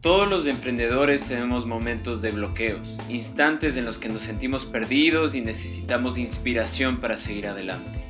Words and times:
Todos 0.00 0.30
los 0.30 0.46
emprendedores 0.46 1.24
tenemos 1.24 1.66
momentos 1.66 2.22
de 2.22 2.30
bloqueos, 2.30 2.98
instantes 3.10 3.76
en 3.76 3.84
los 3.84 3.98
que 3.98 4.08
nos 4.08 4.22
sentimos 4.22 4.64
perdidos 4.64 5.34
y 5.34 5.42
necesitamos 5.42 6.16
inspiración 6.16 7.02
para 7.02 7.18
seguir 7.18 7.46
adelante. 7.48 8.02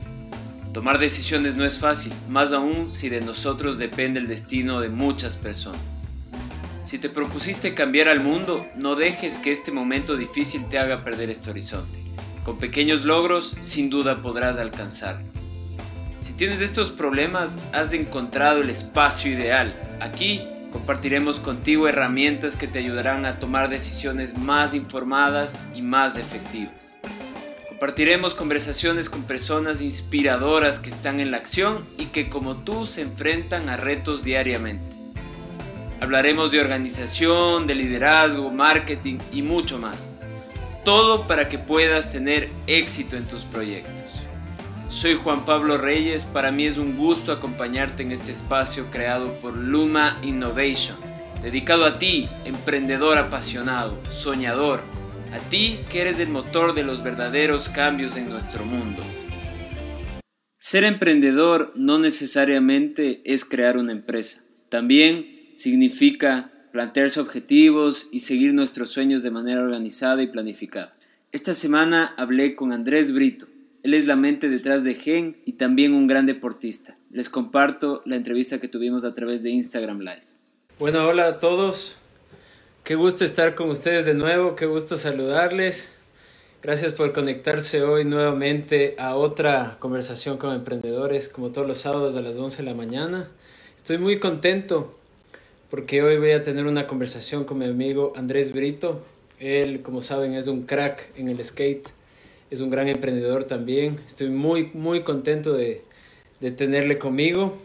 Tomar 0.72 1.00
decisiones 1.00 1.56
no 1.56 1.64
es 1.64 1.80
fácil, 1.80 2.12
más 2.28 2.52
aún 2.52 2.88
si 2.88 3.08
de 3.08 3.20
nosotros 3.20 3.76
depende 3.76 4.20
el 4.20 4.28
destino 4.28 4.80
de 4.80 4.88
muchas 4.88 5.34
personas. 5.34 5.80
Si 6.84 6.98
te 6.98 7.08
propusiste 7.08 7.74
cambiar 7.74 8.08
al 8.08 8.20
mundo, 8.20 8.68
no 8.76 8.94
dejes 8.94 9.38
que 9.38 9.50
este 9.50 9.72
momento 9.72 10.16
difícil 10.16 10.68
te 10.68 10.78
haga 10.78 11.02
perder 11.02 11.28
este 11.28 11.50
horizonte. 11.50 11.98
Con 12.44 12.58
pequeños 12.58 13.04
logros, 13.04 13.56
sin 13.62 13.90
duda 13.90 14.22
podrás 14.22 14.58
alcanzarlo. 14.58 15.26
Si 16.24 16.34
tienes 16.34 16.60
estos 16.60 16.92
problemas, 16.92 17.60
has 17.72 17.92
encontrado 17.92 18.60
el 18.60 18.70
espacio 18.70 19.32
ideal. 19.32 19.74
Aquí 20.00 20.44
Compartiremos 20.72 21.38
contigo 21.38 21.88
herramientas 21.88 22.56
que 22.56 22.68
te 22.68 22.78
ayudarán 22.78 23.26
a 23.26 23.40
tomar 23.40 23.70
decisiones 23.70 24.38
más 24.38 24.72
informadas 24.72 25.58
y 25.74 25.82
más 25.82 26.16
efectivas. 26.16 26.74
Compartiremos 27.68 28.34
conversaciones 28.34 29.08
con 29.08 29.24
personas 29.24 29.80
inspiradoras 29.80 30.78
que 30.78 30.90
están 30.90 31.18
en 31.18 31.32
la 31.32 31.38
acción 31.38 31.88
y 31.98 32.06
que 32.06 32.28
como 32.28 32.58
tú 32.58 32.86
se 32.86 33.02
enfrentan 33.02 33.68
a 33.68 33.76
retos 33.76 34.22
diariamente. 34.22 34.96
Hablaremos 36.00 36.52
de 36.52 36.60
organización, 36.60 37.66
de 37.66 37.74
liderazgo, 37.74 38.50
marketing 38.50 39.18
y 39.32 39.42
mucho 39.42 39.78
más. 39.78 40.06
Todo 40.84 41.26
para 41.26 41.48
que 41.48 41.58
puedas 41.58 42.12
tener 42.12 42.48
éxito 42.66 43.16
en 43.16 43.26
tus 43.26 43.42
proyectos. 43.42 43.99
Soy 44.90 45.14
Juan 45.14 45.44
Pablo 45.44 45.78
Reyes, 45.78 46.24
para 46.24 46.50
mí 46.50 46.66
es 46.66 46.76
un 46.76 46.96
gusto 46.96 47.30
acompañarte 47.30 48.02
en 48.02 48.10
este 48.10 48.32
espacio 48.32 48.90
creado 48.90 49.38
por 49.38 49.56
Luma 49.56 50.18
Innovation, 50.20 50.98
dedicado 51.42 51.84
a 51.84 51.96
ti, 52.00 52.28
emprendedor 52.44 53.16
apasionado, 53.16 53.96
soñador, 54.08 54.82
a 55.32 55.38
ti 55.48 55.78
que 55.88 56.00
eres 56.00 56.18
el 56.18 56.28
motor 56.28 56.74
de 56.74 56.82
los 56.82 57.04
verdaderos 57.04 57.68
cambios 57.68 58.16
en 58.16 58.28
nuestro 58.28 58.64
mundo. 58.64 59.04
Ser 60.58 60.82
emprendedor 60.82 61.72
no 61.76 62.00
necesariamente 62.00 63.22
es 63.24 63.44
crear 63.44 63.78
una 63.78 63.92
empresa, 63.92 64.42
también 64.70 65.52
significa 65.54 66.50
plantearse 66.72 67.20
objetivos 67.20 68.08
y 68.10 68.18
seguir 68.18 68.52
nuestros 68.54 68.90
sueños 68.90 69.22
de 69.22 69.30
manera 69.30 69.62
organizada 69.62 70.20
y 70.20 70.26
planificada. 70.26 70.96
Esta 71.30 71.54
semana 71.54 72.12
hablé 72.16 72.56
con 72.56 72.72
Andrés 72.72 73.12
Brito, 73.14 73.46
él 73.82 73.94
es 73.94 74.06
la 74.06 74.16
mente 74.16 74.50
detrás 74.50 74.84
de 74.84 74.94
Gen 74.94 75.38
y 75.46 75.52
también 75.52 75.94
un 75.94 76.06
gran 76.06 76.26
deportista. 76.26 76.98
Les 77.10 77.30
comparto 77.30 78.02
la 78.04 78.16
entrevista 78.16 78.60
que 78.60 78.68
tuvimos 78.68 79.04
a 79.04 79.14
través 79.14 79.42
de 79.42 79.50
Instagram 79.50 80.00
Live. 80.00 80.20
Bueno, 80.78 81.06
hola 81.06 81.26
a 81.26 81.38
todos. 81.38 81.98
Qué 82.84 82.94
gusto 82.94 83.24
estar 83.24 83.54
con 83.54 83.70
ustedes 83.70 84.04
de 84.04 84.12
nuevo, 84.12 84.54
qué 84.54 84.66
gusto 84.66 84.96
saludarles. 84.96 85.94
Gracias 86.62 86.92
por 86.92 87.14
conectarse 87.14 87.82
hoy 87.82 88.04
nuevamente 88.04 88.96
a 88.98 89.16
otra 89.16 89.78
conversación 89.78 90.36
con 90.36 90.54
emprendedores, 90.54 91.30
como 91.30 91.48
todos 91.48 91.66
los 91.66 91.78
sábados 91.78 92.16
a 92.16 92.20
las 92.20 92.36
11 92.36 92.58
de 92.58 92.62
la 92.64 92.74
mañana. 92.74 93.30
Estoy 93.76 93.96
muy 93.96 94.20
contento 94.20 94.98
porque 95.70 96.02
hoy 96.02 96.18
voy 96.18 96.32
a 96.32 96.42
tener 96.42 96.66
una 96.66 96.86
conversación 96.86 97.44
con 97.44 97.58
mi 97.58 97.64
amigo 97.64 98.12
Andrés 98.14 98.52
Brito. 98.52 99.00
Él, 99.38 99.80
como 99.80 100.02
saben, 100.02 100.34
es 100.34 100.48
un 100.48 100.64
crack 100.66 101.08
en 101.16 101.28
el 101.28 101.42
skate 101.42 101.88
es 102.50 102.60
un 102.60 102.70
gran 102.70 102.88
emprendedor 102.88 103.44
también. 103.44 103.96
Estoy 104.06 104.28
muy, 104.28 104.70
muy 104.74 105.02
contento 105.02 105.52
de, 105.52 105.82
de 106.40 106.50
tenerle 106.50 106.98
conmigo. 106.98 107.56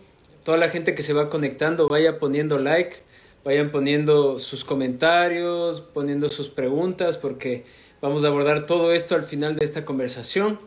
Toda 0.43 0.57
la 0.57 0.69
gente 0.69 0.93
que 0.93 1.03
se 1.03 1.13
va 1.13 1.29
conectando, 1.29 1.87
vaya 1.87 2.19
poniendo 2.19 2.59
like, 2.59 2.97
vayan 3.43 3.71
poniendo 3.71 4.39
sus 4.39 4.63
comentarios, 4.63 5.81
poniendo 5.81 6.29
sus 6.29 6.49
preguntas, 6.49 7.17
porque 7.17 7.63
vamos 8.01 8.23
a 8.23 8.27
abordar 8.27 8.65
todo 8.65 8.91
esto 8.91 9.15
al 9.15 9.23
final 9.23 9.55
de 9.55 9.65
esta 9.65 9.85
conversación. 9.85 10.59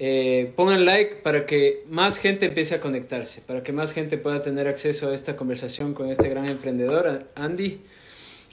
Eh, 0.00 0.52
pongan 0.56 0.84
like 0.84 1.16
para 1.16 1.46
que 1.46 1.84
más 1.88 2.18
gente 2.18 2.46
empiece 2.46 2.74
a 2.74 2.80
conectarse, 2.80 3.42
para 3.42 3.62
que 3.62 3.72
más 3.72 3.92
gente 3.92 4.18
pueda 4.18 4.42
tener 4.42 4.66
acceso 4.66 5.08
a 5.08 5.14
esta 5.14 5.36
conversación 5.36 5.94
con 5.94 6.08
este 6.10 6.28
gran 6.28 6.48
emprendedor, 6.48 7.26
Andy. 7.36 7.80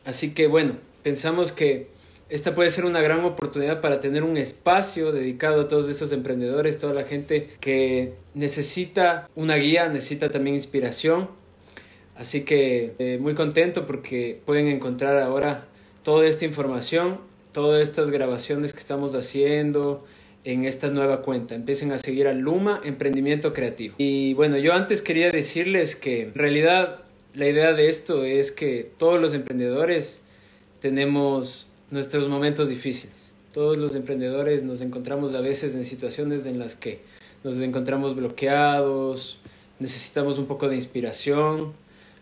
Así 0.06 0.34
que 0.34 0.48
bueno, 0.48 0.78
pensamos 1.04 1.52
que 1.52 1.88
esta 2.32 2.56
puede 2.56 2.70
ser 2.70 2.86
una 2.86 3.02
gran 3.02 3.26
oportunidad 3.26 3.82
para 3.82 4.00
tener 4.00 4.24
un 4.24 4.38
espacio 4.38 5.12
dedicado 5.12 5.62
a 5.62 5.68
todos 5.68 5.90
estos 5.90 6.14
emprendedores, 6.14 6.80
toda 6.80 6.94
la 6.94 7.04
gente 7.04 7.50
que 7.60 8.14
necesita 8.34 9.30
una 9.36 9.58
guía, 9.58 9.90
necesita 9.90 10.32
también 10.32 10.56
inspiración. 10.56 11.30
Así 12.16 12.46
que 12.46 12.94
eh, 13.00 13.18
muy 13.20 13.36
contento 13.36 13.86
porque 13.86 14.40
pueden 14.46 14.68
encontrar 14.68 15.18
ahora 15.18 15.68
toda 16.04 16.26
esta 16.26 16.46
información, 16.46 17.20
todas 17.52 17.82
estas 17.82 18.10
grabaciones 18.10 18.72
que 18.72 18.80
estamos 18.80 19.14
haciendo 19.14 20.06
en 20.46 20.64
esta 20.64 20.90
nueva 20.90 21.24
cuenta. 21.24 21.54
Empiecen 21.54 21.92
a 21.92 21.98
seguir 21.98 22.30
a 22.30 22.34
Luma 22.34 22.80
Emprendimiento 22.86 23.52
Creativo. 23.52 23.96
Y 23.98 24.36
bueno, 24.36 24.56
yo 24.58 24.74
antes 24.74 25.02
quería 25.02 25.32
decirles 25.32 25.98
que 25.98 26.24
en 26.24 26.34
realidad 26.34 27.02
la 27.34 27.48
idea 27.48 27.74
de 27.74 27.90
esto 27.90 28.24
es 28.24 28.54
que 28.54 28.90
todos 28.98 29.20
los 29.20 29.34
emprendedores 29.34 30.22
tenemos 30.80 31.68
nuestros 31.92 32.28
momentos 32.28 32.70
difíciles. 32.70 33.32
Todos 33.54 33.78
los 33.78 33.96
emprendedores 33.96 34.64
nos 34.64 34.82
encontramos 34.82 35.34
a 35.34 35.42
veces 35.42 35.76
en 35.76 35.86
situaciones 35.86 36.46
en 36.46 36.58
las 36.58 36.76
que 36.76 37.02
nos 37.44 37.60
encontramos 37.60 38.16
bloqueados, 38.16 39.40
necesitamos 39.80 40.38
un 40.38 40.46
poco 40.46 40.70
de 40.70 40.76
inspiración. 40.76 41.74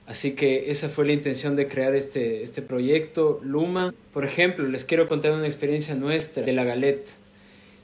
Así 0.07 0.31
que 0.31 0.71
esa 0.71 0.89
fue 0.89 1.05
la 1.05 1.11
intención 1.11 1.55
de 1.55 1.67
crear 1.67 1.93
este, 1.93 2.41
este 2.41 2.63
proyecto, 2.63 3.39
Luma. 3.43 3.93
Por 4.11 4.25
ejemplo, 4.25 4.67
les 4.67 4.83
quiero 4.83 5.07
contar 5.07 5.33
una 5.33 5.45
experiencia 5.45 5.93
nuestra 5.93 6.41
de 6.41 6.51
la 6.51 6.63
Galette. 6.63 7.11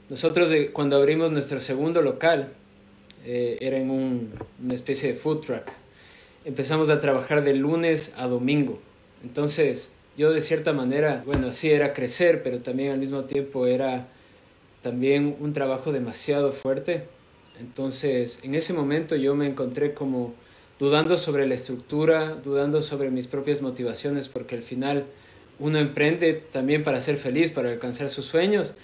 Nosotros 0.08 0.50
cuando 0.72 0.96
abrimos 0.96 1.30
nuestro 1.30 1.60
segundo 1.60 2.02
local, 2.02 2.52
eh, 3.24 3.58
era 3.60 3.76
en 3.76 3.90
un, 3.90 4.30
una 4.62 4.74
especie 4.74 5.12
de 5.12 5.14
food 5.18 5.40
truck, 5.40 5.68
empezamos 6.44 6.90
a 6.90 7.00
trabajar 7.00 7.44
de 7.44 7.54
lunes 7.54 8.12
a 8.16 8.26
domingo. 8.28 8.80
Entonces, 9.24 9.90
yo 10.16 10.30
de 10.30 10.40
cierta 10.40 10.72
manera, 10.72 11.22
bueno, 11.26 11.52
sí 11.52 11.70
era 11.70 11.92
crecer, 11.92 12.42
pero 12.42 12.60
también 12.60 12.92
al 12.92 12.98
mismo 12.98 13.24
tiempo 13.24 13.66
era 13.66 14.08
también 14.82 15.36
un 15.40 15.52
trabajo 15.52 15.92
demasiado 15.92 16.52
fuerte. 16.52 17.04
Entonces, 17.60 18.40
en 18.42 18.54
ese 18.54 18.72
momento 18.72 19.16
yo 19.16 19.34
me 19.34 19.46
encontré 19.46 19.94
como 19.94 20.34
dudando 20.78 21.16
sobre 21.16 21.46
la 21.46 21.54
estructura, 21.54 22.36
dudando 22.42 22.80
sobre 22.80 23.10
mis 23.10 23.26
propias 23.26 23.62
motivaciones, 23.62 24.28
porque 24.28 24.54
al 24.54 24.62
final 24.62 25.06
uno 25.58 25.78
emprende 25.78 26.34
también 26.34 26.82
para 26.82 27.00
ser 27.00 27.16
feliz, 27.16 27.50
para 27.50 27.70
alcanzar 27.70 28.10
sus 28.10 28.26
sueños, 28.26 28.74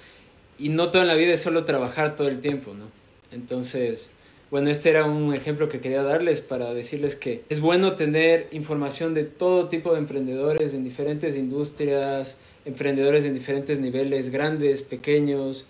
y 0.58 0.70
no 0.70 0.90
toda 0.90 1.04
la 1.04 1.14
vida 1.14 1.32
es 1.32 1.40
solo 1.40 1.64
trabajar 1.64 2.16
todo 2.16 2.28
el 2.28 2.40
tiempo, 2.40 2.74
¿no? 2.74 2.86
Entonces, 3.30 4.10
bueno, 4.52 4.68
este 4.68 4.90
era 4.90 5.06
un 5.06 5.32
ejemplo 5.32 5.70
que 5.70 5.80
quería 5.80 6.02
darles 6.02 6.42
para 6.42 6.74
decirles 6.74 7.16
que 7.16 7.40
es 7.48 7.60
bueno 7.60 7.94
tener 7.94 8.48
información 8.50 9.14
de 9.14 9.24
todo 9.24 9.70
tipo 9.70 9.92
de 9.92 9.98
emprendedores 9.98 10.74
en 10.74 10.84
diferentes 10.84 11.36
industrias, 11.36 12.36
emprendedores 12.66 13.24
en 13.24 13.32
diferentes 13.32 13.80
niveles, 13.80 14.28
grandes, 14.28 14.82
pequeños, 14.82 15.68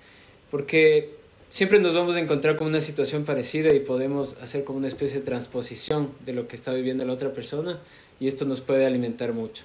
porque 0.51 1.11
siempre 1.49 1.79
nos 1.79 1.95
vamos 1.95 2.17
a 2.17 2.19
encontrar 2.19 2.57
con 2.57 2.67
una 2.67 2.81
situación 2.81 3.25
parecida 3.25 3.73
y 3.73 3.79
podemos 3.79 4.37
hacer 4.43 4.65
como 4.65 4.79
una 4.79 4.89
especie 4.89 5.21
de 5.21 5.25
transposición 5.25 6.11
de 6.27 6.33
lo 6.33 6.49
que 6.49 6.57
está 6.57 6.73
viviendo 6.73 7.05
la 7.05 7.13
otra 7.13 7.33
persona 7.33 7.79
y 8.19 8.27
esto 8.27 8.47
nos 8.47 8.61
puede 8.61 8.85
alimentar 8.85 9.33
mucho. 9.33 9.63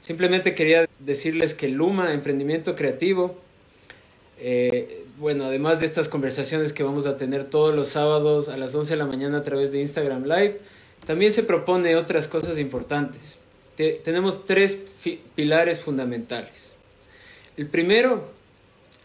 Simplemente 0.00 0.56
quería 0.56 0.88
decirles 0.98 1.54
que 1.54 1.68
Luma, 1.68 2.12
emprendimiento 2.12 2.74
creativo, 2.74 3.36
eh, 4.40 5.04
bueno, 5.18 5.44
además 5.44 5.80
de 5.80 5.86
estas 5.86 6.08
conversaciones 6.08 6.72
que 6.72 6.82
vamos 6.82 7.06
a 7.06 7.16
tener 7.16 7.44
todos 7.44 7.74
los 7.74 7.88
sábados 7.88 8.48
a 8.48 8.56
las 8.56 8.74
11 8.74 8.94
de 8.94 8.96
la 8.96 9.06
mañana 9.06 9.38
a 9.38 9.42
través 9.42 9.72
de 9.72 9.80
Instagram 9.80 10.24
Live, 10.24 10.60
también 11.06 11.32
se 11.32 11.42
propone 11.42 11.96
otras 11.96 12.28
cosas 12.28 12.58
importantes. 12.58 13.38
tenemos 13.76 14.44
tres 14.44 14.78
pilares 15.34 15.80
fundamentales. 15.80 16.74
El 17.56 17.66
primero 17.66 18.28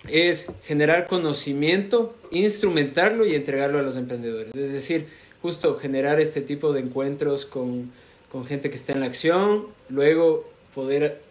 es 0.09 0.47
generar 0.63 1.07
conocimiento, 1.07 2.15
instrumentarlo 2.31 3.25
y 3.25 3.35
entregarlo 3.35 3.79
a 3.79 3.83
los 3.83 3.95
emprendedores. 3.95 4.53
Es 4.53 4.71
decir, 4.71 5.07
justo 5.41 5.77
generar 5.77 6.19
este 6.19 6.41
tipo 6.41 6.73
de 6.73 6.81
encuentros 6.81 7.45
con, 7.45 7.91
con 8.31 8.45
gente 8.45 8.69
que 8.69 8.75
está 8.75 8.93
en 8.93 8.99
la 8.99 9.05
acción, 9.07 9.67
luego 9.89 10.49
poder 10.75 11.21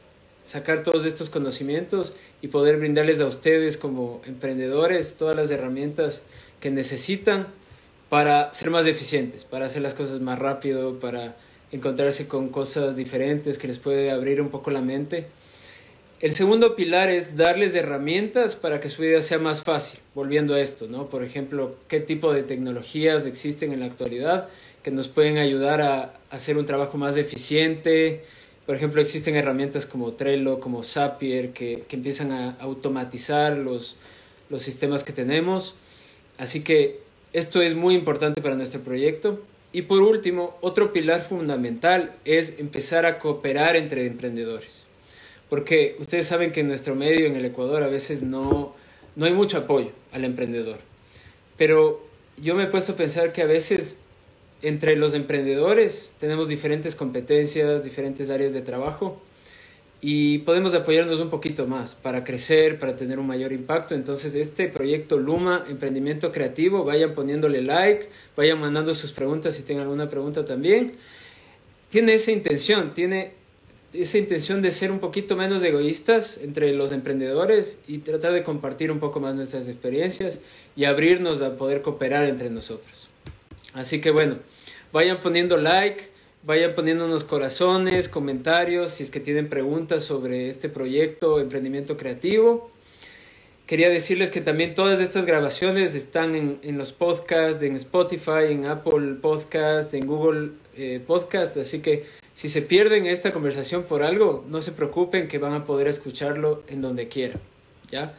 sacar 0.43 0.83
todos 0.83 1.05
estos 1.05 1.31
conocimientos 1.31 2.15
y 2.41 2.49
poder 2.49 2.79
brindarles 2.79 3.21
a 3.21 3.27
ustedes 3.27 3.77
como 3.77 4.21
emprendedores 4.27 5.15
todas 5.15 5.37
las 5.37 5.51
herramientas 5.51 6.23
que 6.61 6.71
necesitan 6.71 7.49
para 8.09 8.53
ser 8.53 8.71
más 8.71 8.87
eficientes, 8.87 9.45
para 9.45 9.67
hacer 9.67 9.83
las 9.83 9.95
cosas 9.95 10.21
más 10.21 10.39
rápido, 10.39 11.01
para 11.01 11.37
encontrarse 11.71 12.29
con 12.29 12.51
cosas 12.51 12.97
diferentes 12.97 13.59
que 13.59 13.69
les 13.69 13.79
puede 13.79 14.11
abrir 14.11 14.41
un 14.41 14.51
poco 14.51 14.71
la 14.71 14.83
mente. 14.83 15.27
El 16.21 16.35
segundo 16.35 16.77
pilar 16.77 17.09
es 17.09 17.37
darles 17.37 17.75
herramientas 17.75 18.55
para 18.55 18.79
que 18.79 18.89
su 18.89 19.03
vida 19.03 19.23
sea 19.23 19.39
más 19.39 19.63
fácil, 19.63 19.99
volviendo 20.15 20.55
a 20.55 20.61
esto, 20.61 20.87
¿no? 20.87 21.07
Por 21.09 21.25
ejemplo, 21.25 21.75
qué 21.89 21.99
tipo 21.99 22.33
de 22.33 22.43
tecnologías 22.43 23.27
existen 23.27 23.73
en 23.73 23.81
la 23.81 23.87
actualidad 23.87 24.49
que 24.83 24.91
nos 24.91 25.09
pueden 25.09 25.39
ayudar 25.39 25.81
a 25.81 26.15
hacer 26.31 26.59
un 26.59 26.67
trabajo 26.67 26.99
más 26.99 27.17
eficiente, 27.17 28.25
Por 28.67 28.77
ejemplo, 28.77 29.01
existen 29.01 29.35
herramientas 29.35 29.87
como 29.87 30.13
Trello, 30.13 30.61
como 30.61 30.83
Zapier, 30.85 31.53
que, 31.53 31.85
que 31.89 31.97
empiezan 31.97 32.33
a 32.33 32.57
automatizar 32.61 33.57
los, 33.57 33.97
los 34.51 34.63
sistemas 34.63 35.03
que 35.03 35.13
tenemos. 35.13 35.75
Así 36.39 36.63
que 36.63 37.01
esto 37.33 37.61
es 37.63 37.75
muy 37.75 37.95
importante 37.95 38.41
para 38.41 38.55
nuestro 38.55 38.81
proyecto. 38.83 39.43
Y 39.73 39.83
por 39.83 40.03
último, 40.03 40.57
otro 40.61 40.93
pilar 40.93 41.23
fundamental 41.23 42.15
es 42.25 42.59
empezar 42.59 43.07
a 43.07 43.19
cooperar 43.19 43.75
entre 43.75 44.07
emprendedores. 44.07 44.85
Porque 45.49 45.97
ustedes 45.99 46.27
saben 46.27 46.53
que 46.53 46.61
en 46.61 46.69
nuestro 46.69 46.95
medio, 46.95 47.27
en 47.27 47.37
el 47.37 47.45
Ecuador, 47.47 47.83
a 47.83 47.89
veces 47.89 48.23
no, 48.23 48.75
no 49.17 49.27
hay 49.27 49.33
mucho 49.33 49.59
apoyo 49.59 49.91
al 50.13 50.25
emprendedor. 50.25 50.79
Pero 51.57 52.05
yo 52.37 52.55
me 52.55 52.65
he 52.65 52.67
puesto 52.67 52.93
a 52.93 52.97
pensar 52.97 53.33
que 53.33 53.43
a 53.43 53.47
veces 53.47 53.99
entre 54.63 54.97
los 54.97 55.15
emprendedores 55.15 56.13
tenemos 56.19 56.49
diferentes 56.49 56.95
competencias, 56.95 57.83
diferentes 57.83 58.31
áreas 58.31 58.53
de 58.53 58.63
trabajo 58.63 59.21
y 60.05 60.39
podemos 60.39 60.75
apoyarnos 60.75 61.21
un 61.21 61.31
poquito 61.31 61.69
más 61.69 61.95
para 61.95 62.25
crecer, 62.25 62.79
para 62.81 62.97
tener 62.97 63.21
un 63.21 63.27
mayor 63.27 63.53
impacto. 63.53 63.95
Entonces, 63.95 64.35
este 64.35 64.67
proyecto 64.67 65.17
Luma, 65.17 65.65
Emprendimiento 65.69 66.33
Creativo, 66.33 66.85
vayan 66.85 67.15
poniéndole 67.15 67.63
like, 67.63 68.09
vayan 68.37 68.59
mandando 68.59 68.95
sus 68.95 69.13
preguntas 69.13 69.55
si 69.55 69.63
tienen 69.63 69.83
alguna 69.83 70.09
pregunta 70.09 70.45
también. 70.45 70.93
Tiene 71.89 72.15
esa 72.15 72.33
intención, 72.33 72.95
tiene 72.95 73.35
esa 73.93 74.19
intención 74.19 74.61
de 74.61 74.73
ser 74.73 74.91
un 74.91 74.99
poquito 74.99 75.37
menos 75.37 75.63
egoístas 75.63 76.39
entre 76.39 76.73
los 76.73 76.91
emprendedores 76.91 77.79
y 77.87 77.99
tratar 77.99 78.33
de 78.33 78.43
compartir 78.43 78.91
un 78.91 78.99
poco 78.99 79.21
más 79.21 79.37
nuestras 79.37 79.69
experiencias 79.69 80.41
y 80.75 80.85
abrirnos 80.85 81.43
a 81.43 81.57
poder 81.57 81.81
cooperar 81.81 82.25
entre 82.25 82.51
nosotros. 82.51 83.12
Así 83.75 84.01
que 84.01 84.11
bueno, 84.11 84.37
vayan 84.93 85.21
poniendo 85.21 85.57
like, 85.57 86.05
vayan 86.43 86.75
poniendo 86.75 87.07
unos 87.07 87.25
corazones, 87.25 88.09
comentarios, 88.09 88.91
si 88.91 89.05
es 89.05 89.11
que 89.11 89.21
tienen 89.21 89.49
preguntas 89.49 90.05
sobre 90.05 90.49
este 90.49 90.69
proyecto, 90.69 91.41
emprendimiento 91.41 91.97
creativo. 91.97 92.71
Quería 93.67 93.89
decirles 93.89 94.31
que 94.31 94.41
también 94.41 94.75
todas 94.75 95.01
estas 95.01 95.25
grabaciones 95.25 95.95
están 95.95 96.35
en, 96.35 96.59
en 96.63 96.77
los 96.77 96.93
podcasts, 96.93 97.63
en 97.63 97.77
Spotify, 97.77 98.51
en 98.51 98.67
Apple 98.67 99.15
Podcast, 99.23 99.95
en 99.95 100.07
Google 100.07 100.51
eh, 100.77 101.01
Podcast, 101.07 101.57
así 101.57 101.81
que 101.81 102.05
si 102.35 102.49
se 102.49 102.63
pierden 102.63 103.07
esta 103.07 103.33
conversación 103.33 103.85
por 103.85 104.03
algo, 104.03 104.45
no 104.49 104.61
se 104.61 104.73
preocupen 104.73 105.29
que 105.29 105.39
van 105.39 105.53
a 105.53 105.65
poder 105.65 105.87
escucharlo 105.87 106.63
en 106.69 106.81
donde 106.81 107.09
quieran. 107.09 107.41
¿ya? 107.91 108.15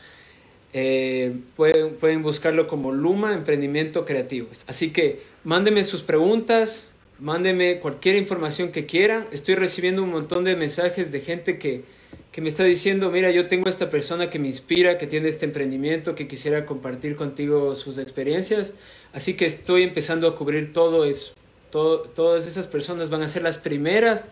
Eh, 0.71 1.35
pueden, 1.56 1.95
pueden 1.95 2.23
buscarlo 2.23 2.67
como 2.67 2.91
Luma 2.91 3.33
Emprendimiento 3.33 4.06
Creativo. 4.06 4.47
Así 4.67 4.91
que 4.91 5.21
mándenme 5.44 5.84
sus 5.84 6.01
preguntas, 6.01 6.90
mándenme 7.19 7.80
cualquier 7.80 8.16
información 8.16 8.72
que 8.72 8.86
quieran. 8.86 9.28
Estoy 9.31 9.56
recibiendo 9.56 10.04
un 10.04 10.12
montón 10.12 10.44
de 10.44 10.56
mensajes 10.56 11.12
de 11.12 11.19
gente 11.19 11.57
que, 11.57 11.84
que 12.31 12.42
me 12.42 12.50
está 12.50 12.63
diciendo, 12.63 13.12
mira, 13.12 13.31
yo 13.31 13.48
tengo 13.48 13.69
esta 13.69 13.90
persona 13.90 14.30
que 14.30 14.40
me 14.40 14.48
inspira, 14.48 14.98
que 14.98 15.07
tiene 15.07 15.28
este 15.30 15.45
emprendimiento, 15.45 16.16
que 16.16 16.28
quisiera 16.28 16.66
compartir 16.66 17.16
contigo 17.16 17.75
sus 17.75 17.98
experiencias. 17.98 18.74
Así 19.13 19.36
que 19.36 19.45
estoy 19.45 19.84
empezando 19.84 20.28
a 20.28 20.36
cubrir 20.36 20.74
todo 20.74 21.06
eso. 21.06 21.34
Todo, 21.72 22.01
todas 22.01 22.45
esas 22.45 22.68
personas 22.68 23.10
van 23.10 23.24
a 23.24 23.28
ser 23.28 23.42
las 23.42 23.57
primeras 23.57 24.28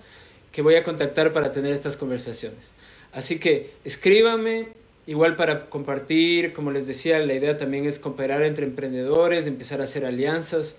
que 0.52 0.62
voy 0.62 0.76
a 0.76 0.84
contactar 0.84 1.34
para 1.34 1.52
tener 1.52 1.74
estas 1.74 1.98
conversaciones. 1.98 2.74
Así 3.14 3.40
que 3.40 3.72
escríbame, 3.84 4.68
igual 5.08 5.36
para 5.36 5.70
compartir, 5.70 6.54
como 6.54 6.72
les 6.72 6.88
decía, 6.88 7.20
la 7.20 7.34
idea 7.34 7.58
también 7.58 7.86
es 7.86 8.00
cooperar 8.00 8.44
entre 8.44 8.66
emprendedores, 8.66 9.48
empezar 9.48 9.82
a 9.82 9.86
hacer 9.86 10.06
alianzas. 10.06 10.78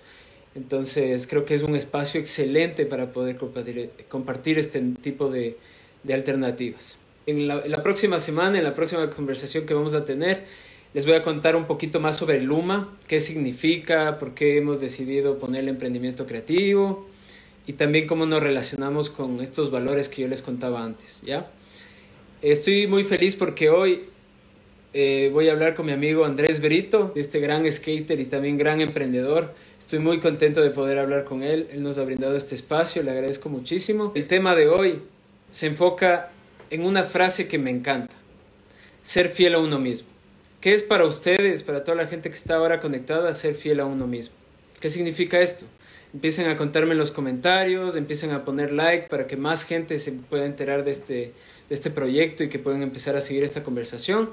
Entonces 0.55 1.25
creo 1.27 1.45
que 1.45 1.55
es 1.55 1.63
un 1.63 1.75
espacio 1.75 2.19
excelente 2.19 2.85
para 2.85 3.11
poder 3.11 3.37
compartir, 3.37 3.89
compartir 4.07 4.59
este 4.59 4.81
tipo 5.01 5.29
de, 5.29 5.57
de 6.03 6.13
alternativas. 6.13 6.99
En 7.25 7.47
la, 7.47 7.83
próxima 7.83 8.19
semana, 8.19 8.57
en 8.57 8.65
la 8.65 8.75
próxima 8.75 9.09
conversación 9.09 9.65
que 9.65 9.73
vamos 9.73 9.93
a 9.93 10.03
tener, 10.03 10.43
les 10.93 11.05
voy 11.05 11.15
a 11.15 11.21
contar 11.21 11.55
un 11.55 11.65
poquito 11.65 12.01
más 12.01 12.17
sobre 12.17 12.41
Luma, 12.41 12.97
qué 13.07 13.21
significa, 13.21 14.19
por 14.19 14.33
qué 14.33 14.57
hemos 14.57 14.81
decidido 14.81 15.39
poner 15.39 15.61
el 15.61 15.69
emprendimiento 15.69 16.27
creativo 16.27 17.07
y 17.65 17.73
también 17.73 18.07
cómo 18.07 18.25
nos 18.25 18.43
relacionamos 18.43 19.09
con 19.09 19.39
estos 19.39 19.71
valores 19.71 20.09
que 20.09 20.23
yo 20.23 20.27
les 20.27 20.41
contaba 20.41 20.83
antes, 20.83 21.21
¿ya? 21.21 21.49
Estoy 22.41 22.87
muy 22.87 23.05
feliz 23.05 23.37
porque 23.37 23.69
hoy 23.69 24.01
eh, 24.93 25.29
voy 25.31 25.47
a 25.47 25.53
hablar 25.53 25.75
con 25.75 25.85
mi 25.85 25.93
amigo 25.93 26.25
Andrés 26.25 26.59
Berito, 26.59 27.13
este 27.15 27.39
gran 27.39 27.69
skater 27.71 28.19
y 28.19 28.25
también 28.25 28.57
gran 28.57 28.81
emprendedor. 28.81 29.53
Estoy 29.83 29.99
muy 29.99 30.21
contento 30.21 30.61
de 30.61 30.69
poder 30.69 30.97
hablar 30.97 31.25
con 31.25 31.43
él. 31.43 31.67
Él 31.73 31.83
nos 31.83 31.97
ha 31.97 32.05
brindado 32.05 32.37
este 32.37 32.55
espacio, 32.55 33.03
le 33.03 33.11
agradezco 33.11 33.49
muchísimo. 33.49 34.13
El 34.15 34.27
tema 34.27 34.55
de 34.55 34.69
hoy 34.69 35.01
se 35.51 35.67
enfoca 35.67 36.31
en 36.69 36.85
una 36.85 37.03
frase 37.03 37.49
que 37.49 37.57
me 37.57 37.69
encanta. 37.69 38.15
Ser 39.01 39.27
fiel 39.27 39.55
a 39.55 39.59
uno 39.59 39.79
mismo. 39.79 40.07
¿Qué 40.61 40.73
es 40.73 40.83
para 40.83 41.05
ustedes, 41.05 41.63
para 41.63 41.83
toda 41.83 41.97
la 41.97 42.07
gente 42.07 42.29
que 42.29 42.35
está 42.35 42.55
ahora 42.55 42.79
conectada, 42.79 43.33
ser 43.33 43.55
fiel 43.55 43.81
a 43.81 43.85
uno 43.85 44.07
mismo? 44.07 44.33
¿Qué 44.79 44.89
significa 44.89 45.41
esto? 45.41 45.65
Empiecen 46.13 46.49
a 46.49 46.55
contarme 46.55 46.93
en 46.93 46.99
los 46.99 47.11
comentarios, 47.11 47.97
empiecen 47.97 48.31
a 48.31 48.45
poner 48.45 48.71
like 48.71 49.09
para 49.09 49.27
que 49.27 49.35
más 49.35 49.65
gente 49.65 49.99
se 49.99 50.13
pueda 50.13 50.45
enterar 50.45 50.85
de 50.85 50.91
este, 50.91 51.13
de 51.13 51.75
este 51.75 51.91
proyecto 51.91 52.45
y 52.45 52.49
que 52.49 52.57
puedan 52.57 52.83
empezar 52.83 53.17
a 53.17 53.21
seguir 53.21 53.43
esta 53.43 53.63
conversación. 53.63 54.29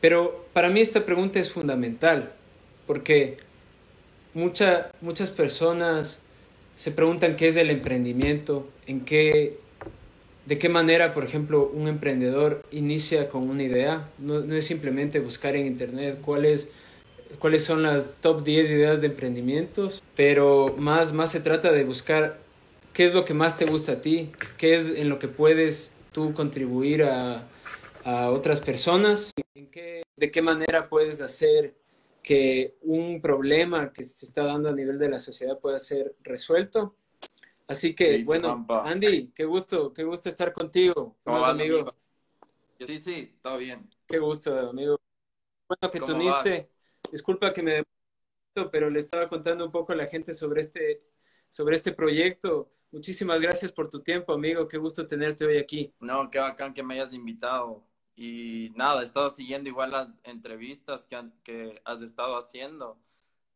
Pero 0.00 0.44
para 0.52 0.70
mí 0.70 0.80
esta 0.80 1.06
pregunta 1.06 1.38
es 1.38 1.52
fundamental, 1.52 2.32
porque 2.88 3.45
mucha, 4.36 4.90
muchas 5.00 5.30
personas 5.30 6.20
se 6.76 6.92
preguntan 6.92 7.36
qué 7.36 7.48
es 7.48 7.56
el 7.56 7.70
emprendimiento, 7.70 8.68
en 8.86 9.00
qué, 9.00 9.58
de 10.44 10.58
qué 10.58 10.68
manera, 10.68 11.14
por 11.14 11.24
ejemplo, 11.24 11.70
un 11.72 11.88
emprendedor 11.88 12.62
inicia 12.70 13.30
con 13.30 13.48
una 13.48 13.62
idea. 13.62 14.10
No, 14.18 14.40
no 14.40 14.54
es 14.54 14.66
simplemente 14.66 15.20
buscar 15.20 15.56
en 15.56 15.66
internet 15.66 16.18
cuáles 16.20 16.68
cuáles 17.40 17.64
son 17.64 17.82
las 17.82 18.18
top 18.18 18.44
10 18.44 18.70
ideas 18.70 19.00
de 19.00 19.08
emprendimientos, 19.08 20.02
pero 20.14 20.74
más, 20.78 21.12
más 21.12 21.32
se 21.32 21.40
trata 21.40 21.72
de 21.72 21.84
buscar 21.84 22.38
qué 22.92 23.04
es 23.04 23.14
lo 23.14 23.24
que 23.24 23.34
más 23.34 23.56
te 23.56 23.64
gusta 23.64 23.92
a 23.92 24.00
ti, 24.00 24.30
qué 24.58 24.76
es 24.76 24.90
en 24.90 25.08
lo 25.08 25.18
que 25.18 25.28
puedes 25.28 25.92
tú 26.12 26.32
contribuir 26.34 27.02
a, 27.02 27.48
a 28.04 28.30
otras 28.30 28.60
personas, 28.60 29.32
¿En 29.54 29.66
qué, 29.66 30.02
de 30.16 30.30
qué 30.30 30.40
manera 30.40 30.88
puedes 30.88 31.20
hacer 31.20 31.74
que 32.26 32.76
un 32.82 33.20
problema 33.22 33.92
que 33.92 34.02
se 34.02 34.26
está 34.26 34.42
dando 34.42 34.68
a 34.68 34.72
nivel 34.72 34.98
de 34.98 35.08
la 35.08 35.20
sociedad 35.20 35.60
pueda 35.60 35.78
ser 35.78 36.16
resuelto. 36.24 36.96
Así 37.68 37.94
que, 37.94 38.24
bueno, 38.24 38.66
Andy, 38.82 39.30
qué 39.32 39.44
gusto, 39.44 39.94
qué 39.94 40.02
gusto 40.02 40.28
estar 40.28 40.52
contigo. 40.52 41.16
¿Cómo 41.22 41.38
vas, 41.38 41.50
amigo? 41.50 41.76
amigo? 41.76 41.94
Sí, 42.84 42.98
sí, 42.98 43.38
todo 43.40 43.58
bien. 43.58 43.88
Qué 44.08 44.18
gusto, 44.18 44.58
amigo. 44.58 45.00
Bueno, 45.68 45.88
que 45.88 46.00
tú 46.00 46.16
uniste. 46.16 46.68
Disculpa 47.12 47.52
que 47.52 47.62
me 47.62 47.84
pero 48.72 48.90
le 48.90 48.98
estaba 48.98 49.28
contando 49.28 49.64
un 49.64 49.70
poco 49.70 49.92
a 49.92 49.96
la 49.96 50.08
gente 50.08 50.32
sobre 50.32 50.62
este, 50.62 51.02
sobre 51.48 51.76
este 51.76 51.92
proyecto. 51.92 52.72
Muchísimas 52.90 53.40
gracias 53.40 53.70
por 53.70 53.88
tu 53.88 54.02
tiempo, 54.02 54.32
amigo. 54.32 54.66
Qué 54.66 54.78
gusto 54.78 55.06
tenerte 55.06 55.44
hoy 55.44 55.58
aquí. 55.58 55.94
No, 56.00 56.28
qué 56.28 56.40
bacán 56.40 56.74
que 56.74 56.82
me 56.82 56.94
hayas 56.94 57.12
invitado. 57.12 57.84
Y 58.16 58.72
nada, 58.74 59.02
he 59.02 59.04
estado 59.04 59.28
siguiendo 59.28 59.68
igual 59.68 59.90
las 59.90 60.20
entrevistas 60.24 61.06
que, 61.06 61.22
que 61.44 61.80
has 61.84 62.00
estado 62.00 62.38
haciendo 62.38 62.98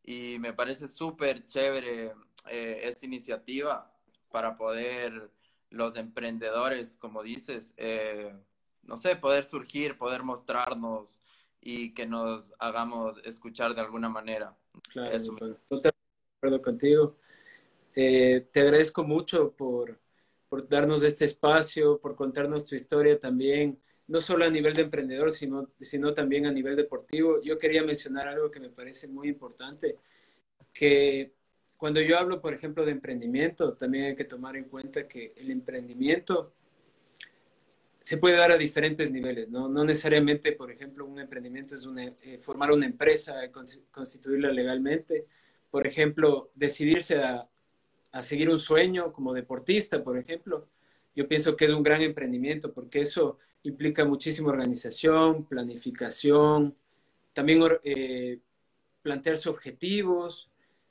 y 0.02 0.38
me 0.38 0.52
parece 0.52 0.87
súper 0.87 1.47
chévere 1.47 2.12
eh, 2.49 2.81
esta 2.85 3.07
iniciativa 3.07 3.90
para 4.31 4.57
poder 4.57 5.31
los 5.71 5.97
emprendedores, 5.97 6.97
como 6.97 7.23
dices, 7.23 7.75
eh, 7.79 8.35
no 8.83 8.97
sé, 8.97 9.17
poder 9.17 9.45
surgir, 9.45 9.97
poder 9.97 10.23
mostrarnos 10.23 11.21
y 11.61 11.95
que 11.95 12.07
nos 12.07 12.52
hagamos 12.59 13.19
escuchar 13.25 13.75
de 13.75 13.81
alguna 13.81 14.09
manera. 14.09 14.57
Claro, 14.90 15.17
Eso. 15.17 15.33
totalmente 15.69 15.90
de 15.90 16.37
acuerdo 16.38 16.62
contigo. 16.62 17.17
Eh, 17.95 18.49
te 18.52 18.61
agradezco 18.61 19.05
mucho 19.05 19.52
por, 19.52 19.99
por 20.49 20.69
darnos 20.69 21.02
este 21.02 21.25
espacio, 21.25 21.99
por 21.99 22.14
contarnos 22.14 22.64
tu 22.64 22.75
historia 22.75 23.19
también 23.19 23.81
no 24.11 24.21
solo 24.21 24.45
a 24.45 24.50
nivel 24.50 24.75
de 24.75 24.83
emprendedor, 24.83 25.31
sino, 25.31 25.71
sino 25.81 26.12
también 26.12 26.45
a 26.45 26.52
nivel 26.52 26.75
deportivo. 26.75 27.40
Yo 27.43 27.57
quería 27.57 27.85
mencionar 27.85 28.26
algo 28.26 28.50
que 28.50 28.59
me 28.59 28.69
parece 28.69 29.07
muy 29.07 29.29
importante, 29.29 29.99
que 30.73 31.33
cuando 31.76 32.00
yo 32.00 32.19
hablo, 32.19 32.40
por 32.40 32.52
ejemplo, 32.52 32.85
de 32.85 32.90
emprendimiento, 32.90 33.75
también 33.75 34.07
hay 34.07 34.17
que 34.17 34.25
tomar 34.25 34.57
en 34.57 34.64
cuenta 34.64 35.07
que 35.07 35.33
el 35.37 35.52
emprendimiento 35.52 36.52
se 38.00 38.17
puede 38.17 38.37
dar 38.37 38.50
a 38.50 38.59
diferentes 38.59 39.12
niveles, 39.12 39.49
¿no? 39.49 39.69
No 39.69 39.85
necesariamente, 39.85 40.52
por 40.52 40.73
ejemplo, 40.73 41.07
un 41.07 41.21
emprendimiento 41.21 41.76
es 41.76 41.87
eh, 42.23 42.38
formar 42.38 42.73
una 42.73 42.87
empresa, 42.87 43.37
constituirla 43.93 44.50
legalmente. 44.50 45.26
Por 45.71 45.87
ejemplo, 45.87 46.50
decidirse 46.57 47.19
a, 47.23 47.49
a 48.11 48.23
seguir 48.23 48.50
un 48.50 48.59
sueño 48.59 49.12
como 49.12 49.33
deportista, 49.33 50.02
por 50.02 50.19
ejemplo. 50.19 50.67
Yo 51.14 51.29
pienso 51.29 51.55
que 51.55 51.67
es 51.67 51.73
un 51.73 51.85
gran 51.85 52.02
emprendimiento 52.02 52.73
porque 52.73 53.02
eso 53.02 53.38
implica 53.62 54.05
muchísima 54.05 54.50
organización, 54.50 55.45
planificación, 55.45 56.76
también 57.33 57.62
eh, 57.85 58.40
plantearse 59.02 59.49
objetivos. 59.49 60.50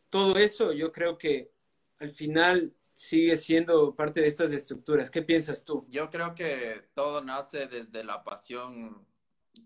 Todo 0.09 0.37
eso 0.37 0.71
yo 0.73 0.91
creo 0.91 1.17
que 1.17 1.51
al 1.99 2.09
final 2.09 2.73
sigue 2.93 3.35
siendo 3.35 3.95
parte 3.95 4.21
de 4.21 4.27
estas 4.27 4.51
estructuras. 4.51 5.09
¿Qué 5.09 5.21
piensas 5.21 5.63
tú? 5.63 5.85
Yo 5.89 6.09
creo 6.09 6.35
que 6.35 6.83
todo 6.93 7.21
nace 7.21 7.67
desde 7.67 8.03
la 8.03 8.23
pasión 8.23 9.05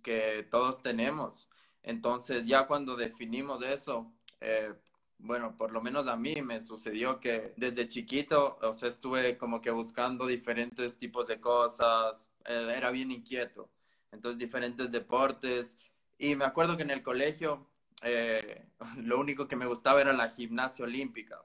que 0.04 0.48
todos 0.52 0.82
tenemos. 0.82 1.50
Entonces, 1.82 2.46
ya 2.46 2.68
cuando 2.68 2.96
definimos 2.96 3.62
eso, 3.62 4.12
eh, 4.40 4.74
bueno, 5.18 5.56
por 5.58 5.72
lo 5.72 5.82
menos 5.82 6.08
a 6.08 6.16
mí 6.16 6.42
me 6.42 6.62
sucedió 6.62 7.20
que 7.20 7.54
desde 7.58 7.88
chiquito, 7.88 8.58
o 8.62 8.74
sea, 8.74 8.90
estuve 8.90 9.38
como 9.38 9.62
que 9.62 9.72
buscando 9.72 10.28
diferentes 10.28 10.98
tipos 10.98 11.28
de 11.28 11.40
cosas, 11.40 12.30
era 12.46 12.92
bien 12.92 13.12
inquieto, 13.12 13.70
entonces 14.12 14.38
diferentes 14.38 14.92
deportes, 14.92 15.78
y 16.18 16.36
me 16.36 16.46
acuerdo 16.46 16.78
que 16.78 16.84
en 16.84 16.92
el 16.92 17.04
colegio 17.04 17.68
eh, 18.02 18.66
lo 18.98 19.20
único 19.20 19.48
que 19.48 19.56
me 19.56 19.66
gustaba 19.66 20.02
era 20.02 20.14
la 20.14 20.30
gimnasia 20.30 20.86
olímpica. 20.86 21.42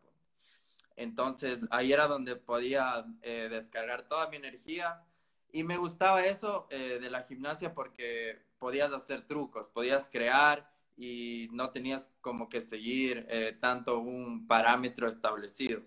Entonces 0.97 1.67
ahí 1.71 1.93
era 1.93 2.09
donde 2.09 2.35
podía 2.35 3.05
eh, 3.23 3.49
descargar 3.51 4.09
toda 4.09 4.29
mi 4.29 4.37
energía 4.37 5.05
y 5.53 5.63
me 5.63 5.77
gustaba 5.77 6.27
eso 6.27 6.67
de 6.71 7.09
la 7.09 7.23
gimnasia 7.23 7.73
porque 7.73 8.43
podías 8.59 8.93
hacer 8.93 9.27
trucos, 9.27 9.69
podías 9.69 10.09
crear 10.11 10.69
y 10.99 11.49
no 11.53 11.71
tenías 11.71 12.11
como 12.21 12.49
que 12.49 12.61
seguir 12.61 13.25
eh, 13.31 13.57
tanto 13.61 14.01
un 14.01 14.47
parámetro 14.47 15.09
establecido. 15.09 15.83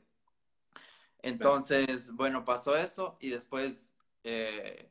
Entonces, 1.22 2.12
bueno, 2.12 2.46
pasó 2.46 2.76
eso 2.76 3.18
y 3.20 3.30
después 3.30 3.94
eh, 4.24 4.90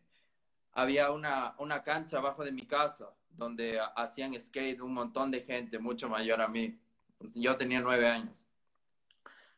había 0.73 1.11
una, 1.11 1.55
una 1.59 1.83
cancha 1.83 2.19
abajo 2.19 2.45
de 2.45 2.53
mi 2.53 2.67
casa 2.67 3.13
donde 3.31 3.81
hacían 3.97 4.39
skate 4.39 4.81
un 4.81 4.95
montón 4.95 5.31
de 5.31 5.43
gente, 5.43 5.79
mucho 5.79 6.09
mayor 6.09 6.41
a 6.41 6.49
mí. 6.49 6.79
Yo 7.35 7.57
tenía 7.57 7.81
nueve 7.81 8.09
años. 8.09 8.47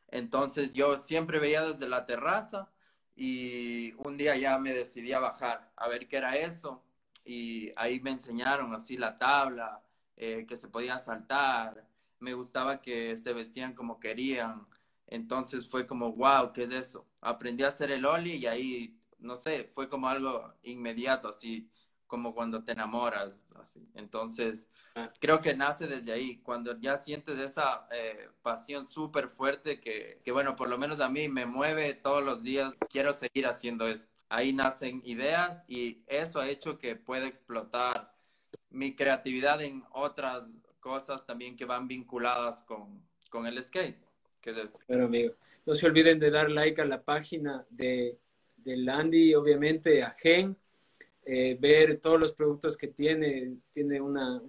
Entonces 0.08 0.72
yo 0.72 0.96
siempre 0.98 1.38
veía 1.38 1.64
desde 1.64 1.88
la 1.88 2.06
terraza 2.06 2.70
y 3.16 3.92
un 4.04 4.16
día 4.16 4.36
ya 4.36 4.58
me 4.58 4.72
decidí 4.72 5.12
a 5.12 5.18
bajar 5.18 5.72
a 5.76 5.88
ver 5.88 6.06
qué 6.08 6.18
era 6.18 6.36
eso 6.36 6.82
y 7.24 7.72
ahí 7.76 8.00
me 8.00 8.10
enseñaron 8.10 8.74
así 8.74 8.96
la 8.96 9.18
tabla, 9.18 9.82
eh, 10.16 10.44
que 10.46 10.56
se 10.56 10.68
podía 10.68 10.98
saltar, 10.98 11.86
me 12.18 12.34
gustaba 12.34 12.80
que 12.80 13.16
se 13.16 13.32
vestían 13.32 13.74
como 13.74 13.98
querían, 13.98 14.66
entonces 15.06 15.68
fue 15.68 15.86
como, 15.86 16.12
wow, 16.12 16.52
¿qué 16.52 16.64
es 16.64 16.70
eso? 16.70 17.06
Aprendí 17.20 17.64
a 17.64 17.68
hacer 17.68 17.90
el 17.90 18.04
oli 18.04 18.36
y 18.36 18.46
ahí, 18.46 18.98
no 19.22 19.36
sé, 19.36 19.70
fue 19.72 19.88
como 19.88 20.08
algo 20.08 20.52
inmediato, 20.62 21.28
así 21.28 21.70
como 22.06 22.34
cuando 22.34 22.62
te 22.62 22.72
enamoras, 22.72 23.46
así. 23.54 23.88
Entonces, 23.94 24.68
ah. 24.94 25.10
creo 25.18 25.40
que 25.40 25.54
nace 25.54 25.86
desde 25.86 26.12
ahí, 26.12 26.38
cuando 26.42 26.78
ya 26.78 26.98
sientes 26.98 27.38
esa 27.38 27.88
eh, 27.90 28.28
pasión 28.42 28.86
súper 28.86 29.28
fuerte 29.28 29.80
que, 29.80 30.20
que, 30.22 30.32
bueno, 30.32 30.54
por 30.54 30.68
lo 30.68 30.76
menos 30.76 31.00
a 31.00 31.08
mí 31.08 31.28
me 31.28 31.46
mueve 31.46 31.94
todos 31.94 32.22
los 32.22 32.42
días, 32.42 32.74
quiero 32.90 33.14
seguir 33.14 33.46
haciendo 33.46 33.88
esto. 33.88 34.12
Ahí 34.28 34.52
nacen 34.52 35.00
ideas 35.04 35.64
y 35.68 36.02
eso 36.06 36.40
ha 36.40 36.50
hecho 36.50 36.78
que 36.78 36.96
pueda 36.96 37.26
explotar 37.26 38.12
mi 38.68 38.94
creatividad 38.94 39.62
en 39.62 39.84
otras 39.92 40.58
cosas 40.80 41.24
también 41.24 41.56
que 41.56 41.64
van 41.64 41.88
vinculadas 41.88 42.62
con, 42.62 43.02
con 43.30 43.46
el 43.46 43.62
skate. 43.62 44.12
Pero 44.86 45.04
amigo, 45.04 45.34
no 45.64 45.74
se 45.74 45.86
olviden 45.86 46.18
de 46.18 46.30
dar 46.30 46.50
like 46.50 46.80
a 46.80 46.84
la 46.84 47.02
página 47.02 47.64
de, 47.70 48.18
de 48.64 48.76
Landy, 48.76 49.34
obviamente 49.34 50.02
a 50.02 50.14
Gen, 50.18 50.56
eh, 51.24 51.56
ver 51.60 51.98
todos 52.00 52.18
los 52.18 52.32
productos 52.32 52.76
que 52.76 52.88
tiene, 52.88 53.58
tiene 53.70 54.00
una, 54.00 54.42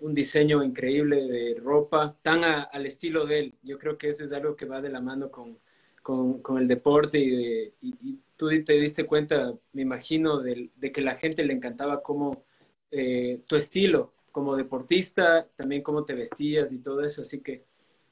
un 0.00 0.14
diseño 0.14 0.62
increíble 0.64 1.22
de 1.28 1.54
ropa, 1.60 2.16
tan 2.22 2.42
al 2.44 2.86
estilo 2.86 3.24
de 3.26 3.38
él. 3.38 3.54
Yo 3.62 3.78
creo 3.78 3.96
que 3.96 4.08
eso 4.08 4.24
es 4.24 4.32
algo 4.32 4.56
que 4.56 4.66
va 4.66 4.80
de 4.80 4.90
la 4.90 5.00
mano 5.00 5.30
con, 5.30 5.58
con, 6.02 6.58
el 6.58 6.66
deporte 6.66 7.18
y, 7.18 7.30
de, 7.30 7.74
y, 7.80 8.18
tú 8.36 8.48
te 8.64 8.72
diste 8.74 9.06
cuenta, 9.06 9.54
me 9.72 9.82
imagino, 9.82 10.40
de, 10.40 10.70
de 10.76 10.90
que 10.92 11.00
la 11.00 11.14
gente 11.16 11.44
le 11.44 11.52
encantaba 11.52 12.02
cómo 12.02 12.44
eh, 12.90 13.40
tu 13.46 13.56
estilo 13.56 14.12
como 14.32 14.56
deportista, 14.56 15.48
también 15.56 15.82
cómo 15.82 16.04
te 16.04 16.14
vestías 16.14 16.72
y 16.72 16.82
todo 16.82 17.02
eso. 17.02 17.22
Así 17.22 17.40
que, 17.40 17.64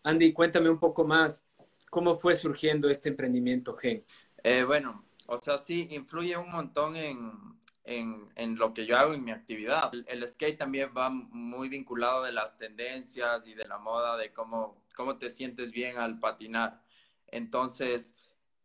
Andy, 0.04 0.32
cuéntame 0.32 0.70
un 0.70 0.78
poco 0.78 1.04
más, 1.04 1.46
¿cómo 1.90 2.16
fue 2.16 2.34
surgiendo 2.34 2.88
este 2.88 3.08
emprendimiento 3.08 3.74
Gen? 3.74 4.04
Eh, 4.44 4.62
bueno, 4.64 5.04
o 5.30 5.38
sea, 5.38 5.58
sí, 5.58 5.86
influye 5.90 6.36
un 6.36 6.50
montón 6.50 6.96
en, 6.96 7.32
en, 7.84 8.56
lo 8.56 8.74
que 8.74 8.84
yo 8.84 8.96
hago 8.98 9.14
en 9.14 9.24
mi 9.24 9.30
actividad. 9.30 9.92
El, 10.06 10.26
skate 10.26 10.58
también 10.58 10.90
va 10.96 11.08
muy 11.08 11.68
vinculado 11.68 12.24
de 12.24 12.32
las 12.32 12.58
tendencias 12.58 13.46
y 13.46 13.54
de 13.54 13.66
la 13.66 13.78
moda, 13.78 14.16
de 14.16 14.32
cómo, 14.32 14.84
cómo 14.96 15.18
te 15.18 15.28
sientes 15.30 15.70
bien 15.70 15.98
al 15.98 16.18
patinar. 16.18 16.82
Entonces, 17.28 18.16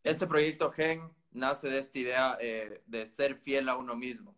este 0.03 0.25
proyecto 0.25 0.72
Gen 0.72 1.12
nace 1.31 1.69
de 1.69 1.79
esta 1.79 2.00
idea 2.00 2.38
eh, 2.41 2.81
de 2.88 3.05
ser 3.05 3.36
fiel 3.36 3.69
a 3.69 3.77
uno 3.77 3.95
mismo 3.95 4.36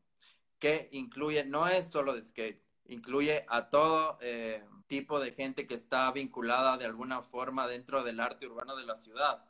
que 0.59 0.89
incluye, 0.91 1.45
no 1.45 1.67
es 1.67 1.89
solo 1.89 2.13
de 2.13 2.21
skate, 2.21 2.61
incluye 2.87 3.45
a 3.47 3.69
todo 3.69 4.17
eh, 4.21 4.63
tipo 4.87 5.19
de 5.19 5.31
gente 5.31 5.67
que 5.67 5.75
está 5.75 6.11
vinculada 6.11 6.77
de 6.77 6.85
alguna 6.85 7.21
forma 7.21 7.67
dentro 7.67 8.03
del 8.03 8.19
arte 8.19 8.47
urbano 8.47 8.75
de 8.75 8.85
la 8.85 8.95
ciudad, 8.95 9.45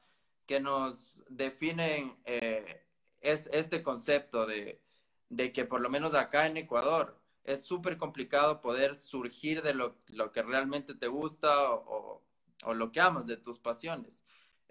que 0.47 0.59
nos 0.59 1.23
definen 1.29 2.17
eh, 2.25 2.85
es 3.21 3.49
este 3.53 3.83
concepto 3.83 4.45
de, 4.45 4.81
de, 5.29 5.51
que 5.51 5.65
por 5.65 5.81
lo 5.81 5.89
menos 5.89 6.13
acá 6.15 6.47
en 6.47 6.57
Ecuador 6.57 7.19
es 7.43 7.65
súper 7.65 7.97
complicado 7.97 8.61
poder 8.61 8.95
surgir 8.95 9.61
de 9.61 9.73
lo, 9.73 9.97
lo, 10.07 10.31
que 10.31 10.41
realmente 10.41 10.95
te 10.95 11.07
gusta 11.07 11.71
o, 11.71 12.23
o 12.63 12.73
lo 12.73 12.91
que 12.91 13.01
amas, 13.01 13.27
de 13.27 13.37
tus 13.37 13.59
pasiones. 13.59 14.23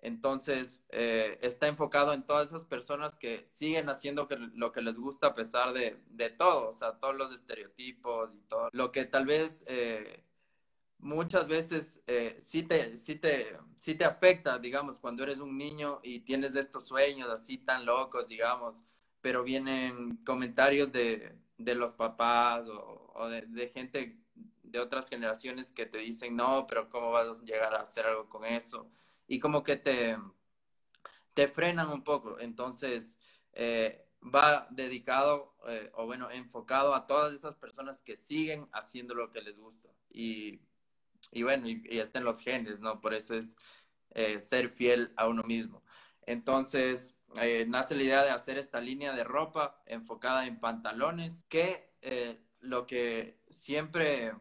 Entonces, 0.02 0.84
eh, 0.90 1.38
está 1.42 1.68
enfocado 1.68 2.12
en 2.12 2.24
todas 2.24 2.48
esas 2.48 2.64
personas 2.64 3.16
que 3.16 3.46
siguen 3.46 3.88
haciendo 3.88 4.28
lo 4.54 4.72
que 4.72 4.82
les 4.82 4.98
gusta 4.98 5.28
a 5.28 5.34
pesar 5.34 5.72
de, 5.72 6.30
todo, 6.38 6.68
o 6.68 6.72
sea, 6.72 6.98
todos 7.00 7.16
los 7.16 7.32
estereotipos 7.32 8.34
y 8.34 8.40
todo. 8.42 8.68
Lo 8.72 8.92
que 8.92 9.06
tal 9.06 9.26
vez 9.26 9.64
eh, 9.66 10.22
muchas 10.98 11.48
veces 11.48 12.02
eh, 12.06 12.36
sí, 12.38 12.62
te, 12.62 12.96
sí, 12.96 13.16
te, 13.16 13.56
sí 13.76 13.94
te 13.94 14.04
afecta, 14.04 14.58
digamos, 14.58 15.00
cuando 15.00 15.22
eres 15.22 15.38
un 15.38 15.56
niño 15.56 16.00
y 16.02 16.20
tienes 16.20 16.56
estos 16.56 16.86
sueños 16.86 17.28
así 17.30 17.58
tan 17.58 17.84
locos, 17.86 18.28
digamos, 18.28 18.82
pero 19.20 19.42
vienen 19.42 20.18
comentarios 20.24 20.92
de, 20.92 21.36
los 21.58 21.94
papás 21.94 22.66
o, 22.68 23.28
de, 23.28 23.42
de 23.42 23.68
gente 23.68 24.18
de 24.62 24.80
otras 24.80 25.08
generaciones 25.08 25.72
que 25.72 25.86
te 25.86 25.98
dicen, 25.98 26.36
no, 26.36 26.66
pero 26.66 26.90
¿cómo 26.90 27.12
vas 27.12 27.40
a 27.40 27.44
llegar 27.44 27.74
a 27.74 27.82
hacer 27.82 28.06
algo 28.06 28.28
con 28.28 28.44
eso? 28.44 28.90
y 29.28 29.40
como 29.40 29.62
que 29.62 29.76
te, 29.76 30.16
te 31.34 31.48
frenan 31.48 31.90
un 31.90 32.04
poco. 32.04 32.38
Entonces, 32.40 33.18
eh, 33.52 34.04
va 34.22 34.66
dedicado, 34.70 35.56
eh, 35.68 35.90
o 35.94 36.06
bueno, 36.06 36.30
enfocado 36.30 36.94
a 36.94 37.06
todas 37.06 37.34
esas 37.34 37.56
personas 37.56 38.00
que 38.00 38.16
siguen 38.16 38.68
haciendo 38.72 39.14
lo 39.14 39.30
que 39.30 39.42
les 39.42 39.58
gusta. 39.58 39.90
Y, 40.10 40.60
y 41.32 41.42
bueno, 41.42 41.68
y, 41.68 41.82
y 41.88 41.98
está 42.00 42.20
los 42.20 42.40
genes, 42.40 42.80
¿no? 42.80 43.00
Por 43.00 43.14
eso 43.14 43.34
es 43.34 43.56
eh, 44.10 44.40
ser 44.40 44.70
fiel 44.70 45.12
a 45.16 45.28
uno 45.28 45.42
mismo. 45.42 45.82
Entonces, 46.22 47.16
nace 47.68 47.94
la 47.94 48.02
idea 48.02 48.24
de 48.24 48.30
hacer 48.30 48.58
esta 48.58 48.80
línea 48.80 49.14
de 49.14 49.24
ropa 49.24 49.82
enfocada 49.86 50.46
en 50.46 50.58
pantalones, 50.58 51.44
que 51.48 51.90
lo 52.60 52.86
que 52.86 53.38
siempre 53.50 54.32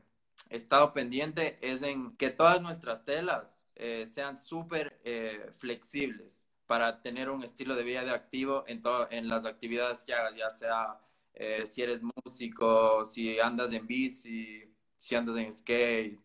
he 0.49 0.55
estado 0.57 0.93
pendiente 0.93 1.57
es 1.61 1.83
en 1.83 2.15
que 2.17 2.29
todas 2.29 2.61
nuestras 2.61 3.05
telas 3.05 3.67
eh, 3.75 4.05
sean 4.05 4.37
súper 4.37 4.99
eh, 5.03 5.51
flexibles 5.57 6.49
para 6.65 7.01
tener 7.01 7.29
un 7.29 7.43
estilo 7.43 7.75
de 7.75 7.83
vida 7.83 8.03
de 8.03 8.11
activo 8.11 8.63
en, 8.67 8.81
en 9.11 9.27
las 9.27 9.45
actividades 9.45 10.03
que 10.03 10.13
hagas, 10.13 10.35
ya 10.35 10.49
sea 10.49 10.99
eh, 11.33 11.65
si 11.67 11.81
eres 11.83 12.01
músico, 12.01 13.05
si 13.05 13.39
andas 13.39 13.71
en 13.71 13.85
bici, 13.85 14.63
si 14.95 15.15
andas 15.15 15.37
en 15.37 15.53
skate, 15.53 16.19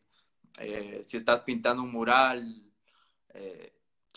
si 1.03 1.17
estás 1.17 1.41
pintando 1.43 1.83
un 1.83 1.93
mural. 1.93 2.63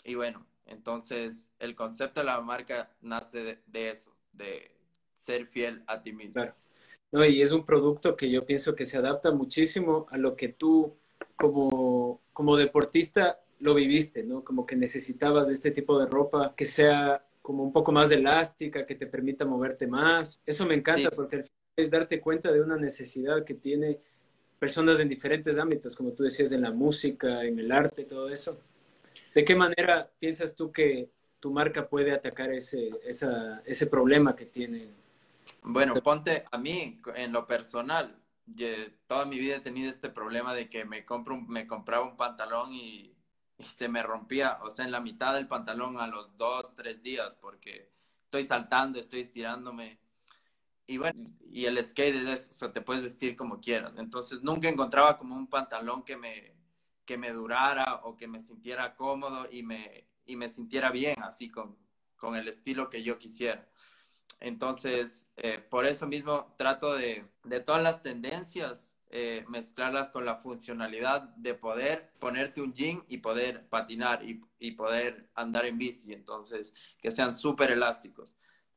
y 0.04 0.14
bueno, 0.14 0.46
entonces 0.66 1.50
el 1.58 1.74
concepto 1.74 2.20
de 2.20 2.26
la 2.26 2.40
marca 2.40 2.90
nace 3.02 3.58
de, 3.66 3.90
eso, 3.90 4.14
de 4.32 4.70
ser 5.14 5.46
fiel 5.46 5.82
a 5.86 6.02
ti 6.02 6.12
mismo. 6.12 6.34
Claro. 6.34 6.54
No, 7.12 7.24
y 7.24 7.42
es 7.42 7.52
un 7.52 7.64
producto 7.64 8.16
que 8.16 8.30
yo 8.30 8.44
pienso 8.44 8.74
que 8.74 8.86
se 8.86 8.98
adapta 8.98 9.30
muchísimo 9.30 10.06
a 10.10 10.16
lo 10.16 10.34
que 10.34 10.48
tú 10.48 10.96
como, 11.36 12.22
como 12.32 12.56
deportista 12.56 13.40
lo 13.60 13.74
viviste, 13.74 14.24
¿no? 14.24 14.42
Como 14.42 14.66
que 14.66 14.76
necesitabas 14.76 15.48
de 15.48 15.54
este 15.54 15.70
tipo 15.70 15.98
de 15.98 16.06
ropa 16.06 16.54
que 16.56 16.64
sea 16.64 17.24
como 17.40 17.62
un 17.62 17.72
poco 17.72 17.92
más 17.92 18.10
elástica, 18.10 18.84
que 18.84 18.94
te 18.94 19.06
permita 19.06 19.44
moverte 19.44 19.86
más. 19.86 20.40
Eso 20.44 20.66
me 20.66 20.74
encanta 20.74 21.10
porque 21.10 21.44
es 21.76 21.90
darte 21.90 22.20
cuenta 22.20 22.50
de 22.50 22.60
una 22.60 22.76
necesidad 22.76 23.44
que 23.44 23.54
tiene 23.54 24.00
personas 24.64 24.98
en 25.00 25.08
diferentes 25.08 25.58
ámbitos, 25.58 25.94
como 25.94 26.12
tú 26.12 26.22
decías, 26.22 26.52
en 26.52 26.62
la 26.62 26.70
música, 26.70 27.44
en 27.44 27.58
el 27.58 27.70
arte, 27.70 28.04
todo 28.04 28.30
eso. 28.30 28.58
¿De 29.34 29.44
qué 29.44 29.54
manera 29.54 30.10
piensas 30.18 30.54
tú 30.56 30.72
que 30.72 31.10
tu 31.38 31.50
marca 31.50 31.86
puede 31.86 32.12
atacar 32.12 32.50
ese, 32.50 32.88
esa, 33.04 33.62
ese 33.66 33.86
problema 33.86 34.34
que 34.34 34.46
tiene? 34.46 34.88
Bueno, 35.62 35.94
ponte 35.94 36.44
a 36.50 36.56
mí, 36.56 36.98
en 37.14 37.32
lo 37.32 37.46
personal, 37.46 38.16
toda 39.06 39.26
mi 39.26 39.38
vida 39.38 39.56
he 39.56 39.60
tenido 39.60 39.90
este 39.90 40.08
problema 40.08 40.54
de 40.54 40.70
que 40.70 40.86
me, 40.86 41.04
compro 41.04 41.38
me 41.38 41.66
compraba 41.66 42.04
un 42.04 42.16
pantalón 42.16 42.72
y 42.72 43.14
y 43.58 43.64
se 43.64 43.88
me 43.88 44.02
rompía, 44.02 44.58
o 44.62 44.70
sea, 44.70 44.84
en 44.84 44.90
la 44.90 45.00
mitad 45.00 45.34
del 45.34 45.46
pantalón 45.46 46.00
a 46.00 46.06
los 46.06 46.36
dos, 46.36 46.74
tres 46.74 47.02
días, 47.02 47.36
porque 47.40 47.88
estoy 48.24 48.44
saltando, 48.44 48.98
estoy 48.98 49.20
estirándome. 49.20 49.98
Y 50.86 50.98
bueno, 50.98 51.30
y 51.50 51.64
el 51.64 51.82
skate 51.82 52.14
es, 52.28 52.50
o 52.50 52.54
sea, 52.54 52.72
te 52.72 52.82
puedes 52.82 53.02
vestir 53.02 53.36
como 53.36 53.60
quieras. 53.60 53.94
Entonces 53.96 54.42
nunca 54.42 54.68
encontraba 54.68 55.16
como 55.16 55.34
un 55.36 55.46
pantalón 55.48 56.02
que 56.04 56.16
me, 56.16 56.54
que 57.04 57.16
me 57.16 57.32
durara 57.32 58.00
o 58.04 58.16
que 58.16 58.28
me 58.28 58.40
sintiera 58.40 58.94
cómodo 58.94 59.48
y 59.50 59.62
me, 59.62 60.06
y 60.26 60.36
me 60.36 60.48
sintiera 60.48 60.90
bien, 60.90 61.22
así 61.22 61.50
con, 61.50 61.76
con 62.16 62.36
el 62.36 62.48
estilo 62.48 62.90
que 62.90 63.02
yo 63.02 63.18
quisiera. 63.18 63.66
Entonces, 64.40 65.30
eh, 65.36 65.58
por 65.58 65.86
eso 65.86 66.06
mismo 66.06 66.54
trato 66.58 66.94
de, 66.94 67.24
de 67.44 67.60
todas 67.60 67.82
las 67.82 68.02
tendencias, 68.02 68.94
eh, 69.10 69.44
mezclarlas 69.48 70.10
con 70.10 70.24
la 70.26 70.36
funcionalidad 70.36 71.22
de 71.36 71.54
poder 71.54 72.12
ponerte 72.18 72.60
un 72.60 72.74
jean 72.74 73.04
y 73.08 73.18
poder 73.18 73.68
patinar 73.68 74.24
y, 74.24 74.42
y 74.58 74.72
poder 74.72 75.30
andar 75.34 75.64
en 75.66 75.78
bici. 75.78 76.12
Entonces, 76.12 76.74
que 77.00 77.10
sean 77.10 77.32
súper 77.32 77.70
elásticos. 77.70 78.34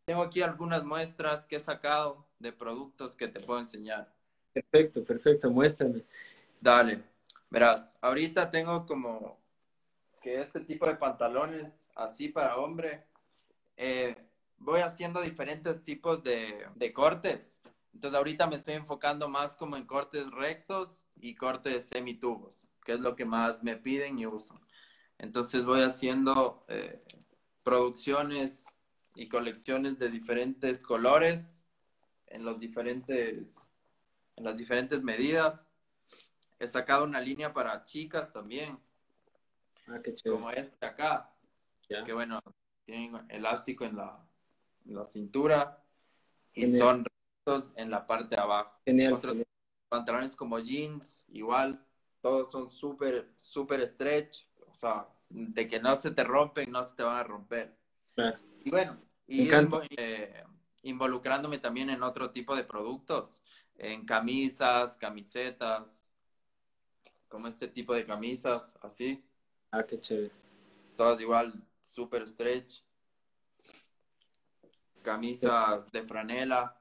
Tengo 0.07 0.21
aquí 0.21 0.41
algunas 0.41 0.85
muestras 0.85 1.45
que 1.45 1.57
he 1.57 1.59
sacado 1.59 2.25
de 2.39 2.53
productos 2.53 3.13
que 3.13 3.27
te 3.27 3.41
puedo 3.41 3.59
enseñar. 3.59 4.09
Perfecto, 4.53 5.03
perfecto, 5.03 5.51
muéstrame. 5.51 6.05
Dale, 6.61 7.03
verás, 7.49 7.97
ahorita 7.99 8.49
tengo 8.49 8.85
como 8.85 9.37
que 10.21 10.39
este 10.39 10.61
tipo 10.61 10.87
de 10.87 10.95
pantalones 10.95 11.89
así 11.93 12.29
para 12.29 12.55
hombre, 12.55 13.03
eh, 13.75 14.15
voy 14.59 14.79
haciendo 14.79 15.19
diferentes 15.19 15.83
tipos 15.83 16.23
de, 16.23 16.65
de 16.75 16.93
cortes. 16.93 17.59
Entonces 17.93 18.17
ahorita 18.17 18.47
me 18.47 18.55
estoy 18.55 18.75
enfocando 18.75 19.27
más 19.27 19.57
como 19.57 19.75
en 19.75 19.85
cortes 19.85 20.31
rectos 20.31 21.05
y 21.17 21.35
cortes 21.35 21.89
semitubos, 21.89 22.65
que 22.85 22.93
es 22.93 23.01
lo 23.01 23.13
que 23.13 23.25
más 23.25 23.61
me 23.61 23.75
piden 23.75 24.19
y 24.19 24.25
uso. 24.25 24.53
Entonces 25.17 25.65
voy 25.65 25.81
haciendo 25.81 26.63
eh, 26.69 27.03
producciones 27.63 28.67
y 29.17 29.27
colecciones 29.27 29.97
de 29.97 30.11
diferentes 30.11 30.83
colores 30.83 31.65
en 32.27 32.45
los 32.45 32.59
diferentes 32.59 33.71
en 34.35 34.43
las 34.43 34.55
diferentes 34.55 35.01
medidas. 35.01 35.67
He 36.59 36.67
sacado 36.67 37.03
una 37.03 37.19
línea 37.19 37.51
para 37.51 37.83
chicas 37.83 38.31
también. 38.31 38.79
Ah, 39.87 39.99
qué 40.03 40.13
chévere. 40.13 40.39
Como 40.39 40.51
este 40.51 40.85
acá. 40.85 41.33
Que 42.05 42.13
bueno, 42.13 42.39
tienen 42.85 43.25
elástico 43.29 43.85
en 43.85 43.95
la, 43.95 44.23
en 44.85 44.93
la 44.93 45.05
cintura 45.05 45.83
y 46.53 46.61
Genial. 46.61 46.77
son 46.77 47.05
rectos 47.05 47.73
en 47.75 47.89
la 47.89 48.05
parte 48.05 48.35
de 48.35 48.41
abajo. 48.41 48.79
Genial. 48.85 49.13
Otros 49.13 49.33
genial. 49.33 49.47
pantalones 49.89 50.35
como 50.35 50.59
jeans, 50.59 51.25
igual, 51.29 51.83
todos 52.21 52.51
son 52.51 52.69
súper, 52.69 53.31
súper 53.35 53.87
stretch, 53.87 54.45
o 54.67 54.75
sea, 54.75 55.07
de 55.29 55.67
que 55.67 55.79
no 55.79 55.95
se 55.95 56.11
te 56.11 56.23
rompen, 56.23 56.69
no 56.71 56.83
se 56.83 56.95
te 56.95 57.01
van 57.01 57.15
a 57.17 57.23
romper. 57.23 57.75
Claro. 58.13 58.37
Y 58.63 58.69
bueno, 58.69 59.06
y 59.27 59.49
eh, 59.97 60.43
involucrándome 60.83 61.59
también 61.59 61.89
en 61.89 62.01
otro 62.01 62.31
tipo 62.31 62.55
de 62.55 62.63
productos, 62.63 63.43
en 63.75 64.05
camisas, 64.05 64.97
camisetas, 64.97 66.05
como 67.27 67.47
este 67.47 67.67
tipo 67.67 67.93
de 67.93 68.05
camisas, 68.05 68.77
así, 68.81 69.23
Ah, 69.71 69.83
qué 69.83 69.99
chévere. 69.99 70.31
todas 70.95 71.19
igual, 71.19 71.53
súper 71.81 72.27
stretch. 72.27 72.81
Camisas 75.01 75.91
de 75.91 76.03
franela, 76.03 76.75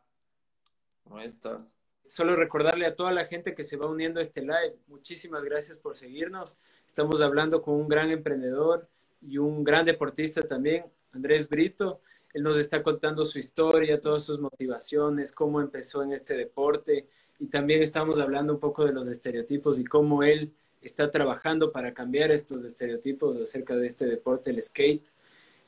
como 1.03 1.21
estas. 1.21 1.77
Solo 2.07 2.37
recordarle 2.37 2.87
a 2.87 2.95
toda 2.95 3.11
la 3.11 3.25
gente 3.25 3.55
que 3.55 3.65
se 3.65 3.77
va 3.77 3.87
uniendo 3.87 4.21
a 4.21 4.23
este 4.23 4.41
live, 4.41 4.77
muchísimas 4.87 5.45
gracias 5.45 5.79
por 5.79 5.97
seguirnos. 5.97 6.57
Estamos 6.87 7.21
hablando 7.21 7.61
con 7.61 7.75
un 7.75 7.89
gran 7.89 8.11
emprendedor 8.11 8.89
y 9.21 9.39
un 9.39 9.65
gran 9.65 9.85
deportista 9.85 10.43
también, 10.43 10.87
Andrés 11.13 11.49
Brito. 11.49 12.01
Él 12.37 12.43
nos 12.43 12.59
está 12.59 12.83
contando 12.83 13.25
su 13.25 13.39
historia, 13.39 13.99
todas 13.99 14.25
sus 14.25 14.39
motivaciones, 14.39 15.33
cómo 15.33 15.63
empezó 15.63 16.03
en 16.03 16.13
este 16.13 16.37
deporte 16.37 17.09
y 17.39 17.47
también 17.47 17.83
estamos 17.83 18.21
hablando 18.21 18.53
un 18.53 18.61
poco 18.61 18.85
de 18.85 18.93
los 18.93 19.09
estereotipos 19.09 19.81
y 19.81 19.85
cómo 19.87 20.23
él 20.23 20.53
está 20.83 21.11
trabajando 21.11 21.73
para 21.73 21.95
cambiar 21.95 22.31
estos 22.31 22.63
estereotipos 22.63 23.39
acerca 23.39 23.75
de 23.75 23.87
este 23.87 24.05
deporte, 24.05 24.51
el 24.51 24.63
skate. 24.63 25.03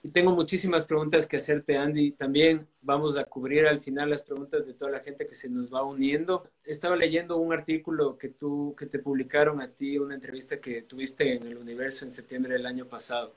Y 0.03 0.11
tengo 0.11 0.33
muchísimas 0.33 0.85
preguntas 0.85 1.27
que 1.27 1.39
hacerte, 1.39 1.79
Andy. 1.79 2.11
También 2.11 2.69
vamos 2.83 3.17
a 3.17 3.25
cubrir 3.25 3.67
al 3.67 3.81
final 3.81 4.11
las 4.11 4.21
preguntas 4.21 4.67
de 4.67 4.75
toda 4.75 4.91
la 4.91 5.01
gente 5.01 5.27
que 5.27 5.35
se 5.35 5.49
nos 5.49 5.73
va 5.73 5.83
uniendo. 5.85 6.51
Estaba 6.67 6.97
leyendo 6.97 7.39
un 7.39 7.51
artículo 7.51 8.19
que 8.19 8.29
tú, 8.29 8.77
que 8.79 8.85
te 8.85 8.99
publicaron 8.99 9.63
a 9.63 9.69
ti, 9.69 9.97
una 9.97 10.15
entrevista 10.15 10.61
que 10.61 10.83
tuviste 10.83 11.33
en 11.33 11.47
el 11.47 11.57
Universo 11.57 12.05
en 12.05 12.11
septiembre 12.11 12.53
del 12.53 12.67
año 12.67 12.85
pasado. 12.85 13.33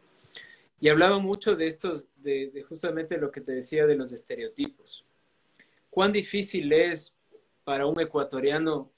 Y 0.81 0.89
hablaba 0.89 1.19
mucho 1.19 1.55
de 1.55 1.67
estos, 1.67 2.07
de, 2.17 2.51
de 2.51 2.63
justamente 2.63 3.17
lo 3.17 3.31
que 3.31 3.39
te 3.41 3.53
decía 3.53 3.85
de 3.87 3.95
los 3.95 4.11
estereotipos. 4.11 5.05
¿Cuán 5.89 6.11
difícil 6.11 6.73
es 6.73 7.13
para 7.63 7.85
un 7.85 7.99
ecuatoriano 8.01 8.91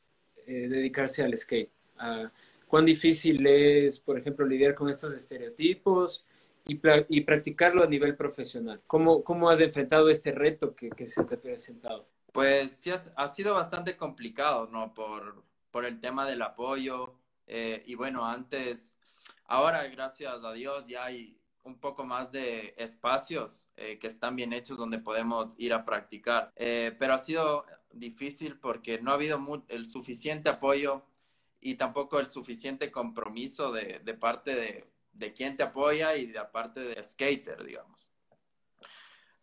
eh, 0.47 0.67
dedicarse 0.69 1.23
al 1.23 1.37
skate? 1.37 1.71
Ah, 1.97 2.31
¿Cuán 2.67 2.85
difícil 2.85 3.45
es, 3.45 3.99
por 3.99 4.17
ejemplo, 4.17 4.45
lidiar 4.45 4.73
con 4.75 4.89
estos 4.89 5.13
estereotipos? 5.13 6.25
y, 6.65 6.79
y 7.09 7.21
practicarlo 7.21 7.83
a 7.83 7.87
nivel 7.87 8.15
profesional. 8.15 8.81
¿Cómo, 8.87 9.23
cómo 9.23 9.49
has 9.49 9.59
enfrentado 9.59 10.09
este 10.09 10.31
reto 10.31 10.75
que, 10.75 10.89
que 10.89 11.07
se 11.07 11.23
te 11.25 11.35
ha 11.35 11.41
presentado? 11.41 12.07
Pues 12.31 12.71
sí, 12.77 12.91
ha 13.15 13.27
sido 13.27 13.53
bastante 13.53 13.95
complicado, 13.97 14.67
¿no? 14.67 14.93
Por, 14.93 15.43
por 15.71 15.85
el 15.85 15.99
tema 15.99 16.25
del 16.27 16.41
apoyo. 16.41 17.15
eh, 17.47 17.83
y 17.85 17.95
bueno, 17.95 18.25
antes, 18.25 18.95
ahora, 19.45 19.87
gracias 19.87 20.43
a 20.43 20.53
Dios, 20.53 20.87
ya 20.87 21.05
hay 21.05 21.37
un 21.63 21.79
poco 21.79 22.03
más 22.03 22.31
de 22.31 22.73
espacios 22.77 23.67
eh, 23.75 23.97
que 23.99 24.07
están 24.07 24.35
bien 24.35 24.53
hechos 24.53 24.77
donde 24.77 24.99
podemos 24.99 25.55
ir 25.57 25.73
a 25.73 25.85
practicar. 25.85 26.51
Eh, 26.55 26.95
pero 26.99 27.13
ha 27.13 27.17
sido 27.17 27.65
difícil 27.91 28.59
porque 28.59 28.99
no 28.99 29.11
ha 29.11 29.15
habido 29.15 29.39
el 29.69 29.85
suficiente 29.85 30.49
apoyo 30.49 31.05
y 31.59 31.75
tampoco 31.75 32.19
el 32.19 32.27
suficiente 32.27 32.91
compromiso 32.91 33.71
de, 33.71 33.99
de 34.03 34.13
parte 34.13 34.55
de, 34.55 34.93
de 35.13 35.33
quien 35.33 35.55
te 35.55 35.63
apoya 35.63 36.15
y 36.17 36.27
de 36.27 36.43
parte 36.51 36.81
de 36.81 37.01
skater, 37.01 37.63
digamos. 37.63 37.99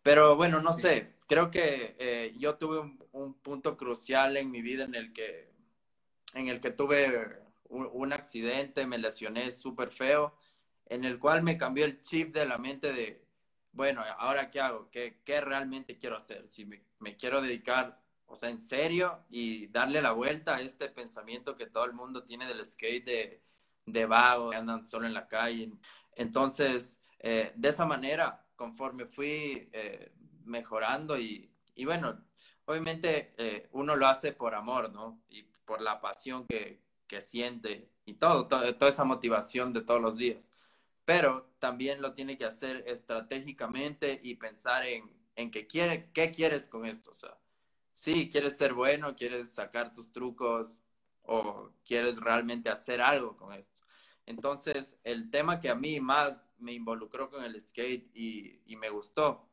Pero 0.03 0.35
bueno, 0.35 0.61
no 0.61 0.73
sé, 0.73 1.15
creo 1.27 1.51
que 1.51 1.95
eh, 1.99 2.33
yo 2.37 2.55
tuve 2.55 2.79
un, 2.79 3.03
un 3.11 3.33
punto 3.35 3.77
crucial 3.77 4.37
en 4.37 4.49
mi 4.49 4.61
vida 4.61 4.83
en 4.83 4.95
el 4.95 5.13
que, 5.13 5.51
en 6.33 6.47
el 6.47 6.59
que 6.59 6.71
tuve 6.71 7.39
un, 7.69 7.89
un 7.91 8.13
accidente, 8.13 8.85
me 8.85 8.97
lesioné 8.97 9.51
súper 9.51 9.91
feo, 9.91 10.35
en 10.91 11.05
el 11.05 11.19
cual 11.19 11.41
me 11.41 11.57
cambió 11.57 11.85
el 11.85 12.01
chip 12.01 12.33
de 12.35 12.45
la 12.45 12.57
mente 12.57 12.91
de, 12.93 13.25
bueno, 13.71 14.03
¿ahora 14.17 14.51
qué 14.51 14.59
hago? 14.59 14.89
¿Qué, 14.91 15.21
qué 15.23 15.39
realmente 15.41 15.97
quiero 15.97 16.17
hacer? 16.17 16.49
Si 16.49 16.65
me, 16.65 16.83
quiero 17.17 17.41
dedicar, 17.41 18.01
o 18.25 18.35
sea, 18.35 18.49
en 18.49 18.59
serio 18.59 19.23
y 19.29 19.67
darle 19.67 20.01
la 20.01 20.11
vuelta 20.11 20.57
a 20.57 20.61
este 20.61 20.89
pensamiento 20.89 21.55
que 21.55 21.67
todo 21.67 21.85
el 21.85 21.93
mundo 21.93 22.23
tiene 22.25 22.45
del 22.45 22.65
skate 22.65 23.05
de, 23.05 23.41
de 23.85 24.05
vago, 24.05 24.49
que 24.51 24.57
andan 24.57 24.83
solo 24.83 25.05
en 25.07 25.13
la 25.13 25.27
calle. 25.29 25.71
Entonces, 26.15 27.01
eh, 27.19 27.53
de 27.55 27.69
esa 27.69 27.85
manera, 27.85 28.45
conforme 28.57 29.05
fui 29.05 29.69
eh, 29.71 30.11
mejorando 30.43 31.17
y, 31.17 31.49
y 31.75 31.85
bueno, 31.85 32.21
obviamente 32.65 33.33
eh, 33.37 33.69
uno 33.71 33.95
lo 33.95 34.07
hace 34.07 34.33
por 34.33 34.55
amor, 34.55 34.91
¿no? 34.91 35.21
Y 35.29 35.43
por 35.65 35.81
la 35.81 36.01
pasión 36.01 36.45
que, 36.47 36.81
que 37.07 37.21
siente 37.21 37.89
y 38.05 38.15
todo, 38.15 38.47
to- 38.47 38.75
toda 38.75 38.89
esa 38.89 39.05
motivación 39.05 39.71
de 39.73 39.81
todos 39.81 40.01
los 40.01 40.17
días. 40.17 40.51
Pero 41.05 41.53
también 41.59 42.01
lo 42.01 42.13
tiene 42.13 42.37
que 42.37 42.45
hacer 42.45 42.83
estratégicamente 42.87 44.19
y 44.23 44.35
pensar 44.35 44.85
en, 44.85 45.11
en 45.35 45.51
qué, 45.51 45.67
quiere, 45.67 46.11
qué 46.13 46.31
quieres 46.31 46.67
con 46.67 46.85
esto. 46.85 47.11
O 47.11 47.13
sea, 47.13 47.37
sí, 47.91 48.29
quieres 48.29 48.57
ser 48.57 48.73
bueno, 48.73 49.15
quieres 49.15 49.53
sacar 49.53 49.93
tus 49.93 50.11
trucos 50.11 50.83
o 51.23 51.71
quieres 51.85 52.17
realmente 52.17 52.69
hacer 52.69 53.01
algo 53.01 53.37
con 53.37 53.53
esto. 53.53 53.81
Entonces, 54.25 54.99
el 55.03 55.29
tema 55.31 55.59
que 55.59 55.69
a 55.69 55.75
mí 55.75 55.99
más 55.99 56.49
me 56.57 56.73
involucró 56.73 57.29
con 57.29 57.43
el 57.43 57.59
skate 57.59 58.09
y, 58.13 58.61
y 58.65 58.75
me 58.75 58.89
gustó 58.89 59.51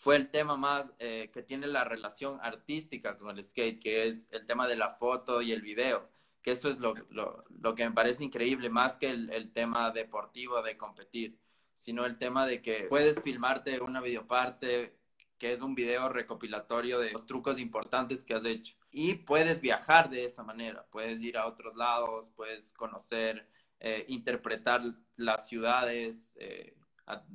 fue 0.00 0.16
el 0.16 0.30
tema 0.30 0.56
más 0.56 0.92
eh, 0.98 1.30
que 1.32 1.42
tiene 1.42 1.66
la 1.66 1.84
relación 1.84 2.38
artística 2.40 3.18
con 3.18 3.36
el 3.36 3.44
skate, 3.44 3.78
que 3.78 4.08
es 4.08 4.28
el 4.32 4.46
tema 4.46 4.66
de 4.66 4.76
la 4.76 4.90
foto 4.94 5.42
y 5.42 5.52
el 5.52 5.60
video, 5.60 6.09
que 6.42 6.52
eso 6.52 6.70
es 6.70 6.78
lo, 6.78 6.94
lo, 7.10 7.44
lo 7.48 7.74
que 7.74 7.84
me 7.84 7.94
parece 7.94 8.24
increíble, 8.24 8.70
más 8.70 8.96
que 8.96 9.10
el, 9.10 9.30
el, 9.30 9.52
tema 9.52 9.90
deportivo 9.90 10.62
de 10.62 10.76
competir, 10.76 11.38
sino 11.74 12.06
el 12.06 12.18
tema 12.18 12.46
de 12.46 12.62
que 12.62 12.86
puedes 12.88 13.22
filmarte 13.22 13.80
una 13.80 14.00
videoparte 14.00 15.00
que 15.40 15.52
es 15.54 15.62
un 15.62 15.74
video 15.74 16.10
recopilatorio 16.10 17.00
de 17.00 17.12
los 17.12 17.24
trucos 17.24 17.58
importantes 17.58 18.22
que 18.22 18.34
has 18.34 18.44
hecho. 18.44 18.76
Y 18.90 19.14
puedes 19.14 19.62
viajar 19.62 20.10
de 20.10 20.26
esa 20.26 20.44
manera, 20.44 20.86
puedes 20.90 21.22
ir 21.22 21.38
a 21.38 21.46
otros 21.46 21.74
lados, 21.76 22.30
puedes 22.36 22.74
conocer, 22.74 23.48
eh, 23.80 24.04
interpretar 24.08 24.82
las 25.16 25.48
ciudades 25.48 26.36
eh, 26.40 26.76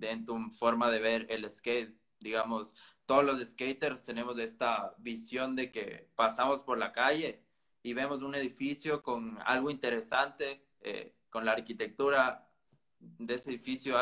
en 0.01 0.23
tu 0.23 0.37
forma 0.51 0.91
de 0.91 0.99
ver 0.99 1.25
el 1.29 1.49
skate. 1.49 1.97
Digamos, 2.19 2.75
todos 3.07 3.25
los 3.25 3.43
skaters 3.43 4.05
tenemos 4.05 4.37
esta 4.37 4.93
visión 4.99 5.55
de 5.55 5.71
que 5.71 6.07
pasamos 6.15 6.61
por 6.61 6.77
la 6.77 6.91
calle 6.91 7.44
y 7.85 7.93
vemos 7.93 8.23
un 8.23 8.33
edificio 8.33 9.03
con 9.03 9.37
algo 9.45 9.69
interesante, 9.69 10.65
eh, 10.81 11.13
con 11.29 11.45
la 11.45 11.51
arquitectura 11.51 12.49
de 12.97 13.35
ese 13.35 13.51
edificio 13.51 13.95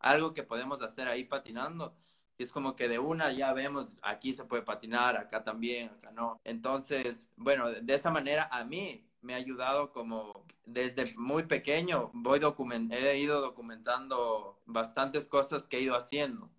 algo 0.00 0.32
que 0.34 0.42
podemos 0.42 0.82
hacer 0.82 1.06
ahí 1.06 1.22
patinando. 1.22 1.96
Y 2.36 2.42
es 2.42 2.50
como 2.50 2.74
que 2.74 2.88
de 2.88 2.98
una 2.98 3.30
ya 3.30 3.52
vemos, 3.52 4.00
aquí 4.02 4.34
se 4.34 4.44
puede 4.44 4.62
patinar, 4.64 5.16
acá 5.16 5.44
también, 5.44 5.90
acá 5.90 6.10
no. 6.10 6.40
Entonces, 6.42 7.30
bueno, 7.36 7.70
de 7.70 7.94
esa 7.94 8.10
manera 8.10 8.48
a 8.50 8.64
mí 8.64 9.08
me 9.20 9.34
ha 9.34 9.36
ayudado 9.36 9.92
como 9.92 10.44
desde 10.64 11.14
muy 11.16 11.44
pequeño, 11.44 12.10
voy 12.14 12.40
document 12.40 12.92
he 12.92 13.18
ido 13.20 13.40
documentando 13.40 14.60
bastantes 14.66 15.28
cosas 15.28 15.68
que 15.68 15.76
he 15.76 15.82
ido 15.82 15.94
haciendo. 15.94 16.50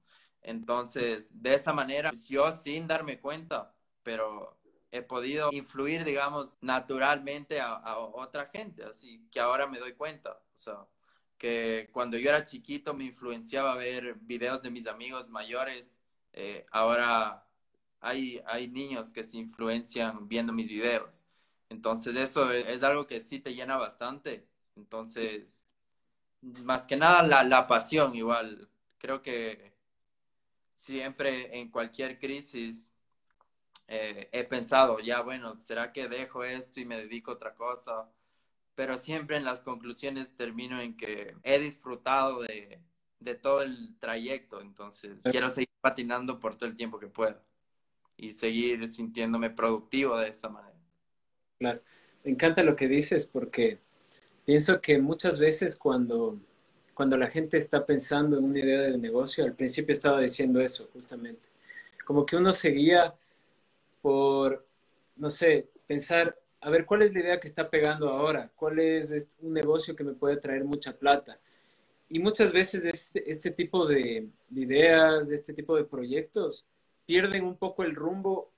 Entonces, 0.41 1.41
de 1.43 1.55
esa 1.55 1.73
manera, 1.73 2.11
yo 2.29 2.53
sin 2.53 2.87
darme 2.87 3.19
cuenta, 3.19 3.75
pero 4.01 4.58
he 4.91 5.01
podido 5.01 5.49
influir, 5.51 6.03
digamos, 6.03 6.57
naturalmente 6.61 7.59
a, 7.59 7.73
a, 7.73 7.99
otra 7.99 8.45
gente, 8.47 8.83
así 8.83 9.27
que 9.31 9.39
ahora 9.39 9.67
me 9.67 9.79
doy 9.79 9.93
cuenta. 9.93 10.31
O 10.31 10.57
sea, 10.57 10.87
que 11.37 11.89
cuando 11.93 12.17
yo 12.17 12.29
era 12.29 12.45
chiquito 12.45 12.93
me 12.93 13.05
influenciaba 13.05 13.75
ver 13.75 14.15
videos 14.21 14.61
de 14.61 14.71
mis 14.71 14.87
amigos 14.87 15.29
mayores, 15.29 16.01
eh, 16.33 16.65
ahora 16.71 17.45
hay, 18.01 18.41
hay 18.45 18.67
niños 18.67 19.11
que 19.11 19.23
se 19.23 19.37
influencian 19.37 20.27
viendo 20.27 20.53
mis 20.53 20.67
videos. 20.67 21.23
Entonces 21.69 22.15
eso 22.15 22.51
es, 22.51 22.83
algo 22.83 23.07
que 23.07 23.19
sí 23.21 23.39
te 23.39 23.53
llena 23.53 23.77
bastante. 23.77 24.47
Entonces, 24.75 25.65
más 26.65 26.87
que 26.87 26.97
nada 26.97 27.23
la, 27.23 27.43
la 27.43 27.67
pasión 27.67 28.15
igual. 28.15 28.69
Creo 28.97 29.21
que 29.21 29.73
siempre 30.73 31.59
en 31.59 31.69
cualquier 31.69 32.19
crisis 32.19 32.88
eh, 33.89 34.29
he 34.31 34.43
pensado, 34.45 34.99
ya 34.99 35.21
bueno, 35.21 35.57
¿será 35.57 35.91
que 35.91 36.07
dejo 36.07 36.43
esto 36.43 36.79
y 36.79 36.85
me 36.85 36.97
dedico 36.97 37.31
a 37.31 37.35
otra 37.35 37.55
cosa? 37.55 38.09
pero 38.79 38.95
siempre 38.95 39.35
en 39.35 39.43
las 39.43 39.61
conclusiones 39.61 40.37
termino 40.37 40.79
en 40.79 40.95
que 40.95 41.35
he 41.43 41.59
disfrutado 41.59 42.43
de, 42.43 42.79
de 43.19 43.35
todo 43.35 43.61
el 43.61 43.97
trayecto, 43.99 44.61
entonces 44.61 45.17
quiero 45.21 45.49
seguir 45.49 45.67
patinando 45.81 46.39
por 46.39 46.55
todo 46.55 46.69
el 46.69 46.77
tiempo 46.77 46.97
que 46.97 47.07
pueda 47.07 47.43
y 48.15 48.31
seguir 48.31 48.89
sintiéndome 48.89 49.49
productivo 49.49 50.17
de 50.17 50.29
esa 50.29 50.47
manera. 50.47 50.79
Claro, 51.57 51.81
me 52.23 52.31
encanta 52.31 52.63
lo 52.63 52.73
que 52.77 52.87
dices 52.87 53.25
porque 53.25 53.79
pienso 54.45 54.79
que 54.79 54.97
muchas 54.97 55.39
veces 55.39 55.75
cuando, 55.75 56.39
cuando 56.93 57.17
la 57.17 57.27
gente 57.27 57.57
está 57.57 57.85
pensando 57.85 58.37
en 58.37 58.45
una 58.45 58.59
idea 58.59 58.79
de 58.79 58.97
negocio, 58.97 59.43
al 59.43 59.55
principio 59.55 59.91
estaba 59.91 60.21
diciendo 60.21 60.61
eso 60.61 60.89
justamente, 60.93 61.49
como 62.05 62.25
que 62.25 62.37
uno 62.37 62.53
seguía 62.53 63.13
por, 64.01 64.67
no 65.15 65.29
sé, 65.29 65.69
pensar, 65.87 66.37
a 66.61 66.69
ver, 66.69 66.85
¿cuál 66.85 67.01
es 67.01 67.13
la 67.13 67.21
idea 67.21 67.39
que 67.39 67.47
está 67.47 67.69
pegando 67.69 68.09
ahora? 68.09 68.51
¿Cuál 68.55 68.79
es 68.79 69.29
un 69.39 69.53
negocio 69.53 69.95
que 69.95 70.03
me 70.03 70.13
puede 70.13 70.37
traer 70.37 70.63
mucha 70.63 70.97
plata? 70.97 71.39
Y 72.09 72.19
muchas 72.19 72.51
veces 72.51 72.85
este, 72.85 73.29
este 73.29 73.51
tipo 73.51 73.85
de, 73.85 74.29
ideas, 74.49 75.29
de 75.29 75.35
este 75.35 75.53
tipo 75.53 75.75
de 75.75 75.83
proyectos, 75.83 76.65
pierden 77.05 77.45
un 77.45 77.55
poco 77.55 77.83
el 77.83 77.95
rumbo 77.95 78.51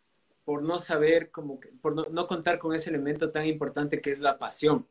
por 0.46 0.64
no 0.64 0.80
saber, 0.80 1.32
como 1.32 1.60
por 1.82 1.94
no, 1.94 2.06
no, 2.10 2.28
contar 2.28 2.60
con 2.60 2.74
ese 2.74 2.90
elemento 2.90 3.30
tan 3.30 3.46
importante 3.46 4.02
que 4.02 4.10
es 4.10 4.20
la 4.20 4.40
pasión, 4.40 4.88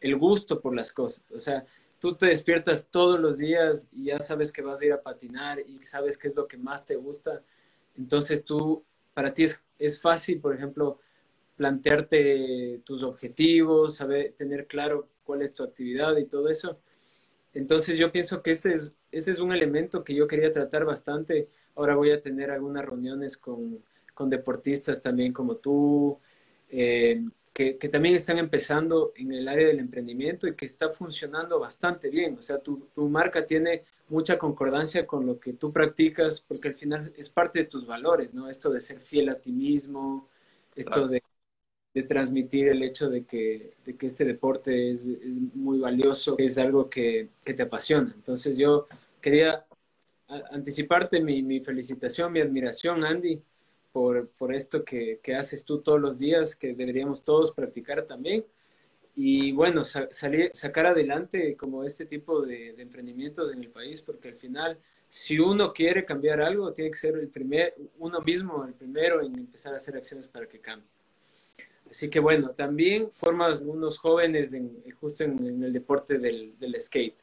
el 0.00 0.16
gusto 0.16 0.60
por 0.60 0.74
las 0.74 0.92
cosas. 0.92 1.24
O 1.32 1.38
sea, 1.38 1.64
tú 1.98 2.14
te 2.16 2.26
despiertas 2.26 2.88
todos 2.90 3.18
los 3.18 3.38
días 3.38 3.88
y 3.92 4.06
ya 4.06 4.20
sabes 4.20 4.52
que 4.52 4.60
vas 4.60 4.82
a 4.82 4.86
ir 4.86 4.92
a 4.92 5.02
patinar 5.02 5.60
y 5.60 5.82
sabes 5.84 6.18
qué 6.18 6.28
es 6.28 6.36
lo 6.36 6.46
que 6.46 6.58
más 6.58 6.84
te 6.84 6.96
gusta. 6.96 7.42
Entonces 7.96 8.44
tú, 8.44 8.84
para 9.14 9.32
ti 9.32 9.44
es, 9.44 9.64
es 9.78 10.00
fácil, 10.00 10.40
por 10.40 10.54
ejemplo, 10.54 11.00
plantearte 11.56 12.80
tus 12.84 13.02
objetivos, 13.02 13.96
saber, 13.96 14.34
tener 14.36 14.66
claro 14.66 15.08
cuál 15.22 15.42
es 15.42 15.54
tu 15.54 15.62
actividad 15.62 16.16
y 16.16 16.26
todo 16.26 16.48
eso. 16.48 16.78
Entonces 17.54 17.96
yo 17.96 18.10
pienso 18.10 18.42
que 18.42 18.50
ese 18.50 18.74
es, 18.74 18.92
ese 19.12 19.30
es 19.30 19.38
un 19.38 19.52
elemento 19.52 20.02
que 20.02 20.14
yo 20.14 20.26
quería 20.26 20.50
tratar 20.50 20.84
bastante. 20.84 21.48
Ahora 21.76 21.94
voy 21.94 22.10
a 22.10 22.20
tener 22.20 22.50
algunas 22.50 22.84
reuniones 22.84 23.36
con, 23.36 23.82
con 24.12 24.28
deportistas 24.28 25.00
también 25.00 25.32
como 25.32 25.56
tú, 25.56 26.18
eh, 26.68 27.22
que, 27.52 27.78
que, 27.78 27.88
también 27.88 28.16
están 28.16 28.38
empezando 28.38 29.12
en 29.14 29.32
el 29.32 29.46
área 29.46 29.68
del 29.68 29.78
emprendimiento 29.78 30.48
y 30.48 30.56
que 30.56 30.66
está 30.66 30.90
funcionando 30.90 31.60
bastante 31.60 32.10
bien. 32.10 32.36
O 32.36 32.42
sea, 32.42 32.58
tu, 32.58 32.88
tu 32.92 33.08
marca 33.08 33.46
tiene 33.46 33.84
mucha 34.08 34.38
concordancia 34.38 35.06
con 35.06 35.26
lo 35.26 35.38
que 35.38 35.54
tú 35.54 35.72
practicas 35.72 36.40
porque 36.40 36.68
al 36.68 36.74
final 36.74 37.12
es 37.16 37.28
parte 37.28 37.60
de 37.60 37.64
tus 37.66 37.86
valores, 37.86 38.34
¿no? 38.34 38.48
Esto 38.48 38.70
de 38.70 38.80
ser 38.80 39.00
fiel 39.00 39.28
a 39.28 39.40
ti 39.40 39.52
mismo, 39.52 40.28
esto 40.74 41.08
de 41.08 41.20
de 41.94 42.02
transmitir 42.02 42.68
el 42.68 42.82
hecho 42.82 43.08
de 43.08 43.24
que, 43.24 43.74
de 43.84 43.96
que 43.96 44.06
este 44.06 44.24
deporte 44.24 44.90
es, 44.90 45.06
es, 45.06 45.38
muy 45.54 45.78
valioso, 45.78 46.34
es 46.38 46.58
algo 46.58 46.90
que, 46.90 47.30
que, 47.44 47.54
te 47.54 47.62
apasiona. 47.62 48.12
Entonces 48.16 48.58
yo 48.58 48.88
quería 49.20 49.64
anticiparte 50.50 51.20
mi, 51.20 51.42
mi 51.42 51.60
felicitación, 51.60 52.32
mi 52.32 52.40
admiración, 52.40 53.04
Andy, 53.04 53.40
por, 53.92 54.28
por 54.30 54.52
esto 54.52 54.84
que, 54.84 55.20
que, 55.22 55.36
haces 55.36 55.64
tú 55.64 55.82
todos 55.82 56.00
los 56.00 56.18
días, 56.18 56.56
que 56.56 56.74
deberíamos 56.74 57.22
todos 57.22 57.52
practicar 57.52 58.02
también. 58.06 58.44
Y 59.16 59.52
bueno, 59.52 59.84
salir, 59.84 60.50
sacar 60.52 60.86
adelante 60.86 61.56
como 61.56 61.84
este 61.84 62.06
tipo 62.06 62.42
de, 62.42 62.72
de 62.72 62.82
emprendimientos 62.82 63.52
en 63.52 63.62
el 63.62 63.70
país, 63.70 64.02
porque 64.02 64.28
al 64.28 64.34
final 64.34 64.78
si 65.14 65.38
uno 65.38 65.72
quiere 65.72 66.04
cambiar 66.04 66.40
algo, 66.40 66.72
tiene 66.72 66.90
que 66.90 66.96
ser 66.96 67.14
el 67.16 67.28
primer, 67.28 67.76
uno 67.98 68.20
mismo 68.20 68.64
el 68.64 68.74
primero 68.74 69.22
en 69.22 69.38
empezar 69.38 69.72
a 69.72 69.76
hacer 69.76 69.96
acciones 69.96 70.26
para 70.26 70.48
que 70.48 70.58
cambie. 70.58 70.88
Así 71.88 72.10
que 72.10 72.18
bueno, 72.18 72.50
también 72.50 73.08
formas 73.12 73.60
unos 73.60 73.96
jóvenes 73.96 74.54
en, 74.54 74.82
justo 75.00 75.22
en, 75.22 75.62
el 75.62 75.72
deporte 75.72 76.18
del, 76.18 76.58
del, 76.58 76.80
skate. 76.80 77.14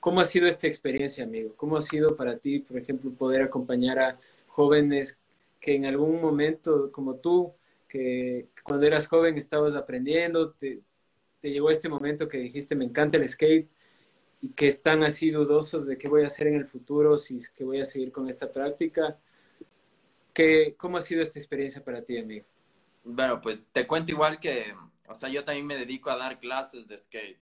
¿Cómo 0.00 0.20
ha 0.20 0.24
sido 0.24 0.46
esta 0.46 0.66
experiencia, 0.66 1.24
amigo? 1.24 1.52
¿Cómo 1.54 1.76
ha 1.76 1.82
sido 1.82 2.16
para 2.16 2.38
ti, 2.38 2.60
por 2.60 2.78
ejemplo, 2.78 3.10
poder 3.12 3.42
acompañar 3.42 3.98
a 3.98 4.18
jóvenes 4.46 5.18
que 5.60 5.74
en 5.74 5.84
algún 5.84 6.22
momento, 6.22 6.90
como 6.92 7.16
tú, 7.16 7.52
que 7.86 8.48
cuando 8.62 8.86
eras 8.86 9.06
joven 9.06 9.36
estabas 9.36 9.74
aprendiendo, 9.74 10.52
te, 10.52 10.80
te 11.44 11.50
llegó 11.50 11.68
este 11.68 11.90
momento 11.90 12.26
que 12.26 12.38
dijiste, 12.38 12.74
me 12.74 12.86
encanta 12.86 13.18
el 13.18 13.28
skate, 13.28 13.68
y 14.40 14.48
que 14.52 14.66
están 14.66 15.02
así 15.02 15.30
dudosos 15.30 15.84
de 15.84 15.98
qué 15.98 16.08
voy 16.08 16.22
a 16.22 16.28
hacer 16.28 16.46
en 16.46 16.54
el 16.54 16.64
futuro, 16.64 17.18
si 17.18 17.36
es 17.36 17.50
que 17.50 17.64
voy 17.64 17.82
a 17.82 17.84
seguir 17.84 18.12
con 18.12 18.30
esta 18.30 18.50
práctica. 18.50 19.18
¿Qué, 20.32 20.74
¿Cómo 20.78 20.96
ha 20.96 21.02
sido 21.02 21.20
esta 21.20 21.38
experiencia 21.38 21.84
para 21.84 22.00
ti, 22.00 22.16
amigo? 22.16 22.46
Bueno, 23.04 23.42
pues 23.42 23.68
te 23.70 23.86
cuento 23.86 24.10
igual 24.10 24.40
que, 24.40 24.74
o 25.06 25.14
sea, 25.14 25.28
yo 25.28 25.44
también 25.44 25.66
me 25.66 25.76
dedico 25.76 26.08
a 26.08 26.16
dar 26.16 26.40
clases 26.40 26.88
de 26.88 26.96
skate. 26.96 27.38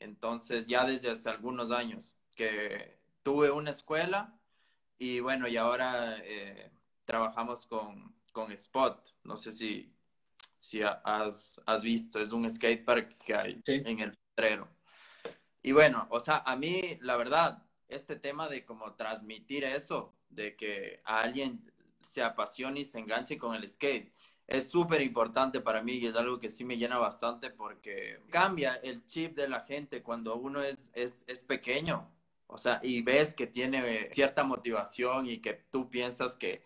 Entonces, 0.00 0.66
ya 0.66 0.86
desde 0.86 1.10
hace 1.10 1.28
algunos 1.28 1.70
años 1.70 2.16
que 2.34 2.96
tuve 3.22 3.50
una 3.50 3.72
escuela 3.72 4.34
y 4.96 5.20
bueno, 5.20 5.48
y 5.48 5.58
ahora 5.58 6.16
eh, 6.22 6.70
trabajamos 7.04 7.66
con, 7.66 8.14
con 8.32 8.52
Spot. 8.52 9.06
No 9.22 9.36
sé 9.36 9.52
si, 9.52 9.93
si 10.64 10.82
has, 10.82 11.60
has 11.66 11.82
visto, 11.82 12.20
es 12.20 12.32
un 12.32 12.50
skate 12.50 12.84
park 12.84 13.14
que 13.24 13.34
hay 13.34 13.62
en 13.66 14.00
el 14.00 14.12
Potrero. 14.12 14.68
Y 15.62 15.72
bueno, 15.72 16.06
o 16.10 16.20
sea, 16.20 16.42
a 16.44 16.56
mí, 16.56 16.98
la 17.00 17.16
verdad, 17.16 17.62
este 17.88 18.16
tema 18.16 18.48
de 18.48 18.64
cómo 18.64 18.94
transmitir 18.94 19.64
eso, 19.64 20.14
de 20.28 20.56
que 20.56 21.00
a 21.04 21.20
alguien 21.20 21.70
se 22.02 22.22
apasione 22.22 22.80
y 22.80 22.84
se 22.84 22.98
enganche 22.98 23.38
con 23.38 23.54
el 23.54 23.68
skate 23.68 24.12
es 24.46 24.70
súper 24.70 25.00
importante 25.00 25.60
para 25.60 25.82
mí 25.82 25.94
y 25.94 26.06
es 26.06 26.16
algo 26.16 26.38
que 26.38 26.50
sí 26.50 26.64
me 26.64 26.76
llena 26.76 26.98
bastante 26.98 27.50
porque 27.50 28.20
cambia 28.30 28.74
el 28.76 29.06
chip 29.06 29.34
de 29.34 29.48
la 29.48 29.60
gente 29.60 30.02
cuando 30.02 30.36
uno 30.36 30.62
es, 30.62 30.90
es, 30.94 31.24
es 31.26 31.44
pequeño. 31.44 32.10
O 32.46 32.58
sea, 32.58 32.78
y 32.82 33.00
ves 33.00 33.32
que 33.32 33.46
tiene 33.46 34.10
cierta 34.12 34.44
motivación 34.44 35.26
y 35.26 35.38
que 35.38 35.54
tú 35.70 35.88
piensas 35.88 36.36
que, 36.36 36.62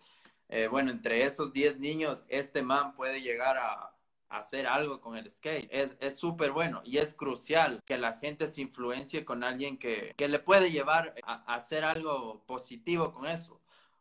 eh, 0.49 0.67
bueno, 0.67 0.91
entre 0.91 1.23
esos 1.23 1.53
10 1.53 1.79
niños, 1.79 2.23
este 2.27 2.63
man 2.63 2.95
puede 2.95 3.21
llegar 3.21 3.57
a, 3.57 3.95
hacer 4.29 4.67
algo 4.67 5.01
con 5.01 5.17
el 5.17 5.29
skate. 5.29 5.67
Es 5.71 6.19
súper 6.19 6.51
bueno 6.51 6.81
y 6.85 6.97
es 6.97 7.13
crucial 7.13 7.81
que 7.85 7.97
la 7.97 8.13
gente 8.17 8.47
se 8.47 8.61
influencie 8.61 9.25
con 9.25 9.43
alguien 9.43 9.77
que, 9.77 10.13
que 10.17 10.27
le 10.27 10.39
puede 10.39 10.71
llevar 10.71 11.15
a, 11.23 11.53
hacer 11.53 11.83
algo 11.83 12.43
positivo 12.45 13.11
con 13.11 13.27
eso. 13.27 13.59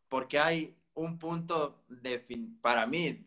Porque 0.09 0.39
hay 0.39 0.77
un 0.95 1.19
punto 1.19 1.83
de 1.89 2.19
fin, 2.19 2.59
para 2.61 2.87
mí 2.87 3.27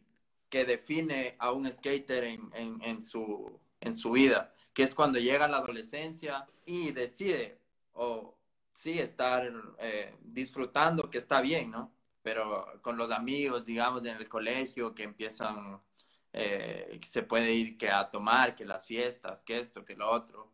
que 0.49 0.65
define 0.65 1.35
a 1.39 1.51
un 1.51 1.71
skater 1.71 2.23
en, 2.25 2.51
en, 2.53 3.01
su, 3.01 3.59
en 3.79 3.93
su 3.95 4.11
vida, 4.11 4.53
que 4.73 4.83
es 4.83 4.93
cuando 4.93 5.17
llega 5.19 5.47
la 5.47 5.57
adolescencia 5.57 6.45
y 6.65 6.91
decide, 6.91 7.57
o 7.93 8.35
sí, 8.73 8.99
estar 8.99 9.51
eh, 9.79 10.13
disfrutando, 10.21 11.09
que 11.09 11.17
está 11.17 11.39
bien, 11.41 11.71
¿no? 11.71 11.93
Pero 12.21 12.79
con 12.81 12.97
los 12.97 13.11
amigos, 13.11 13.65
digamos, 13.65 14.05
en 14.05 14.17
el 14.17 14.29
colegio, 14.29 14.93
que 14.93 15.03
empiezan, 15.03 15.81
eh, 16.33 16.99
se 17.03 17.23
puede 17.23 17.51
ir 17.53 17.77
que 17.77 17.89
a 17.89 18.09
tomar, 18.09 18.55
que 18.55 18.65
las 18.65 18.85
fiestas, 18.85 19.43
que 19.43 19.59
esto, 19.59 19.83
que 19.85 19.95
lo 19.95 20.09
otro, 20.11 20.51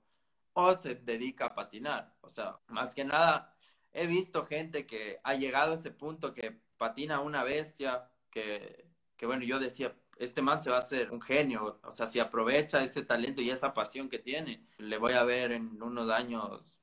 o 0.53 0.73
se 0.75 0.95
dedica 0.95 1.47
a 1.47 1.55
patinar. 1.55 2.15
O 2.21 2.29
sea, 2.29 2.59
más 2.67 2.95
que 2.95 3.05
nada, 3.05 3.55
he 3.91 4.07
visto 4.07 4.45
gente 4.45 4.85
que 4.87 5.19
ha 5.23 5.35
llegado 5.35 5.73
a 5.73 5.75
ese 5.75 5.91
punto 5.91 6.33
que 6.33 6.59
patina 6.77 7.19
una 7.21 7.43
bestia, 7.43 8.09
que 8.29 8.87
que 9.17 9.25
bueno, 9.25 9.43
yo 9.43 9.59
decía, 9.59 9.95
este 10.19 10.41
man 10.41 10.61
se 10.61 10.69
va 10.69 10.77
a 10.77 10.79
hacer 10.79 11.11
un 11.11 11.21
genio, 11.21 11.79
o 11.83 11.91
sea, 11.91 12.07
si 12.07 12.19
aprovecha 12.19 12.83
ese 12.83 13.03
talento 13.03 13.41
y 13.41 13.49
esa 13.49 13.73
pasión 13.73 14.09
que 14.09 14.19
tiene, 14.19 14.63
le 14.77 14.97
voy 14.97 15.13
a 15.13 15.23
ver 15.23 15.51
en 15.51 15.81
unos 15.81 16.09
años 16.11 16.77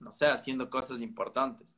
no 0.00 0.10
sé, 0.12 0.26
haciendo 0.26 0.70
cosas 0.70 1.02
importantes. 1.02 1.76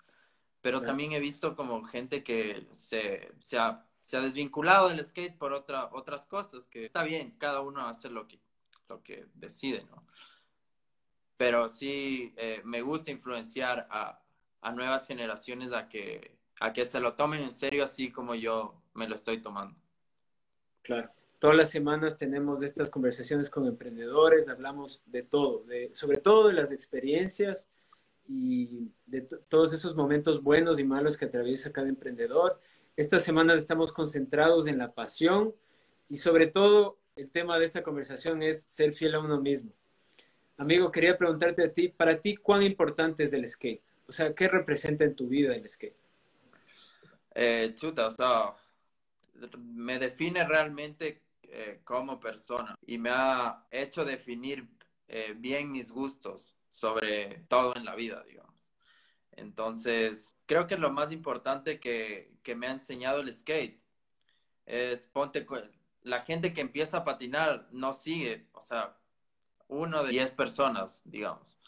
Pero 0.62 0.81
también 0.81 1.12
he 1.12 1.20
visto 1.20 1.57
como 1.57 1.83
gente 1.83 2.22
que 2.22 2.66
se, 2.72 3.33
se, 3.40 3.59
ha, 3.59 3.85
se 4.01 4.16
ha 4.16 4.20
desvinculado 4.20 4.88
del 4.88 5.05
skate 5.05 5.37
por 5.37 5.53
otra, 5.53 5.90
otras 5.92 6.27
cosas, 6.27 6.68
que 6.68 6.85
está 6.85 7.03
bien, 7.03 7.35
cada 7.37 7.61
uno 7.61 7.87
hace 7.87 8.09
lo 8.09 8.29
que, 8.29 8.38
lo 8.88 9.03
que 9.03 9.27
decide, 9.35 9.85
¿no? 9.90 10.07
Pero 11.37 11.68
sí 11.68 12.33
eh, 12.37 12.62
me 12.64 12.81
gusta 12.81 13.11
influenciar 13.11 13.88
a, 13.90 14.22
a 14.61 14.72
nuevas 14.72 15.09
generaciones 15.09 15.72
a 15.72 15.88
que, 15.88 16.38
a 16.61 16.72
que 16.72 16.85
se 16.85 17.01
lo 17.01 17.14
tomen 17.14 17.42
en 17.42 17.53
serio 17.53 17.83
así 17.83 18.12
como 18.12 18.37
yo 18.37 18.81
me 18.94 19.09
lo 19.09 19.16
estoy 19.16 19.42
tomando. 19.42 19.77
Claro. 20.83 21.11
Todas 21.40 21.57
las 21.57 21.70
semanas 21.70 22.16
tenemos 22.16 22.62
estas 22.62 22.88
conversaciones 22.88 23.51
con 23.51 23.66
emprendedores, 23.66 24.48
hablamos 24.48 25.03
de 25.07 25.25
todo, 25.25 25.64
de, 25.64 25.92
sobre 25.92 26.18
todo 26.18 26.46
de 26.46 26.53
las 26.53 26.70
experiencias 26.70 27.68
y 28.28 28.90
de 29.06 29.22
todos 29.48 29.72
esos 29.72 29.94
momentos 29.94 30.42
buenos 30.42 30.78
y 30.78 30.85
malos 30.85 31.16
que 31.16 31.26
atraviesa 31.26 31.72
cada 31.72 31.88
emprendedor. 31.88 32.61
Estas 32.96 33.22
semanas 33.22 33.61
estamos 33.61 33.92
concentrados 33.92 34.66
en 34.66 34.78
la 34.78 34.92
pasión 34.92 35.54
y 36.08 36.16
sobre 36.16 36.46
todo 36.46 36.98
el 37.16 37.30
tema 37.30 37.58
de 37.58 37.64
esta 37.64 37.82
conversación 37.82 38.42
es 38.42 38.62
ser 38.62 38.94
fiel 38.94 39.14
a 39.14 39.20
uno 39.20 39.40
mismo. 39.40 39.72
Amigo, 40.56 40.92
quería 40.92 41.16
preguntarte 41.16 41.64
a 41.64 41.72
ti, 41.72 41.88
para 41.88 42.20
ti, 42.20 42.37
¿cuán 42.37 42.62
importante 42.62 43.24
es 43.24 43.32
el 43.32 43.46
skate? 43.48 43.82
O 44.06 44.12
sea, 44.12 44.35
¿qué 44.35 44.48
representa 44.48 45.04
en 45.04 45.16
tu 45.16 45.26
vida 45.28 45.54
el 45.54 45.68
skate? 45.68 45.96
Eh, 47.35 47.72
chuta, 47.74 48.06
o 48.06 48.11
sea, 48.11 48.52
me 49.56 49.98
define 49.98 50.46
realmente 50.46 51.22
eh, 51.42 51.80
como 51.85 52.20
persona 52.20 52.76
y 52.87 52.98
me 52.98 53.11
ha 53.11 53.66
hecho 53.70 54.04
definir 54.04 54.66
eh, 55.08 55.35
bien 55.37 55.70
mis 55.70 55.90
gustos 55.90 56.54
sobre 56.72 57.44
todo 57.48 57.76
en 57.76 57.85
la 57.85 57.94
vida, 57.94 58.24
digamos. 58.26 58.54
Entonces, 59.32 60.38
creo 60.46 60.66
que 60.66 60.78
lo 60.78 60.90
más 60.90 61.12
importante 61.12 61.78
que, 61.78 62.38
que 62.42 62.56
me 62.56 62.66
ha 62.66 62.70
enseñado 62.70 63.20
el 63.20 63.32
skate 63.32 63.82
es 64.64 65.06
ponte, 65.06 65.46
la 66.02 66.22
gente 66.22 66.54
que 66.54 66.62
empieza 66.62 66.98
a 66.98 67.04
patinar 67.04 67.68
no 67.72 67.92
sigue, 67.92 68.48
o 68.52 68.62
sea, 68.62 68.96
uno 69.68 70.02
de 70.02 70.12
diez 70.12 70.32
personas, 70.32 71.02
digamos. 71.04 71.58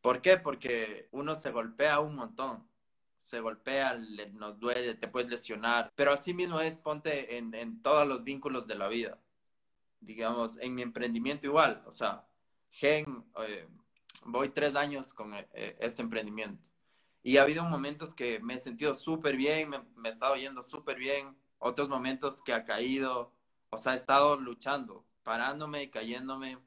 ¿Por 0.00 0.20
qué? 0.20 0.38
Porque 0.38 1.08
uno 1.12 1.36
se 1.36 1.52
golpea 1.52 2.00
un 2.00 2.16
montón. 2.16 2.68
Se 3.18 3.38
golpea, 3.38 3.94
nos 4.32 4.58
duele, 4.58 4.94
te 4.94 5.06
puedes 5.06 5.30
lesionar. 5.30 5.92
Pero 5.94 6.12
así 6.12 6.34
mismo 6.34 6.60
es, 6.60 6.78
ponte 6.78 7.36
en, 7.38 7.54
en 7.54 7.80
todos 7.80 8.08
los 8.08 8.24
vínculos 8.24 8.66
de 8.66 8.74
la 8.74 8.88
vida. 8.88 9.20
Digamos, 10.00 10.58
en 10.58 10.74
mi 10.74 10.82
emprendimiento 10.82 11.46
igual. 11.46 11.82
O 11.86 11.92
sea, 11.92 12.26
Gen, 12.70 13.24
eh, 13.46 13.68
voy 14.24 14.48
tres 14.50 14.76
años 14.76 15.12
con 15.12 15.34
eh, 15.34 15.76
este 15.80 16.02
emprendimiento. 16.02 16.68
Y 17.22 17.36
ha 17.36 17.42
habido 17.42 17.64
momentos 17.64 18.14
que 18.14 18.40
me 18.40 18.54
he 18.54 18.58
sentido 18.58 18.94
súper 18.94 19.36
bien, 19.36 19.70
me, 19.70 19.80
me, 19.96 20.08
he 20.08 20.12
estado 20.12 20.36
yendo 20.36 20.62
súper 20.62 20.98
bien. 20.98 21.36
Otros 21.58 21.88
momentos 21.88 22.42
que 22.42 22.52
ha 22.52 22.64
caído. 22.64 23.32
O 23.70 23.78
sea, 23.78 23.92
he 23.92 23.96
estado 23.96 24.36
luchando, 24.36 25.04
parándome 25.22 25.84
y 25.84 25.90
cayéndome. 25.90 26.58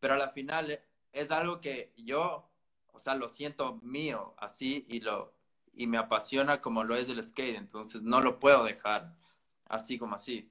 Pero 0.00 0.14
a 0.14 0.18
la 0.18 0.30
final 0.30 0.80
es 1.12 1.30
algo 1.30 1.60
que 1.60 1.92
yo, 1.96 2.48
o 2.92 2.98
sea, 2.98 3.14
lo 3.14 3.28
siento 3.28 3.80
mío 3.82 4.34
así 4.38 4.84
y 4.88 5.00
lo 5.00 5.36
y 5.76 5.86
me 5.86 5.98
apasiona 5.98 6.60
como 6.60 6.82
lo 6.82 6.96
es 6.96 7.08
el 7.08 7.22
skate, 7.22 7.56
entonces 7.56 8.02
no 8.02 8.20
lo 8.20 8.40
puedo 8.40 8.64
dejar 8.64 9.14
así 9.66 9.98
como 9.98 10.14
así. 10.14 10.50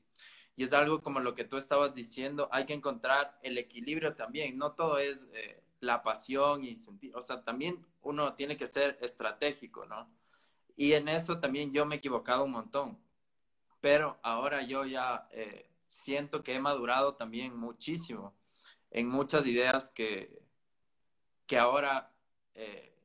Y 0.56 0.64
es 0.64 0.74
algo 0.74 1.02
como 1.02 1.20
lo 1.20 1.34
que 1.34 1.44
tú 1.44 1.58
estabas 1.58 1.94
diciendo, 1.94 2.48
hay 2.52 2.66
que 2.66 2.74
encontrar 2.74 3.38
el 3.42 3.58
equilibrio 3.58 4.16
también, 4.16 4.58
no 4.58 4.74
todo 4.74 5.00
es 5.00 5.28
eh, 5.34 5.62
la 5.86 6.04
pasión 6.04 6.64
y 6.64 6.78
sentir, 6.78 7.16
o 7.16 7.22
sea, 7.22 7.44
también 7.44 7.86
uno 8.02 8.34
tiene 8.36 8.58
que 8.58 8.68
ser 8.68 8.98
estratégico, 9.02 9.86
¿no? 9.86 10.10
Y 10.76 10.94
en 10.94 11.08
eso 11.08 11.40
también 11.40 11.72
yo 11.72 11.86
me 11.86 11.96
he 11.96 11.98
equivocado 12.00 12.44
un 12.44 12.52
montón, 12.52 13.00
pero 13.82 14.20
ahora 14.24 14.64
yo 14.64 14.86
ya 14.86 15.28
eh, 15.32 15.70
siento 15.90 16.44
que 16.44 16.56
he 16.56 16.60
madurado 16.60 17.16
también 17.16 17.56
muchísimo 17.56 18.36
en 18.92 19.08
muchas 19.08 19.46
ideas 19.46 19.90
que, 19.90 20.42
que 21.48 21.58
ahora 21.58 22.14
eh, 22.56 22.96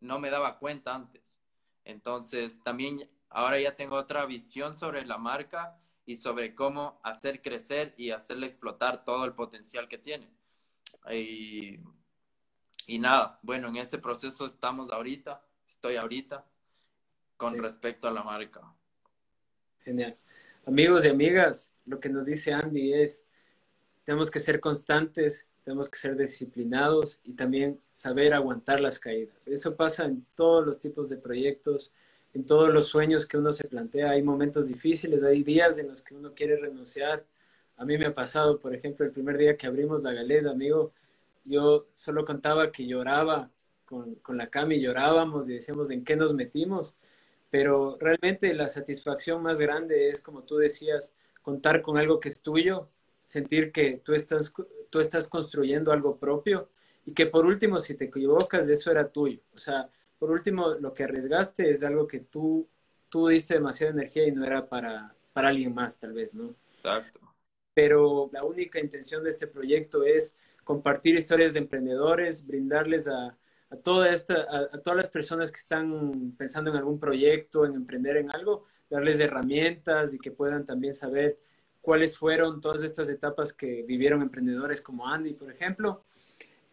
no 0.00 0.18
me 0.18 0.30
daba 0.30 0.58
cuenta 0.58 0.94
antes. 0.94 1.38
Entonces, 1.84 2.62
también 2.62 3.10
ahora 3.28 3.60
ya 3.60 3.76
tengo 3.76 3.96
otra 3.96 4.24
visión 4.26 4.74
sobre 4.74 5.04
la 5.06 5.18
marca 5.18 5.78
y 6.04 6.16
sobre 6.16 6.54
cómo 6.54 7.00
hacer 7.02 7.42
crecer 7.42 7.94
y 7.96 8.10
hacerle 8.10 8.46
explotar 8.46 9.04
todo 9.04 9.24
el 9.24 9.34
potencial 9.34 9.88
que 9.88 9.98
tiene. 9.98 10.30
Y, 11.10 11.78
y 12.86 12.98
nada, 12.98 13.38
bueno, 13.42 13.68
en 13.68 13.76
ese 13.76 13.98
proceso 13.98 14.46
estamos 14.46 14.90
ahorita, 14.90 15.42
estoy 15.66 15.96
ahorita 15.96 16.44
con 17.36 17.58
respecto 17.58 18.08
a 18.08 18.12
la 18.12 18.22
marca. 18.22 18.60
Genial. 19.84 20.16
Amigos 20.66 21.04
y 21.04 21.08
amigas, 21.08 21.74
lo 21.86 21.98
que 21.98 22.08
nos 22.08 22.26
dice 22.26 22.52
Andy 22.52 22.94
es, 22.94 23.26
tenemos 24.04 24.30
que 24.30 24.38
ser 24.38 24.60
constantes, 24.60 25.48
tenemos 25.64 25.88
que 25.88 25.98
ser 25.98 26.16
disciplinados 26.16 27.20
y 27.24 27.32
también 27.32 27.80
saber 27.90 28.34
aguantar 28.34 28.80
las 28.80 28.98
caídas. 28.98 29.46
Eso 29.46 29.76
pasa 29.76 30.04
en 30.04 30.24
todos 30.34 30.64
los 30.66 30.80
tipos 30.80 31.08
de 31.08 31.16
proyectos, 31.16 31.92
en 32.34 32.46
todos 32.46 32.72
los 32.72 32.86
sueños 32.86 33.26
que 33.26 33.38
uno 33.38 33.52
se 33.52 33.68
plantea. 33.68 34.10
Hay 34.10 34.22
momentos 34.22 34.68
difíciles, 34.68 35.22
hay 35.22 35.42
días 35.42 35.78
en 35.78 35.88
los 35.88 36.00
que 36.02 36.14
uno 36.14 36.34
quiere 36.34 36.56
renunciar. 36.56 37.24
A 37.76 37.84
mí 37.84 37.98
me 37.98 38.06
ha 38.06 38.14
pasado, 38.14 38.58
por 38.58 38.74
ejemplo, 38.74 39.04
el 39.04 39.12
primer 39.12 39.38
día 39.38 39.56
que 39.56 39.66
abrimos 39.66 40.02
la 40.02 40.12
galera, 40.12 40.50
amigo, 40.50 40.92
yo 41.44 41.88
solo 41.94 42.24
contaba 42.24 42.70
que 42.72 42.86
lloraba 42.86 43.50
con, 43.84 44.14
con 44.16 44.36
la 44.36 44.48
cama 44.48 44.74
y 44.74 44.80
llorábamos 44.80 45.48
y 45.48 45.54
decíamos 45.54 45.90
en 45.90 46.04
qué 46.04 46.16
nos 46.16 46.34
metimos. 46.34 46.96
Pero 47.50 47.98
realmente 48.00 48.54
la 48.54 48.68
satisfacción 48.68 49.42
más 49.42 49.58
grande 49.58 50.08
es, 50.08 50.20
como 50.22 50.42
tú 50.42 50.56
decías, 50.56 51.12
contar 51.42 51.82
con 51.82 51.98
algo 51.98 52.18
que 52.18 52.28
es 52.28 52.40
tuyo, 52.40 52.88
sentir 53.26 53.72
que 53.72 54.00
tú 54.02 54.14
estás, 54.14 54.52
tú 54.88 55.00
estás 55.00 55.28
construyendo 55.28 55.92
algo 55.92 56.16
propio 56.16 56.70
y 57.04 57.12
que 57.12 57.26
por 57.26 57.44
último, 57.44 57.80
si 57.80 57.94
te 57.94 58.06
equivocas, 58.06 58.68
eso 58.68 58.90
era 58.90 59.08
tuyo. 59.08 59.40
O 59.54 59.58
sea, 59.58 59.90
por 60.18 60.30
último, 60.30 60.68
lo 60.74 60.94
que 60.94 61.04
arriesgaste 61.04 61.70
es 61.70 61.82
algo 61.82 62.06
que 62.06 62.20
tú, 62.20 62.68
tú 63.08 63.28
diste 63.28 63.54
demasiada 63.54 63.92
energía 63.92 64.26
y 64.26 64.32
no 64.32 64.44
era 64.44 64.68
para, 64.68 65.14
para 65.32 65.48
alguien 65.48 65.74
más, 65.74 65.98
tal 65.98 66.12
vez, 66.12 66.34
¿no? 66.34 66.54
Exacto. 66.76 67.20
Pero 67.74 68.30
la 68.32 68.44
única 68.44 68.78
intención 68.78 69.24
de 69.24 69.30
este 69.30 69.46
proyecto 69.46 70.04
es 70.04 70.36
compartir 70.64 71.16
historias 71.16 71.52
de 71.54 71.60
emprendedores, 71.60 72.46
brindarles 72.46 73.08
a, 73.08 73.36
a, 73.70 73.76
toda 73.76 74.10
esta, 74.10 74.34
a, 74.34 74.76
a 74.76 74.78
todas 74.82 74.96
las 74.96 75.08
personas 75.08 75.50
que 75.50 75.60
están 75.60 76.34
pensando 76.36 76.70
en 76.70 76.76
algún 76.76 76.98
proyecto, 76.98 77.64
en 77.66 77.74
emprender 77.74 78.16
en 78.16 78.30
algo, 78.30 78.66
darles 78.90 79.20
herramientas 79.20 80.14
y 80.14 80.18
que 80.18 80.30
puedan 80.30 80.64
también 80.64 80.94
saber 80.94 81.38
cuáles 81.82 82.16
fueron 82.16 82.60
todas 82.60 82.82
estas 82.84 83.10
etapas 83.10 83.52
que 83.52 83.82
vivieron 83.82 84.22
emprendedores 84.22 84.80
como 84.80 85.06
Andy, 85.08 85.34
por 85.34 85.50
ejemplo. 85.50 86.04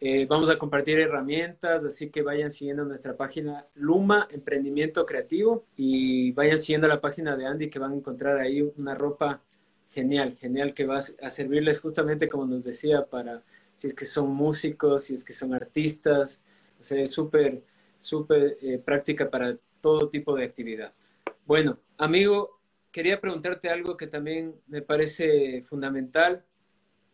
Eh, 0.02 0.24
vamos 0.24 0.48
a 0.48 0.56
compartir 0.56 0.98
herramientas, 0.98 1.84
así 1.84 2.08
que 2.08 2.22
vayan 2.22 2.48
siguiendo 2.48 2.86
nuestra 2.86 3.18
página 3.18 3.66
Luma 3.74 4.28
Emprendimiento 4.30 5.04
Creativo 5.04 5.66
y 5.76 6.32
vayan 6.32 6.56
siguiendo 6.56 6.88
la 6.88 7.02
página 7.02 7.36
de 7.36 7.44
Andy 7.44 7.68
que 7.68 7.78
van 7.78 7.92
a 7.92 7.96
encontrar 7.96 8.38
ahí 8.38 8.62
una 8.62 8.94
ropa 8.94 9.42
genial, 9.90 10.36
genial 10.36 10.72
que 10.72 10.86
va 10.86 10.96
a 10.96 11.30
servirles 11.30 11.80
justamente 11.80 12.30
como 12.30 12.46
nos 12.46 12.64
decía 12.64 13.04
para 13.04 13.42
si 13.80 13.86
es 13.86 13.94
que 13.94 14.04
son 14.04 14.28
músicos, 14.28 15.04
si 15.04 15.14
es 15.14 15.24
que 15.24 15.32
son 15.32 15.54
artistas, 15.54 16.42
o 16.78 16.84
sea, 16.84 17.00
es 17.00 17.10
súper, 17.12 17.62
súper 17.98 18.58
eh, 18.60 18.76
práctica 18.76 19.30
para 19.30 19.56
todo 19.80 20.10
tipo 20.10 20.36
de 20.36 20.44
actividad. 20.44 20.92
Bueno, 21.46 21.78
amigo, 21.96 22.60
quería 22.92 23.22
preguntarte 23.22 23.70
algo 23.70 23.96
que 23.96 24.06
también 24.06 24.54
me 24.66 24.82
parece 24.82 25.62
fundamental, 25.62 26.44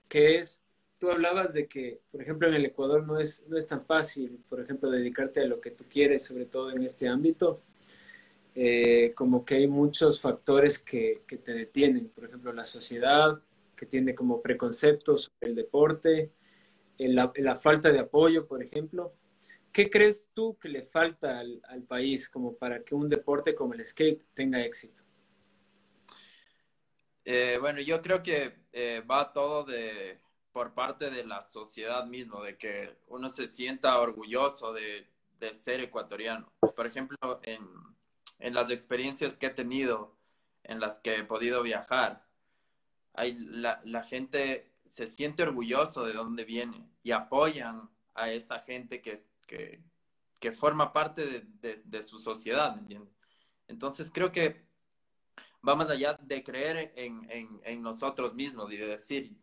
que 0.08 0.38
es, 0.38 0.60
tú 0.98 1.08
hablabas 1.08 1.52
de 1.52 1.68
que, 1.68 2.00
por 2.10 2.20
ejemplo, 2.20 2.48
en 2.48 2.54
el 2.54 2.64
Ecuador 2.64 3.06
no 3.06 3.20
es, 3.20 3.44
no 3.46 3.56
es 3.56 3.68
tan 3.68 3.84
fácil, 3.84 4.40
por 4.48 4.60
ejemplo, 4.60 4.90
dedicarte 4.90 5.42
a 5.42 5.46
lo 5.46 5.60
que 5.60 5.70
tú 5.70 5.84
quieres, 5.88 6.24
sobre 6.24 6.46
todo 6.46 6.72
en 6.72 6.82
este 6.82 7.06
ámbito, 7.06 7.62
eh, 8.56 9.12
como 9.14 9.44
que 9.44 9.54
hay 9.54 9.68
muchos 9.68 10.20
factores 10.20 10.80
que, 10.80 11.22
que, 11.28 11.36
te 11.36 11.52
detienen, 11.52 12.08
por 12.08 12.24
ejemplo, 12.24 12.52
la 12.52 12.64
sociedad, 12.64 13.40
que 13.76 13.86
tiene 13.86 14.16
como 14.16 14.42
preconceptos 14.42 15.30
el 15.40 15.54
deporte, 15.54 16.32
la, 16.98 17.56
falta 17.56 17.90
de 17.90 18.00
apoyo, 18.00 18.46
por 18.46 18.62
ejemplo. 18.62 19.14
¿Qué 19.72 19.90
crees 19.90 20.30
tú 20.32 20.56
que 20.58 20.68
le 20.68 20.82
falta 20.82 21.38
al, 21.38 21.60
al 21.68 21.82
país 21.82 22.28
como 22.28 22.56
para 22.56 22.82
que 22.82 22.94
un 22.94 23.08
deporte 23.08 23.54
como 23.54 23.74
el 23.74 23.84
skate 23.84 24.24
tenga 24.34 24.62
éxito? 24.62 25.02
Eh, 27.28 27.58
bueno, 27.60 27.80
yo 27.80 28.00
creo 28.00 28.22
que 28.22 28.54
eh, 28.72 29.02
va 29.08 29.32
todo 29.32 29.64
de 29.64 30.16
por 30.52 30.72
parte 30.74 31.10
de 31.10 31.24
la 31.24 31.42
sociedad 31.42 32.06
mismo, 32.06 32.42
de 32.42 32.56
que 32.56 32.96
uno 33.08 33.28
se 33.28 33.46
sienta 33.48 34.00
orgulloso 34.00 34.72
de, 34.72 35.06
de 35.38 35.52
ser 35.52 35.80
ecuatoriano. 35.80 36.50
Por 36.74 36.86
ejemplo, 36.86 37.18
en, 37.42 37.60
en, 38.38 38.54
las 38.54 38.70
experiencias 38.70 39.36
que 39.36 39.46
he 39.46 39.50
tenido, 39.50 40.16
en 40.62 40.80
las 40.80 41.00
que 41.00 41.16
he 41.16 41.24
podido 41.24 41.62
viajar, 41.62 42.24
hay, 43.12 43.34
la, 43.34 43.82
la 43.84 44.02
gente 44.04 44.70
se 44.88 45.06
siente 45.06 45.42
orgulloso 45.42 46.04
de 46.04 46.12
dónde 46.12 46.44
viene 46.44 46.88
y 47.02 47.12
apoyan 47.12 47.90
a 48.14 48.30
esa 48.30 48.60
gente 48.60 49.02
que, 49.02 49.14
que, 49.46 50.52
forma 50.52 50.92
parte 50.92 51.44
de, 51.60 51.82
de, 51.84 52.02
su 52.02 52.18
sociedad, 52.18 52.78
¿entiendes? 52.78 53.12
Entonces 53.68 54.10
creo 54.12 54.30
que 54.30 54.64
vamos 55.60 55.90
allá 55.90 56.14
de 56.22 56.42
creer 56.44 56.92
en, 56.96 57.28
en, 57.30 57.60
en, 57.64 57.82
nosotros 57.82 58.32
mismos 58.34 58.72
y 58.72 58.76
de 58.76 58.86
decir, 58.86 59.36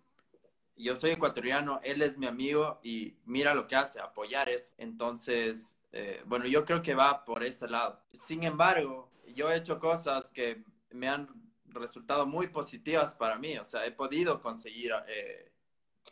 yo 0.75 0.95
soy 0.95 1.12
ecuatoriano, 1.12 1.79
él 1.84 2.01
es 2.01 2.17
mi 2.17 2.25
amigo 2.25 2.79
y 2.84 3.17
mira 3.25 3.53
lo 3.53 3.67
que 3.67 3.75
hace, 3.75 3.99
apoyar 3.99 4.49
eso. 4.49 4.73
Entonces, 4.77 5.77
eh, 5.91 6.23
bueno, 6.25 6.45
yo 6.47 6.65
creo 6.65 6.82
que 6.82 6.95
va 6.95 7.23
por 7.25 7.43
ese 7.43 7.67
lado. 7.67 8.01
Sin 8.13 8.43
embargo, 8.43 9.12
yo 9.27 9.51
he 9.51 9.58
hecho 9.58 9.79
cosas 9.79 10.32
que 10.32 10.63
me 10.91 11.08
han 11.08 11.27
resultado 11.73 12.25
muy 12.25 12.47
positivas 12.47 13.15
para 13.15 13.38
mí, 13.38 13.57
o 13.57 13.65
sea, 13.65 13.86
he 13.86 13.91
podido 13.91 14.41
conseguir 14.41 14.91
eh, 15.07 15.51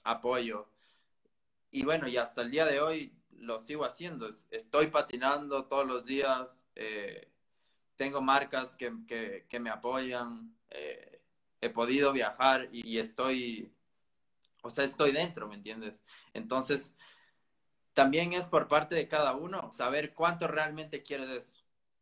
apoyo. 0.04 0.70
Y 1.72 1.84
bueno, 1.84 2.08
y 2.08 2.18
hasta 2.18 2.42
el 2.42 2.52
día 2.52 2.66
de 2.66 2.82
hoy 2.82 3.14
lo 3.32 3.60
sigo 3.60 3.86
haciendo. 3.86 4.30
Estoy 4.50 4.88
patinando 4.88 5.66
todos 5.66 5.88
los 5.88 6.06
días, 6.06 6.68
eh, 6.76 7.30
tengo 7.96 8.22
marcas 8.22 8.76
que, 8.76 8.92
que, 9.48 9.60
me 9.60 9.70
apoyan, 9.70 10.56
eh, 10.70 11.22
he 11.62 11.70
podido 11.70 12.12
viajar 12.14 12.70
y, 12.72 12.98
estoy, 12.98 13.72
o 14.64 14.70
sea, 14.70 14.86
estoy 14.86 15.12
dentro, 15.12 15.48
¿me 15.48 15.56
entiendes? 15.56 16.02
Entonces, 16.34 16.96
también 17.94 18.34
es 18.34 18.46
por 18.48 18.68
parte 18.68 18.96
de 18.96 19.08
cada 19.08 19.36
uno 19.36 19.72
saber 19.72 20.14
cuánto 20.14 20.48
realmente 20.48 21.04
quieres 21.04 21.30
eso. 21.30 21.58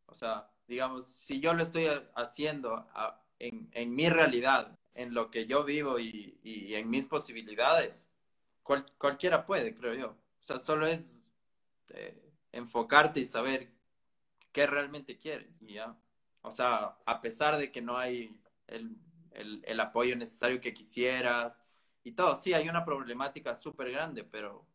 O 0.06 0.14
sea, 0.14 0.50
digamos, 0.66 1.04
si 1.06 1.40
yo 1.40 1.52
lo 1.52 1.62
estoy 1.62 1.88
haciendo 2.14 2.86
en, 3.40 3.68
en, 3.72 3.94
mi 3.94 4.08
realidad, 4.08 4.78
en 4.94 5.12
lo 5.14 5.30
que 5.30 5.46
yo 5.46 5.64
vivo 5.64 5.98
y, 5.98 6.38
y 6.44 6.74
en 6.74 6.88
mis 6.88 7.06
posibilidades, 7.06 8.08
cualquiera 8.98 9.46
puede, 9.46 9.74
creo 9.74 9.94
yo. 9.94 10.08
O 10.10 10.42
sea, 10.42 10.58
solo 10.58 10.86
es 10.86 11.22
eh, 11.88 12.32
enfocarte 12.52 13.20
y 13.20 13.26
saber 13.26 13.68
qué 14.52 14.66
realmente 14.66 15.16
quieres. 15.16 15.60
¿ya? 15.60 15.96
O 16.42 16.50
sea, 16.50 16.96
a 17.04 17.20
pesar 17.20 17.56
de 17.56 17.70
que 17.70 17.82
no 17.82 17.98
hay 17.98 18.38
el, 18.66 18.96
el, 19.32 19.62
el 19.64 19.80
apoyo 19.80 20.16
necesario 20.16 20.60
que 20.60 20.74
quisieras 20.74 21.62
y 22.02 22.12
todo, 22.12 22.34
sí, 22.34 22.54
hay 22.54 22.68
una 22.68 22.84
problemática 22.84 23.54
súper 23.54 23.90
grande, 23.90 24.24
pero, 24.24 24.66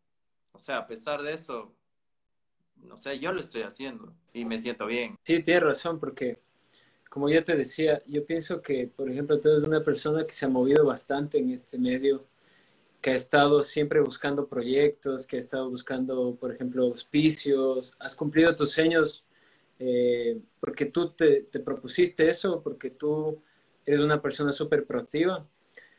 o 0.51 0.59
sea, 0.59 0.79
a 0.79 0.87
pesar 0.87 1.23
de 1.23 1.33
eso, 1.33 1.75
no 2.75 2.97
sé, 2.97 3.19
yo 3.19 3.31
lo 3.31 3.41
estoy 3.41 3.63
haciendo 3.63 4.13
y 4.33 4.45
me 4.45 4.59
siento 4.59 4.85
bien. 4.85 5.17
Sí, 5.23 5.41
tienes 5.41 5.63
razón, 5.63 5.99
porque 5.99 6.39
como 7.15 7.29
ya 7.29 7.45
te 7.45 7.55
decía, 7.55 8.01
yo 8.07 8.25
pienso 8.25 8.61
que, 8.61 8.91
por 8.93 9.09
ejemplo, 9.09 9.39
tú 9.39 9.47
eres 9.47 9.63
una 9.63 9.81
persona 9.81 10.25
que 10.25 10.33
se 10.33 10.45
ha 10.45 10.49
movido 10.49 10.85
bastante 10.85 11.37
en 11.37 11.49
este 11.49 11.77
medio 11.77 12.25
que 12.99 13.11
ha 13.11 13.13
estado 13.13 13.61
siempre 13.61 14.01
buscando 14.01 14.49
proyectos, 14.49 15.25
que 15.25 15.37
ha 15.37 15.39
estado 15.39 15.69
buscando, 15.69 16.35
por 16.35 16.51
ejemplo, 16.51 16.83
auspicios, 16.83 17.95
has 17.99 18.17
cumplido 18.17 18.53
tus 18.53 18.71
sueños 18.71 19.23
eh, 19.79 20.41
porque 20.59 20.87
tú 20.87 21.11
te, 21.11 21.43
te, 21.43 21.61
propusiste 21.61 22.27
eso, 22.27 22.61
porque 22.61 22.89
tú 22.89 23.41
eres 23.85 24.01
una 24.01 24.21
persona 24.21 24.51
súper 24.51 24.85
proactiva. 24.85 25.47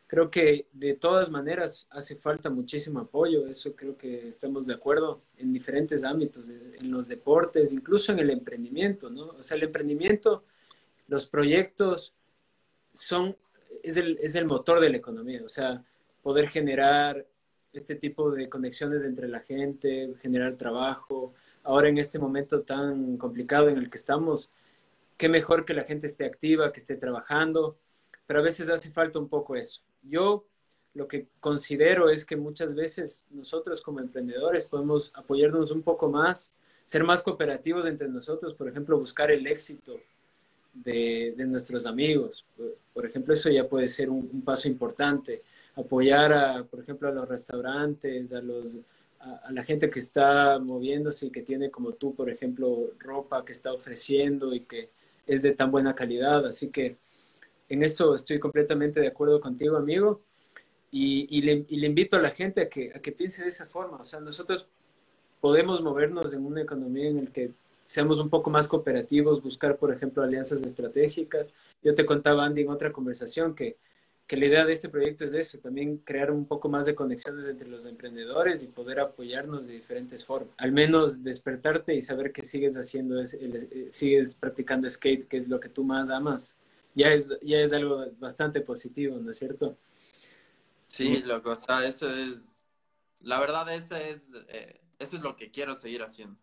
Creo 0.07 0.31
que 0.31 0.69
de 0.71 0.93
todas 0.97 1.31
maneras 1.31 1.89
hace 1.89 2.17
falta 2.17 2.51
muchísimo 2.51 3.01
apoyo, 3.01 3.47
eso 3.47 3.75
creo 3.75 3.97
que 3.97 4.29
estamos 4.29 4.67
de 4.67 4.75
acuerdo 4.75 5.23
en 5.39 5.51
diferentes 5.51 6.05
ámbitos, 6.05 6.51
en 6.51 6.91
los 6.91 7.09
deportes, 7.09 7.73
incluso 7.73 8.13
en 8.13 8.19
el 8.19 8.29
emprendimiento, 8.29 9.09
¿no? 9.09 9.29
O 9.29 9.43
sea, 9.43 9.57
el 9.57 9.63
emprendimiento, 9.63 10.45
los 11.09 11.27
proyectos 11.27 12.15
son, 12.93 13.37
es 13.83 13.97
el, 13.97 14.19
es 14.21 14.35
el 14.35 14.47
motor 14.47 14.81
de 14.81 14.91
la 14.91 14.97
economía, 14.97 15.43
o 15.45 15.49
sea, 15.49 15.85
poder 16.23 16.49
generar 16.49 17.27
este 17.73 17.95
tipo 17.95 18.31
de 18.31 18.49
conexiones 18.49 19.05
entre 19.05 19.29
la 19.29 19.41
gente, 19.41 20.15
generar 20.21 20.57
trabajo. 20.57 21.35
Ahora 21.63 21.89
en 21.89 21.99
este 21.99 22.19
momento 22.19 22.63
tan 22.63 23.17
complicado 23.19 23.69
en 23.69 23.77
el 23.77 23.91
que 23.91 23.99
estamos, 23.99 24.53
qué 25.17 25.29
mejor 25.29 25.65
que 25.65 25.75
la 25.75 25.85
gente 25.85 26.07
esté 26.07 26.25
activa, 26.25 26.73
que 26.73 26.81
esté 26.81 26.97
trabajando, 26.97 27.79
pero 28.27 28.41
a 28.41 28.43
veces 28.43 28.69
hace 28.71 28.91
falta 28.91 29.19
un 29.19 29.29
poco 29.29 29.57
eso. 29.57 29.83
Yo 30.03 30.47
lo 30.95 31.07
que 31.07 31.29
considero 31.41 32.09
es 32.09 32.25
que 32.25 32.37
muchas 32.37 32.75
veces 32.75 33.27
nosotros 33.31 33.83
como 33.83 34.01
emprendedores 34.01 34.65
podemos 34.65 35.13
apoyarnos 35.15 35.71
un 35.71 35.83
poco 35.83 36.09
más, 36.09 36.53
ser 36.87 37.05
más 37.05 37.23
cooperativos 37.23 37.85
entre 37.87 38.09
nosotros, 38.09 38.55
por 38.55 38.69
ejemplo, 38.69 38.99
buscar 38.99 39.31
el 39.31 39.47
éxito 39.47 40.01
de, 40.83 41.35
de 41.37 41.47
nuestros 41.47 41.87
amigos. 41.87 42.45
Por, 42.93 43.07
ejemplo, 43.07 43.33
eso 43.33 43.51
ya 43.51 43.69
puede 43.69 43.87
ser 43.89 44.11
un, 44.11 44.43
paso 44.43 44.69
importante 44.69 45.43
apoyar, 45.75 46.33
a, 46.33 46.65
por 46.65 46.81
ejemplo, 46.81 47.09
a 47.09 47.13
los 47.13 47.29
restaurantes, 47.29 48.33
a, 48.33 48.41
los, 48.41 48.79
a, 49.21 49.53
la 49.53 49.63
gente 49.63 49.91
que 49.91 49.99
está 49.99 50.59
moviéndose 50.59 51.27
y 51.27 51.31
que 51.31 51.43
tiene 51.43 51.71
como 51.71 51.93
tú, 51.93 52.15
por 52.15 52.31
ejemplo, 52.31 52.93
ropa 52.99 53.45
que 53.45 53.53
está 53.53 53.73
ofreciendo 53.73 54.55
y 54.55 54.61
que 54.61 54.91
es 55.27 55.43
de 55.43 55.53
tan 55.53 55.71
buena 55.71 55.95
calidad. 55.95 56.47
Así 56.47 56.71
que 56.71 56.97
en 57.69 57.83
eso 57.83 58.15
estoy 58.15 58.39
completamente 58.39 59.01
de 59.01 59.09
acuerdo 59.09 59.41
contigo, 59.41 59.77
amigo. 59.77 60.23
Y, 60.91 61.27
y 61.31 61.43
le, 61.43 61.87
invito 61.87 62.17
a 62.17 62.23
la 62.23 62.31
gente 62.31 62.63
a 62.63 62.69
que, 62.69 62.93
a 62.95 63.01
que 63.01 63.13
piense 63.13 63.43
de 63.43 63.49
esa 63.49 63.67
forma. 63.67 63.99
O 63.99 64.05
sea, 64.05 64.21
nosotros 64.21 64.69
podemos 65.41 65.83
movernos 65.83 66.33
en 66.33 66.47
una 66.47 66.63
economía 66.63 67.09
en 67.09 67.25
la 67.25 67.31
que 67.31 67.53
seamos 67.87 68.21
un 68.21 68.29
poco 68.29 68.51
más 68.51 68.69
cooperativos, 68.69 69.43
buscar, 69.43 69.79
por 69.79 69.93
ejemplo, 69.93 70.23
alianzas 70.23 70.63
estratégicas. 70.63 71.51
Yo 71.83 71.95
te 71.95 72.05
contaba, 72.05 72.45
Andy, 72.45 72.63
en 72.63 72.69
otra 72.69 72.93
conversación 72.93 73.55
que 73.55 73.79
que 74.27 74.37
la 74.37 74.47
idea 74.47 74.65
de 74.65 74.73
este 74.73 74.89
proyecto 74.89 75.25
es 75.25 75.35
eso, 75.35 75.59
también 75.59 75.99
crear 75.99 76.33
un 76.33 76.47
poco 76.47 76.69
más 76.69 76.87
de 76.87 76.97
conexiones 76.97 77.47
entre 77.47 77.69
los 77.69 77.87
emprendedores 77.87 78.63
y 78.63 78.67
poder 78.67 78.99
apoyarnos 78.99 79.69
de 79.69 79.75
diferentes 79.75 80.25
formas. 80.25 80.53
Al 80.59 80.73
menos 80.73 81.23
despertarte 81.23 81.95
y 81.95 82.01
saber 82.01 82.33
que 82.33 82.43
sigues 82.43 82.75
haciendo, 82.75 83.23
eh, 83.23 83.87
sigues 83.91 84.35
practicando 84.35 84.91
skate, 84.91 85.29
que 85.29 85.37
es 85.37 85.49
lo 85.49 85.61
que 85.61 85.69
tú 85.69 85.85
más 85.85 86.11
amas, 86.11 86.57
ya 86.95 87.13
es, 87.13 87.39
ya 87.41 87.59
es 87.59 87.73
algo 87.73 88.05
bastante 88.19 88.61
positivo, 88.61 89.17
¿no 89.19 89.31
es 89.31 89.39
cierto? 89.39 89.77
Sí, 90.89 91.19
loco, 91.19 91.51
o 91.51 91.57
sea, 91.57 91.87
eso 91.87 92.11
es, 92.11 92.65
la 93.21 93.39
verdad, 93.39 93.73
eso 93.73 93.95
es, 93.95 94.33
eh, 94.49 94.81
eso 94.99 95.17
es 95.19 95.23
lo 95.23 95.37
que 95.37 95.53
quiero 95.53 95.75
seguir 95.75 96.03
haciendo. 96.03 96.37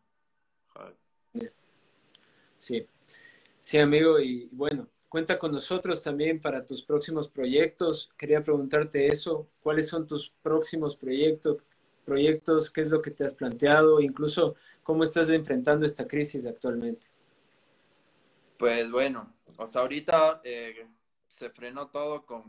Sí, 2.57 2.87
sí, 3.59 3.77
amigo, 3.77 4.19
y 4.19 4.47
bueno, 4.51 4.87
Cuenta 5.13 5.37
con 5.37 5.51
nosotros 5.51 6.01
también 6.01 6.41
para 6.41 6.65
tus 6.65 6.81
próximos 6.81 7.27
proyectos. 7.27 8.09
Quería 8.17 8.43
preguntarte 8.43 9.05
eso. 9.05 9.47
¿Cuáles 9.61 9.87
son 9.87 10.07
tus 10.07 10.31
próximos 10.41 10.95
proyectos? 10.95 11.57
proyectos? 12.03 12.71
¿Qué 12.71 12.81
es 12.81 12.89
lo 12.89 12.99
que 12.99 13.11
te 13.11 13.23
has 13.23 13.35
planteado? 13.35 14.01
Incluso, 14.01 14.55
¿cómo 14.81 15.03
estás 15.03 15.29
enfrentando 15.29 15.85
esta 15.85 16.07
crisis 16.07 16.47
actualmente? 16.47 17.05
Pues 18.57 18.89
bueno, 18.89 19.31
o 19.57 19.67
sea, 19.67 19.81
ahorita 19.81 20.41
eh, 20.43 20.87
se 21.27 21.51
frenó 21.51 21.89
todo 21.89 22.25
con, 22.25 22.43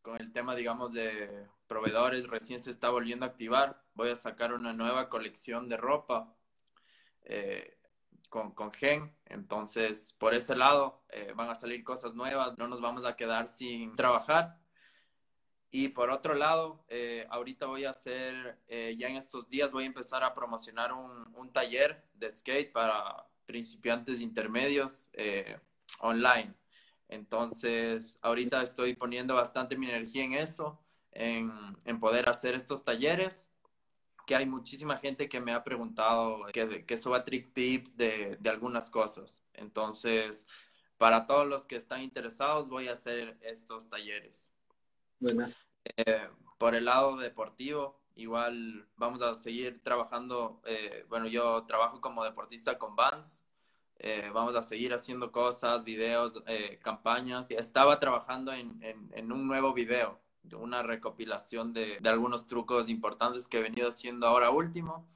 con 0.00 0.16
el 0.20 0.32
tema, 0.32 0.54
digamos, 0.54 0.92
de 0.92 1.44
proveedores. 1.66 2.28
Recién 2.28 2.60
se 2.60 2.70
está 2.70 2.90
volviendo 2.90 3.24
a 3.24 3.30
activar. 3.30 3.82
Voy 3.94 4.10
a 4.10 4.14
sacar 4.14 4.52
una 4.52 4.72
nueva 4.72 5.08
colección 5.08 5.68
de 5.68 5.76
ropa. 5.76 6.32
Eh, 7.24 7.79
con, 8.30 8.52
con 8.52 8.72
Gen. 8.72 9.14
Entonces, 9.26 10.14
por 10.18 10.32
ese 10.34 10.56
lado, 10.56 11.02
eh, 11.10 11.32
van 11.36 11.50
a 11.50 11.54
salir 11.54 11.84
cosas 11.84 12.14
nuevas, 12.14 12.56
no 12.56 12.68
nos 12.68 12.80
vamos 12.80 13.04
a 13.04 13.16
quedar 13.16 13.46
sin 13.46 13.94
trabajar. 13.96 14.58
Y 15.70 15.88
por 15.88 16.10
otro 16.10 16.34
lado, 16.34 16.84
eh, 16.88 17.26
ahorita 17.30 17.66
voy 17.66 17.84
a 17.84 17.90
hacer, 17.90 18.58
eh, 18.68 18.96
ya 18.98 19.08
en 19.08 19.16
estos 19.16 19.48
días 19.48 19.70
voy 19.70 19.84
a 19.84 19.88
empezar 19.88 20.24
a 20.24 20.34
promocionar 20.34 20.92
un, 20.92 21.32
un 21.36 21.52
taller 21.52 22.08
de 22.14 22.30
skate 22.30 22.72
para 22.72 23.26
principiantes 23.46 24.20
intermedios 24.20 25.10
online. 25.98 26.54
Entonces, 27.08 28.18
ahorita 28.22 28.62
estoy 28.62 28.94
poniendo 28.94 29.34
bastante 29.34 29.76
mi 29.76 29.88
energía 29.88 30.24
en 30.24 30.34
eso, 30.34 30.80
en, 31.10 31.50
en 31.84 31.98
poder 31.98 32.28
hacer 32.28 32.54
estos 32.54 32.84
talleres 32.84 33.49
que 34.30 34.36
hay 34.36 34.46
muchísima 34.46 34.96
gente 34.96 35.28
que 35.28 35.40
me 35.40 35.52
ha 35.52 35.64
preguntado 35.64 36.44
que, 36.52 36.86
que 36.86 36.96
suba 36.96 37.24
trick 37.24 37.52
tips 37.52 37.96
de, 37.96 38.36
de, 38.38 38.48
algunas 38.48 38.88
cosas. 38.88 39.42
Entonces, 39.54 40.46
para 40.98 41.26
todos 41.26 41.48
los 41.48 41.66
que 41.66 41.74
están 41.74 42.00
interesados, 42.02 42.68
voy 42.68 42.86
a 42.86 42.92
hacer 42.92 43.36
estos 43.40 43.88
talleres. 43.88 44.52
Buenas. 45.18 45.58
Eh, 45.96 46.28
por 46.58 46.76
el 46.76 46.84
lado 46.84 47.16
deportivo, 47.16 48.00
igual 48.14 48.86
vamos 48.94 49.20
a 49.20 49.34
seguir 49.34 49.82
trabajando. 49.82 50.62
Eh, 50.64 51.04
bueno, 51.08 51.26
yo 51.26 51.64
trabajo 51.64 52.00
como 52.00 52.22
deportista 52.22 52.78
con 52.78 52.94
Vans. 52.94 53.44
Eh, 53.98 54.30
vamos 54.32 54.54
a 54.54 54.62
seguir 54.62 54.94
haciendo 54.94 55.32
cosas, 55.32 55.82
videos, 55.82 56.40
eh, 56.46 56.78
campañas. 56.80 57.50
Estaba 57.50 57.98
trabajando 57.98 58.52
en, 58.52 58.80
en, 58.80 59.10
en 59.12 59.32
un 59.32 59.48
nuevo 59.48 59.74
video 59.74 60.20
una 60.52 60.82
recopilación 60.82 61.72
de, 61.72 61.98
de, 62.00 62.08
algunos 62.08 62.46
trucos 62.46 62.88
importantes 62.88 63.46
que 63.46 63.58
he 63.58 63.62
venido 63.62 63.88
haciendo 63.88 64.26
ahora 64.26 64.50
último. 64.50 65.06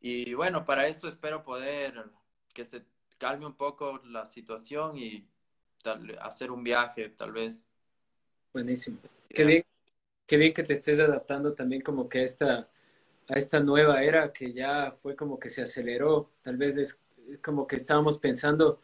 Y 0.00 0.34
bueno, 0.34 0.64
para 0.64 0.86
eso 0.86 1.08
espero 1.08 1.42
poder 1.42 2.10
que 2.52 2.64
se 2.64 2.84
calme 3.18 3.46
un 3.46 3.54
poco 3.54 4.00
la 4.04 4.26
situación 4.26 4.96
y 4.96 5.26
tal, 5.82 6.18
hacer 6.20 6.50
un 6.50 6.62
viaje, 6.62 7.08
tal 7.10 7.32
vez. 7.32 7.64
Buenísimo. 8.52 8.98
Qué 9.28 9.44
bien, 9.44 9.64
qué 10.26 10.36
bien 10.36 10.54
que 10.54 10.62
te 10.62 10.72
estés 10.72 11.00
adaptando 11.00 11.54
también 11.54 11.82
como 11.82 12.08
que 12.08 12.20
a 12.20 12.22
esta, 12.22 12.68
a 13.28 13.34
esta 13.34 13.60
nueva 13.60 14.02
era 14.02 14.32
que 14.32 14.52
ya 14.52 14.96
fue 15.02 15.14
como 15.16 15.38
que 15.38 15.48
se 15.48 15.62
aceleró. 15.62 16.30
Tal 16.42 16.56
vez 16.56 16.76
es 16.76 17.00
como 17.42 17.66
que 17.66 17.76
estábamos 17.76 18.18
pensando 18.18 18.80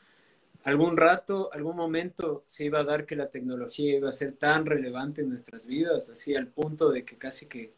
algún 0.64 0.96
rato, 0.96 1.50
algún 1.52 1.76
momento 1.76 2.42
se 2.46 2.64
iba 2.64 2.80
a 2.80 2.84
dar 2.84 3.06
que 3.06 3.16
la 3.16 3.30
tecnología 3.30 3.96
iba 3.96 4.08
a 4.08 4.12
ser 4.12 4.32
tan 4.32 4.66
relevante 4.66 5.22
en 5.22 5.28
nuestras 5.28 5.66
vidas, 5.66 6.08
así 6.08 6.34
al 6.34 6.48
punto 6.48 6.90
de 6.90 7.04
que 7.04 7.16
casi 7.16 7.46
que 7.46 7.72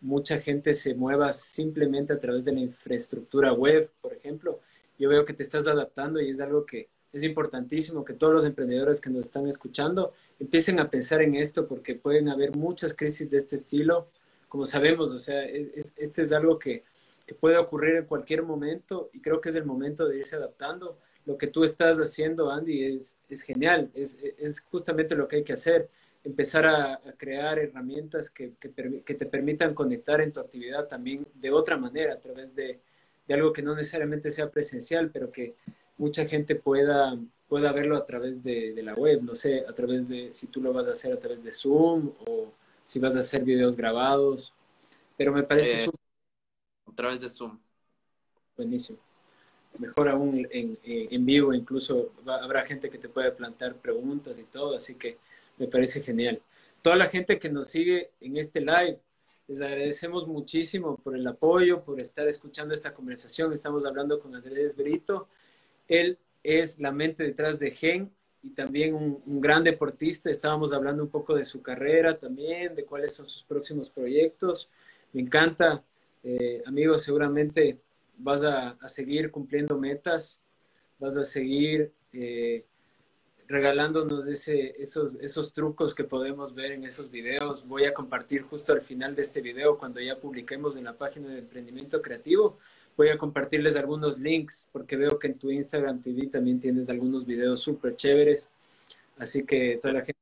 mucha 0.00 0.38
gente 0.38 0.74
se 0.74 0.94
mueva 0.94 1.32
simplemente 1.32 2.12
a 2.12 2.20
través 2.20 2.44
de 2.44 2.52
la 2.52 2.60
infraestructura 2.60 3.52
web, 3.52 3.90
por 4.00 4.12
ejemplo. 4.12 4.60
Yo 4.98 5.08
veo 5.08 5.24
que 5.24 5.32
te 5.32 5.42
estás 5.42 5.66
adaptando 5.66 6.20
y 6.20 6.30
es 6.30 6.40
algo 6.40 6.66
que 6.66 6.88
es 7.12 7.22
importantísimo 7.22 8.04
que 8.04 8.14
todos 8.14 8.32
los 8.32 8.44
emprendedores 8.44 9.00
que 9.00 9.08
nos 9.08 9.26
están 9.26 9.46
escuchando 9.46 10.12
empiecen 10.40 10.80
a 10.80 10.90
pensar 10.90 11.22
en 11.22 11.36
esto 11.36 11.68
porque 11.68 11.94
pueden 11.94 12.28
haber 12.28 12.56
muchas 12.56 12.92
crisis 12.94 13.30
de 13.30 13.38
este 13.38 13.56
estilo. 13.56 14.08
Como 14.48 14.64
sabemos, 14.64 15.12
o 15.12 15.18
sea, 15.18 15.44
este 15.44 16.22
es 16.22 16.32
algo 16.32 16.58
que, 16.58 16.84
puede 17.40 17.56
ocurrir 17.56 17.96
en 17.96 18.04
cualquier 18.04 18.42
momento 18.42 19.08
y 19.14 19.20
creo 19.20 19.40
que 19.40 19.48
es 19.48 19.54
el 19.54 19.64
momento 19.64 20.06
de 20.06 20.18
irse 20.18 20.36
adaptando. 20.36 20.98
Lo 21.26 21.38
que 21.38 21.46
tú 21.46 21.64
estás 21.64 21.98
haciendo, 21.98 22.50
Andy, 22.50 22.96
es, 22.96 23.18
es 23.28 23.42
genial, 23.42 23.90
es, 23.94 24.18
es, 24.38 24.60
justamente 24.60 25.16
lo 25.16 25.26
que 25.26 25.36
hay 25.36 25.44
que 25.44 25.54
hacer, 25.54 25.88
empezar 26.22 26.66
a, 26.66 26.94
a 26.94 27.12
crear 27.16 27.58
herramientas 27.58 28.30
que, 28.30 28.52
que, 28.60 28.72
que, 29.04 29.14
te 29.14 29.26
permitan 29.26 29.74
conectar 29.74 30.20
en 30.20 30.32
tu 30.32 30.40
actividad 30.40 30.86
también 30.86 31.26
de 31.34 31.50
otra 31.50 31.76
manera, 31.76 32.14
a 32.14 32.20
través 32.20 32.54
de, 32.54 32.80
de 33.26 33.34
algo 33.34 33.52
que 33.52 33.62
no 33.62 33.74
necesariamente 33.74 34.30
sea 34.30 34.50
presencial, 34.50 35.10
pero 35.10 35.30
que 35.30 35.54
mucha 35.96 36.26
gente 36.26 36.56
pueda, 36.56 37.16
pueda 37.48 37.72
verlo 37.72 37.96
a 37.96 38.04
través 38.04 38.42
de, 38.42 38.74
la 38.82 38.94
web, 38.94 39.22
no 39.22 39.34
sé, 39.34 39.64
a 39.66 39.72
través 39.72 40.08
de, 40.08 40.32
si 40.32 40.46
tú 40.48 40.60
lo 40.60 40.72
vas 40.72 40.88
a 40.88 40.92
hacer 40.92 41.12
a 41.12 41.18
través 41.18 41.42
de 41.42 41.52
Zoom 41.52 42.12
o 42.26 42.52
si 42.84 42.98
vas 42.98 43.16
a 43.16 43.20
hacer 43.20 43.44
videos 43.44 43.76
grabados, 43.76 44.52
pero 45.16 45.32
me 45.32 45.42
parece... 45.42 45.84
Eh, 45.84 45.90
a 46.86 46.94
través 46.94 47.20
de 47.20 47.28
Zoom. 47.28 47.58
Buenísimo. 48.56 48.98
Mejor 49.78 50.08
aún 50.08 50.46
en, 50.50 50.78
en 50.84 51.26
vivo, 51.26 51.52
incluso 51.52 52.12
habrá 52.26 52.64
gente 52.64 52.88
que 52.90 52.98
te 52.98 53.08
pueda 53.08 53.34
plantear 53.34 53.74
preguntas 53.76 54.38
y 54.38 54.44
todo, 54.44 54.76
así 54.76 54.94
que 54.94 55.18
me 55.58 55.66
parece 55.66 56.00
genial. 56.00 56.40
Toda 56.82 56.96
la 56.96 57.06
gente 57.06 57.38
que 57.38 57.48
nos 57.48 57.68
sigue 57.68 58.10
en 58.20 58.36
este 58.36 58.60
live, 58.60 59.00
les 59.46 59.60
agradecemos 59.60 60.26
muchísimo 60.26 60.96
por 60.96 61.16
el 61.16 61.26
apoyo, 61.26 61.82
por 61.82 62.00
estar 62.00 62.28
escuchando 62.28 62.74
esta 62.74 62.92
conversación. 62.92 63.52
Estamos 63.52 63.84
hablando 63.84 64.20
con 64.20 64.34
Andrés 64.34 64.76
Brito. 64.76 65.28
Él 65.88 66.18
es 66.42 66.78
la 66.78 66.92
mente 66.92 67.22
detrás 67.22 67.58
de 67.58 67.70
Gen 67.70 68.10
y 68.42 68.50
también 68.50 68.94
un, 68.94 69.40
gran 69.40 69.64
deportista. 69.64 70.30
Estábamos 70.30 70.72
hablando 70.72 71.02
un 71.02 71.08
poco 71.08 71.34
de 71.34 71.44
su 71.44 71.62
carrera 71.62 72.18
también, 72.18 72.74
de 72.74 72.84
cuáles 72.84 73.14
son 73.14 73.26
sus 73.26 73.42
próximos 73.44 73.88
proyectos. 73.90 74.68
Me 75.12 75.22
encanta, 75.22 75.82
eh, 76.22 76.62
amigo, 76.66 76.98
seguramente 76.98 77.78
vas 78.18 78.44
a, 78.44 78.76
seguir 78.88 79.30
cumpliendo 79.30 79.78
metas, 79.78 80.40
vas 80.98 81.16
a 81.16 81.24
seguir 81.24 81.92
eh, 82.12 82.64
regalándonos 83.46 84.26
ese, 84.26 84.80
esos, 84.80 85.16
esos 85.16 85.52
trucos 85.52 85.94
que 85.94 86.04
podemos 86.04 86.54
ver 86.54 86.72
en 86.72 86.84
esos 86.84 87.10
videos. 87.10 87.66
Voy 87.66 87.84
a 87.84 87.94
compartir 87.94 88.42
justo 88.42 88.72
al 88.72 88.80
final 88.80 89.14
de 89.14 89.22
este 89.22 89.40
video, 89.40 89.78
cuando 89.78 90.00
ya 90.00 90.18
publiquemos 90.18 90.76
en 90.76 90.84
la 90.84 90.96
página 90.96 91.28
de 91.28 91.40
Emprendimiento 91.40 92.00
Creativo, 92.00 92.58
voy 92.96 93.08
a 93.08 93.18
compartirles 93.18 93.76
algunos 93.76 94.18
links 94.18 94.68
porque 94.72 94.96
veo 94.96 95.18
que 95.18 95.28
en 95.28 95.38
tu 95.38 95.50
Instagram 95.50 96.00
TV 96.00 96.28
también 96.28 96.60
tienes 96.60 96.88
algunos 96.88 97.26
videos 97.26 97.60
súper 97.60 97.96
chéveres. 97.96 98.48
Así 99.18 99.44
que 99.44 99.78
toda 99.80 99.94
la 99.94 100.00
gente 100.00 100.12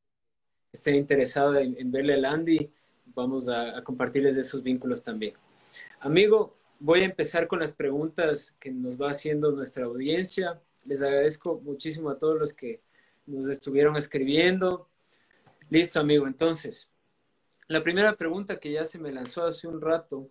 que 0.71 0.77
esté 0.77 0.97
interesada 0.97 1.61
en, 1.61 1.91
verle 1.91 2.15
al 2.15 2.25
Andy, 2.25 2.71
vamos 3.15 3.49
a, 3.49 3.83
compartirles 3.83 4.37
esos 4.37 4.63
vínculos 4.63 5.03
también. 5.03 5.35
Amigo, 6.01 6.55
voy 6.83 7.03
a 7.03 7.07
empezar 7.07 7.47
con 7.47 7.61
las 7.61 7.73
preguntas 7.73 8.57
que 8.59 8.71
nos 8.71 9.01
va 9.01 9.11
haciendo 9.11 9.53
nuestra 9.53 9.85
audiencia. 9.85 10.61
Les 10.85 11.01
agradezco 11.01 11.61
muchísimo 11.61 12.11
a 12.11 12.19
todos 12.19 12.39
los 12.39 12.53
que 12.53 12.83
nos 13.27 13.49
estuvieron 13.49 13.97
escribiendo. 13.97 14.89
Listo, 15.71 16.01
amigo. 16.01 16.27
Entonces, 16.27 16.91
la 17.69 17.83
primera 17.83 18.17
pregunta 18.17 18.59
que 18.59 18.73
ya 18.73 18.85
se 18.85 18.99
me 18.99 19.13
lanzó 19.13 19.45
hace 19.45 19.69
un 19.69 19.81
rato 19.81 20.29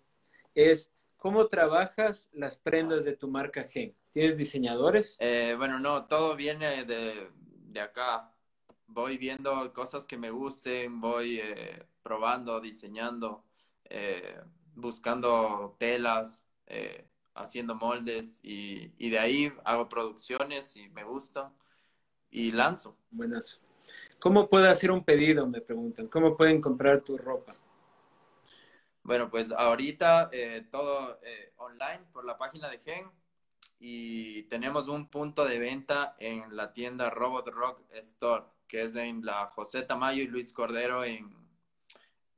es, 0.53 0.91
¿Cómo 1.21 1.45
trabajas 1.45 2.31
las 2.33 2.57
prendas 2.57 3.05
de 3.05 3.15
tu 3.15 3.27
marca 3.27 3.61
Gen? 3.61 3.95
¿Tienes 4.09 4.39
diseñadores? 4.39 5.17
Eh, 5.19 5.53
bueno, 5.55 5.79
no, 5.79 6.05
todo 6.05 6.35
viene 6.35 6.83
de, 6.83 7.29
de, 7.67 7.79
acá. 7.79 8.33
Voy 8.87 9.19
viendo 9.19 9.71
cosas 9.71 10.07
que 10.07 10.17
me 10.17 10.31
gusten, 10.31 10.99
voy 10.99 11.39
eh, 11.39 11.85
probando, 12.01 12.59
diseñando, 12.59 13.43
eh, 13.83 14.35
buscando 14.75 15.75
telas, 15.79 16.47
haciendo 17.33 17.75
moldes 17.75 18.39
y, 18.43 18.93
y, 18.97 19.09
de 19.09 19.19
ahí 19.19 19.53
hago 19.65 19.89
producciones 19.89 20.75
y 20.77 20.87
me 20.89 21.03
gustan 21.03 21.53
y 22.29 22.51
lanzo. 22.51 22.95
Buenazo. 23.09 23.59
¿Cómo 24.19 24.49
puedo 24.49 24.69
hacer 24.69 24.91
un 24.91 25.03
pedido? 25.03 25.47
Me 25.47 25.61
preguntan. 25.61 26.07
¿Cómo 26.07 26.37
pueden 26.37 26.61
comprar 26.61 27.03
tu 27.03 27.17
ropa? 27.17 27.53
Bueno, 29.03 29.29
pues 29.29 29.51
ahorita 29.51 30.29
eh, 30.31 30.67
todo 30.71 31.19
eh, 31.23 31.53
online 31.57 32.05
por 32.13 32.23
la 32.23 32.37
página 32.37 32.69
de 32.69 32.79
Gen 32.79 33.11
y 33.79 34.43
tenemos 34.43 34.87
un 34.87 35.09
punto 35.09 35.43
de 35.43 35.57
venta 35.57 36.15
en 36.19 36.55
la 36.55 36.71
tienda 36.71 37.09
Robot 37.09 37.47
Rock 37.47 37.81
Store, 37.93 38.43
que 38.67 38.83
es 38.83 38.95
en 38.95 39.25
la 39.25 39.47
José 39.47 39.81
Tamayo 39.81 40.21
y 40.21 40.27
Luis 40.27 40.53
Cordero 40.53 41.03
en, 41.03 41.35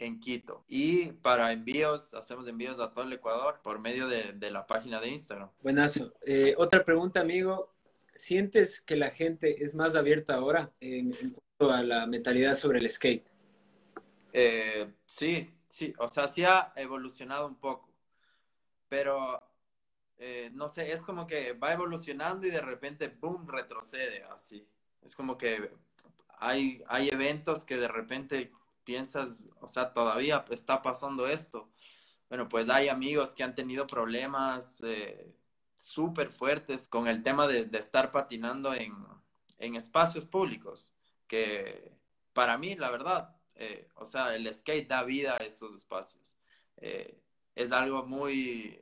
en 0.05 0.19
Quito. 0.19 0.63
Y 0.67 1.07
para 1.07 1.51
envíos, 1.51 2.13
hacemos 2.13 2.47
envíos 2.47 2.79
a 2.79 2.91
todo 2.91 3.05
el 3.05 3.13
Ecuador 3.13 3.59
por 3.63 3.79
medio 3.79 4.07
de, 4.07 4.33
de 4.33 4.51
la 4.51 4.65
página 4.67 4.99
de 4.99 5.09
Instagram. 5.09 5.49
Buenazo. 5.61 6.13
Eh, 6.25 6.55
otra 6.57 6.83
pregunta, 6.83 7.21
amigo. 7.21 7.73
¿Sientes 8.13 8.81
que 8.81 8.95
la 8.95 9.09
gente 9.09 9.63
es 9.63 9.73
más 9.73 9.95
abierta 9.95 10.35
ahora 10.35 10.71
en, 10.79 11.13
en 11.15 11.31
cuanto 11.31 11.73
a 11.73 11.83
la 11.83 12.05
mentalidad 12.05 12.53
sobre 12.53 12.79
el 12.79 12.89
skate? 12.89 13.29
sí, 15.05 15.47
sí, 15.67 15.93
o 15.99 16.07
sea, 16.07 16.27
sí 16.27 16.43
ha 16.43 16.73
evolucionado 16.75 17.47
un 17.47 17.55
poco, 17.55 17.87
pero 18.89 19.39
eh, 20.17 20.49
no 20.53 20.69
sé, 20.69 20.91
es 20.91 21.03
como 21.03 21.27
que 21.27 21.53
va 21.53 21.73
evolucionando 21.73 22.47
y 22.47 22.51
de 22.51 22.61
repente, 22.61 23.09
boom, 23.09 23.47
retrocede 23.47 24.23
así. 24.23 24.67
Es 25.03 25.15
como 25.15 25.37
que 25.37 25.69
hay, 26.39 26.83
hay 26.87 27.09
eventos 27.09 27.65
que 27.65 27.77
de 27.77 27.87
repente 27.87 28.51
piensas, 28.83 29.45
o 29.61 29.67
sea, 29.67 29.93
todavía 29.93 30.45
está 30.49 30.81
pasando 30.81 31.27
esto. 31.27 31.69
Bueno, 32.29 32.49
pues 32.49 32.69
hay 32.69 32.89
amigos 32.89 33.35
que 33.35 33.43
han 33.43 33.55
tenido 33.55 33.87
problemas 33.87 34.81
eh, 34.83 35.35
súper 35.77 36.29
fuertes 36.29 36.87
con 36.87 37.07
el 37.07 37.23
tema 37.23 37.47
de, 37.47 37.69
estar 37.77 38.11
patinando 38.11 38.73
en, 38.73 38.93
en 39.59 39.75
espacios 39.75 40.25
públicos, 40.25 40.93
que 41.27 41.93
para 42.33 42.57
mí, 42.57 42.75
la 42.75 42.89
verdad, 42.91 43.35
eh, 43.55 43.87
o 43.95 44.05
sea, 44.05 44.35
el 44.35 44.51
skate 44.53 44.87
da 44.87 45.03
vida 45.03 45.35
a 45.35 45.43
esos 45.43 45.75
espacios. 45.75 46.35
Eh, 46.77 47.19
es 47.55 47.71
algo 47.71 48.03
muy 48.05 48.81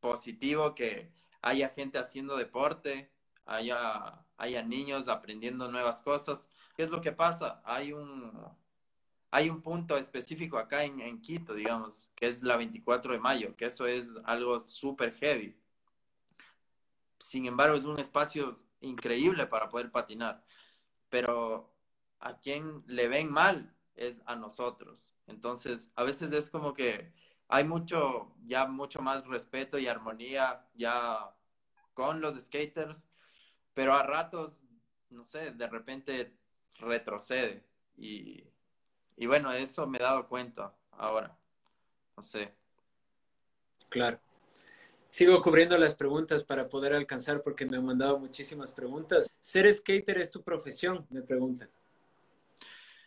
positivo 0.00 0.74
que 0.74 1.12
haya 1.42 1.68
gente 1.70 1.98
haciendo 1.98 2.36
deporte, 2.36 3.10
haya, 3.44 4.24
haya 4.36 4.62
niños 4.62 5.08
aprendiendo 5.08 5.68
nuevas 5.70 6.02
cosas. 6.02 6.50
¿Qué 6.76 6.82
es 6.82 6.90
lo 6.90 7.00
que 7.00 7.12
pasa? 7.12 7.62
Hay 7.64 7.92
un, 7.92 8.32
hay 9.36 9.50
un 9.50 9.60
punto 9.60 9.98
específico 9.98 10.56
acá 10.56 10.82
en, 10.84 10.98
en 10.98 11.20
Quito, 11.20 11.52
digamos, 11.52 12.10
que 12.16 12.26
es 12.26 12.42
la 12.42 12.56
24 12.56 13.12
de 13.12 13.18
mayo, 13.18 13.54
que 13.54 13.66
eso 13.66 13.86
es 13.86 14.14
algo 14.24 14.58
súper 14.58 15.12
heavy. 15.12 15.54
Sin 17.18 17.44
embargo, 17.44 17.76
es 17.76 17.84
un 17.84 17.98
espacio 17.98 18.56
increíble 18.80 19.46
para 19.46 19.68
poder 19.68 19.90
patinar. 19.90 20.42
Pero 21.10 21.70
a 22.18 22.38
quien 22.38 22.82
le 22.86 23.08
ven 23.08 23.30
mal 23.30 23.76
es 23.94 24.22
a 24.24 24.36
nosotros. 24.36 25.12
Entonces, 25.26 25.90
a 25.96 26.02
veces 26.02 26.32
es 26.32 26.48
como 26.48 26.72
que 26.72 27.12
hay 27.48 27.64
mucho, 27.64 28.34
ya 28.46 28.66
mucho 28.66 29.02
más 29.02 29.26
respeto 29.26 29.78
y 29.78 29.86
armonía 29.86 30.66
ya 30.74 31.30
con 31.92 32.22
los 32.22 32.36
skaters, 32.42 33.06
pero 33.74 33.92
a 33.94 34.02
ratos, 34.02 34.62
no 35.10 35.24
sé, 35.24 35.50
de 35.50 35.66
repente 35.66 36.38
retrocede. 36.78 37.66
Y, 37.98 38.55
y 39.16 39.26
bueno, 39.26 39.52
eso 39.52 39.86
me 39.86 39.98
he 39.98 40.02
dado 40.02 40.26
cuenta 40.28 40.74
ahora. 40.92 41.36
No 42.16 42.22
sé. 42.22 42.52
Claro. 43.88 44.18
Sigo 45.08 45.40
cubriendo 45.40 45.78
las 45.78 45.94
preguntas 45.94 46.42
para 46.42 46.68
poder 46.68 46.92
alcanzar 46.92 47.42
porque 47.42 47.64
me 47.64 47.76
han 47.76 47.86
mandado 47.86 48.18
muchísimas 48.18 48.72
preguntas. 48.72 49.34
¿Ser 49.40 49.72
skater 49.72 50.18
es 50.18 50.30
tu 50.30 50.42
profesión? 50.42 51.06
Me 51.10 51.22
preguntan. 51.22 51.70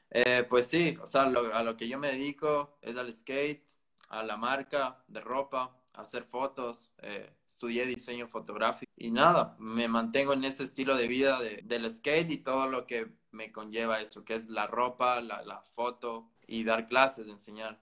Eh, 0.09 0.45
pues 0.49 0.67
sí, 0.67 0.97
o 1.01 1.05
sea, 1.05 1.23
a 1.23 1.63
lo 1.63 1.77
que 1.77 1.87
yo 1.87 1.99
me 1.99 2.11
dedico 2.11 2.77
es 2.81 2.97
al 2.97 3.13
skate, 3.13 3.63
a 4.09 4.23
la 4.23 4.37
marca 4.37 5.03
de 5.07 5.19
ropa, 5.19 5.78
hacer 6.01 6.23
fotos, 6.23 6.91
eh, 7.01 7.29
estudié 7.45 7.85
diseño 7.85 8.27
fotográfico 8.27 8.91
y 8.95 9.11
nada, 9.11 9.55
me 9.59 9.87
mantengo 9.87 10.33
en 10.33 10.43
ese 10.43 10.63
estilo 10.63 10.95
de 10.95 11.07
vida 11.07 11.39
del 11.41 11.89
skate 11.89 12.31
y 12.31 12.37
todo 12.37 12.67
lo 12.67 12.85
que 12.85 13.07
me 13.31 13.51
conlleva 13.51 14.01
eso, 14.01 14.23
que 14.23 14.35
es 14.35 14.49
la 14.49 14.67
ropa, 14.67 15.21
la, 15.21 15.61
foto 15.75 16.29
y 16.47 16.63
dar 16.63 16.87
clases, 16.87 17.27
enseñar. 17.27 17.79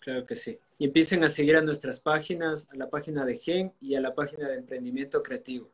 Claro 0.00 0.26
que 0.26 0.36
sí. 0.36 0.58
Y 0.78 0.84
empiecen 0.84 1.24
a 1.24 1.28
seguir 1.28 1.56
a 1.56 1.62
nuestras 1.62 1.98
páginas, 1.98 2.68
a 2.70 2.76
la 2.76 2.90
página 2.90 3.24
de 3.24 3.36
GEN 3.36 3.72
y 3.80 3.94
a 3.94 4.00
la 4.00 4.14
página 4.14 4.48
de 4.48 4.56
Emprendimiento 4.56 5.22
Creativo. 5.22 5.70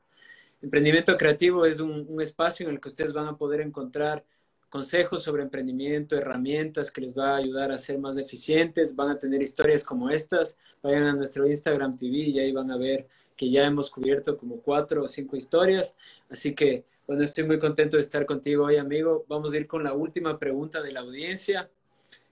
Emprendimiento 0.62 1.16
Creativo 1.16 1.66
es 1.66 1.80
un, 1.80 2.06
un 2.08 2.20
espacio 2.20 2.66
en 2.68 2.74
el 2.74 2.80
que 2.80 2.88
ustedes 2.88 3.12
van 3.12 3.26
a 3.26 3.36
poder 3.36 3.60
encontrar 3.60 4.24
consejos 4.70 5.22
sobre 5.22 5.42
emprendimiento, 5.42 6.16
herramientas 6.16 6.90
que 6.90 7.02
les 7.02 7.16
va 7.16 7.32
a 7.32 7.36
ayudar 7.36 7.72
a 7.72 7.78
ser 7.78 7.98
más 7.98 8.16
eficientes, 8.16 8.96
van 8.96 9.10
a 9.10 9.18
tener 9.18 9.42
historias 9.42 9.84
como 9.84 10.08
estas, 10.08 10.56
vayan 10.82 11.02
a 11.02 11.12
nuestro 11.12 11.46
Instagram 11.46 11.96
TV 11.96 12.16
y 12.16 12.38
ahí 12.38 12.52
van 12.52 12.70
a 12.70 12.78
ver 12.78 13.06
que 13.36 13.50
ya 13.50 13.66
hemos 13.66 13.90
cubierto 13.90 14.38
como 14.38 14.60
cuatro 14.60 15.02
o 15.02 15.08
cinco 15.08 15.36
historias, 15.36 15.96
así 16.30 16.54
que 16.54 16.84
bueno, 17.10 17.24
estoy 17.24 17.42
muy 17.42 17.58
contento 17.58 17.96
de 17.96 18.02
estar 18.02 18.24
contigo 18.24 18.66
hoy, 18.66 18.76
amigo. 18.76 19.24
Vamos 19.26 19.52
a 19.52 19.56
ir 19.56 19.66
con 19.66 19.82
la 19.82 19.94
última 19.94 20.38
pregunta 20.38 20.80
de 20.80 20.92
la 20.92 21.00
audiencia, 21.00 21.68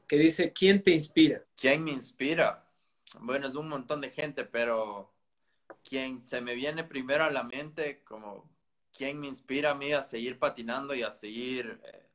que 0.06 0.16
dice, 0.16 0.52
¿quién 0.52 0.84
te 0.84 0.92
inspira? 0.92 1.42
¿Quién 1.56 1.82
me 1.82 1.90
inspira? 1.90 2.64
Bueno, 3.18 3.48
es 3.48 3.56
un 3.56 3.68
montón 3.68 4.00
de 4.00 4.10
gente, 4.10 4.44
pero 4.44 5.12
quien 5.82 6.22
se 6.22 6.40
me 6.40 6.54
viene 6.54 6.84
primero 6.84 7.24
a 7.24 7.32
la 7.32 7.42
mente, 7.42 8.04
como 8.04 8.48
quién 8.96 9.18
me 9.18 9.26
inspira 9.26 9.72
a 9.72 9.74
mí 9.74 9.92
a 9.92 10.02
seguir 10.02 10.38
patinando 10.38 10.94
y 10.94 11.02
a 11.02 11.10
seguir 11.10 11.80
eh, 11.84 12.07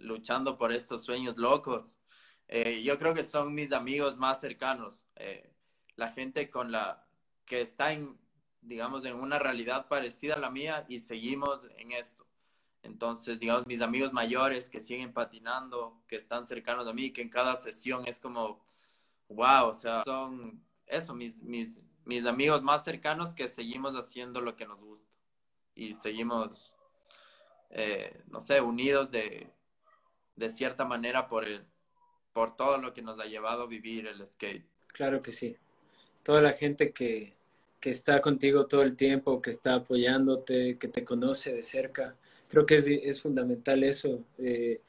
luchando 0.00 0.56
por 0.58 0.72
estos 0.72 1.04
sueños 1.04 1.36
locos. 1.36 1.98
Eh, 2.48 2.82
yo 2.82 2.98
creo 2.98 3.14
que 3.14 3.22
son 3.22 3.54
mis 3.54 3.72
amigos 3.72 4.18
más 4.18 4.40
cercanos, 4.40 5.06
eh, 5.16 5.52
la 5.96 6.10
gente 6.10 6.50
con 6.50 6.72
la 6.72 7.06
que 7.44 7.60
está 7.60 7.92
en, 7.92 8.18
digamos, 8.60 9.04
en 9.04 9.14
una 9.14 9.38
realidad 9.38 9.86
parecida 9.88 10.34
a 10.34 10.38
la 10.38 10.50
mía 10.50 10.84
y 10.88 10.98
seguimos 10.98 11.68
en 11.76 11.92
esto. 11.92 12.26
Entonces, 12.82 13.38
digamos, 13.38 13.66
mis 13.66 13.82
amigos 13.82 14.12
mayores 14.12 14.70
que 14.70 14.80
siguen 14.80 15.12
patinando, 15.12 16.02
que 16.08 16.16
están 16.16 16.46
cercanos 16.46 16.88
a 16.88 16.92
mí, 16.92 17.12
que 17.12 17.22
en 17.22 17.28
cada 17.28 17.54
sesión 17.54 18.04
es 18.06 18.18
como, 18.18 18.64
wow, 19.28 19.68
o 19.68 19.74
sea, 19.74 20.02
son 20.02 20.64
eso, 20.86 21.14
mis, 21.14 21.40
mis, 21.42 21.78
mis 22.04 22.26
amigos 22.26 22.62
más 22.62 22.84
cercanos 22.84 23.34
que 23.34 23.48
seguimos 23.48 23.94
haciendo 23.94 24.40
lo 24.40 24.56
que 24.56 24.66
nos 24.66 24.82
gusta 24.82 25.16
y 25.74 25.92
seguimos, 25.92 26.74
eh, 27.70 28.22
no 28.26 28.40
sé, 28.40 28.60
unidos 28.60 29.10
de, 29.10 29.52
de 30.40 30.48
cierta 30.48 30.84
manera 30.84 31.28
por, 31.28 31.46
el, 31.46 31.62
por 32.32 32.56
todo 32.56 32.78
lo 32.78 32.92
que 32.92 33.02
nos 33.02 33.20
ha 33.20 33.26
llevado 33.26 33.62
a 33.62 33.66
vivir 33.66 34.06
el 34.06 34.26
skate. 34.26 34.64
Claro 34.88 35.22
que 35.22 35.30
sí. 35.30 35.56
Toda 36.24 36.40
la 36.40 36.52
gente 36.52 36.92
que, 36.92 37.34
que 37.78 37.90
está 37.90 38.20
contigo 38.20 38.66
todo 38.66 38.82
el 38.82 38.96
tiempo, 38.96 39.40
que 39.42 39.50
está 39.50 39.74
apoyándote, 39.74 40.78
que 40.78 40.88
te 40.88 41.04
conoce 41.04 41.54
de 41.54 41.62
cerca. 41.62 42.16
Creo 42.48 42.64
que 42.66 42.76
es, 42.76 42.88
es 42.88 43.20
fundamental 43.20 43.84
eso. 43.84 44.24
Eh, 44.38 44.80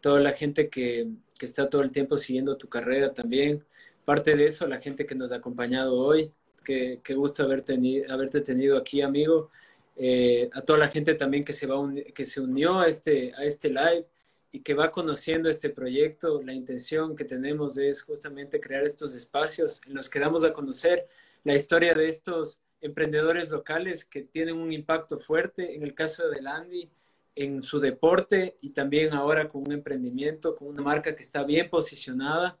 toda 0.00 0.18
la 0.20 0.32
gente 0.32 0.70
que, 0.70 1.08
que, 1.38 1.46
está 1.46 1.68
todo 1.68 1.82
el 1.82 1.92
tiempo 1.92 2.16
siguiendo 2.16 2.56
tu 2.56 2.68
carrera 2.68 3.12
también. 3.12 3.62
Parte 4.06 4.34
de 4.34 4.46
eso, 4.46 4.66
la 4.66 4.80
gente 4.80 5.04
que 5.04 5.14
nos 5.14 5.30
ha 5.30 5.36
acompañado 5.36 5.94
hoy. 5.94 6.32
Que, 6.64 7.00
que 7.04 7.14
gusto 7.14 7.44
haber 7.44 7.60
tenido, 7.62 8.12
haberte 8.12 8.40
tenido 8.40 8.76
aquí, 8.78 9.02
amigo. 9.02 9.50
Eh, 9.94 10.48
a 10.52 10.62
toda 10.62 10.78
la 10.78 10.88
gente 10.88 11.14
también 11.14 11.44
que 11.44 11.52
se, 11.52 11.66
va 11.66 11.76
que 12.14 12.24
se 12.24 12.40
unió 12.40 12.80
a 12.80 12.86
este, 12.86 13.32
a 13.34 13.44
este 13.44 13.68
live 13.68 14.06
y 14.56 14.60
que 14.60 14.72
va 14.72 14.90
conociendo 14.90 15.50
este 15.50 15.68
proyecto, 15.68 16.40
la 16.40 16.54
intención 16.54 17.14
que 17.14 17.26
tenemos 17.26 17.76
es 17.76 18.00
justamente 18.00 18.58
crear 18.58 18.84
estos 18.84 19.14
espacios 19.14 19.82
en 19.86 19.92
los 19.92 20.08
que 20.08 20.18
damos 20.18 20.44
a 20.44 20.54
conocer 20.54 21.06
la 21.44 21.54
historia 21.54 21.92
de 21.92 22.08
estos 22.08 22.58
emprendedores 22.80 23.50
locales 23.50 24.06
que 24.06 24.22
tienen 24.22 24.56
un 24.56 24.72
impacto 24.72 25.18
fuerte, 25.18 25.76
en 25.76 25.82
el 25.82 25.92
caso 25.92 26.30
de 26.30 26.40
Landy, 26.40 26.88
en 27.34 27.60
su 27.60 27.80
deporte 27.80 28.56
y 28.62 28.70
también 28.70 29.12
ahora 29.12 29.46
con 29.46 29.60
un 29.60 29.72
emprendimiento, 29.72 30.56
con 30.56 30.68
una 30.68 30.82
marca 30.82 31.14
que 31.14 31.22
está 31.22 31.44
bien 31.44 31.68
posicionada. 31.68 32.58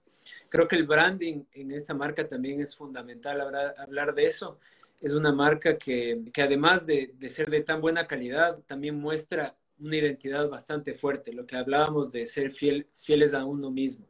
Creo 0.50 0.68
que 0.68 0.76
el 0.76 0.86
branding 0.86 1.44
en 1.54 1.70
esta 1.70 1.94
marca 1.94 2.28
también 2.28 2.60
es 2.60 2.76
fundamental 2.76 3.40
hablar, 3.78 4.14
de 4.14 4.26
eso. 4.26 4.58
Es 5.00 5.14
una 5.14 5.32
marca 5.32 5.78
que, 5.78 6.24
que 6.30 6.42
además 6.42 6.84
de, 6.84 7.14
de 7.18 7.28
ser 7.30 7.48
de 7.48 7.62
tan 7.62 7.80
buena 7.80 8.06
calidad, 8.06 8.58
también 8.66 8.96
muestra 8.96 9.56
una 9.78 9.96
identidad 9.96 10.48
bastante 10.48 10.94
fuerte, 10.94 11.32
lo 11.32 11.46
que 11.46 11.56
hablábamos 11.56 12.10
de 12.10 12.26
ser 12.26 12.50
fiel, 12.50 12.86
fieles 12.94 13.34
a 13.34 13.44
uno 13.44 13.70
mismo. 13.70 14.06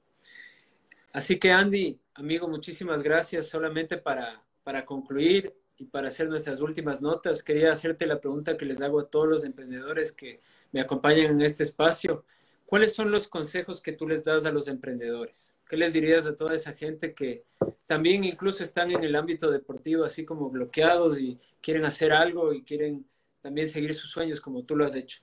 Así 1.13 1.39
que 1.39 1.51
Andy, 1.51 1.99
amigo, 2.15 2.49
muchísimas 2.49 3.03
gracias. 3.03 3.49
Solamente 3.49 3.97
para, 3.97 4.45
para 4.63 4.85
concluir 4.85 5.55
y 5.79 5.87
para 5.87 6.09
hacer 6.09 6.29
nuestras 6.29 6.61
últimas 6.61 7.01
notas, 7.01 7.43
quería 7.43 7.73
hacerte 7.73 8.07
la 8.07 8.21
pregunta 8.21 8.57
que 8.57 8.67
les 8.67 8.81
hago 8.83 9.01
a 9.01 9.09
todos 9.09 9.27
los 9.27 9.45
emprendedores 9.45 10.13
que 10.13 10.41
me 10.73 10.81
acompañan 10.81 11.31
en 11.31 11.43
este 11.43 11.63
espacio. 11.63 12.25
¿Cuáles 12.67 12.95
son 12.95 13.11
los 13.11 13.29
consejos 13.29 13.81
que 13.81 13.93
tú 13.93 14.09
les 14.09 14.25
das 14.25 14.45
a 14.45 14.53
los 14.53 14.69
emprendedores? 14.69 15.55
¿Qué 15.69 15.77
les 15.77 15.93
dirías 15.93 16.27
a 16.27 16.37
toda 16.37 16.55
esa 16.55 16.73
gente 16.73 17.15
que 17.15 17.45
también 17.87 18.25
incluso 18.25 18.63
están 18.63 18.91
en 18.91 19.05
el 19.05 19.15
ámbito 19.15 19.51
deportivo, 19.51 20.05
así 20.05 20.25
como 20.25 20.51
bloqueados 20.51 21.19
y 21.19 21.39
quieren 21.61 21.85
hacer 21.85 22.13
algo 22.13 22.53
y 22.53 22.63
quieren 22.63 23.07
también 23.41 23.69
seguir 23.69 23.95
sus 23.95 24.11
sueños 24.11 24.41
como 24.41 24.65
tú 24.65 24.77
lo 24.77 24.85
has 24.85 24.97
hecho? 24.97 25.23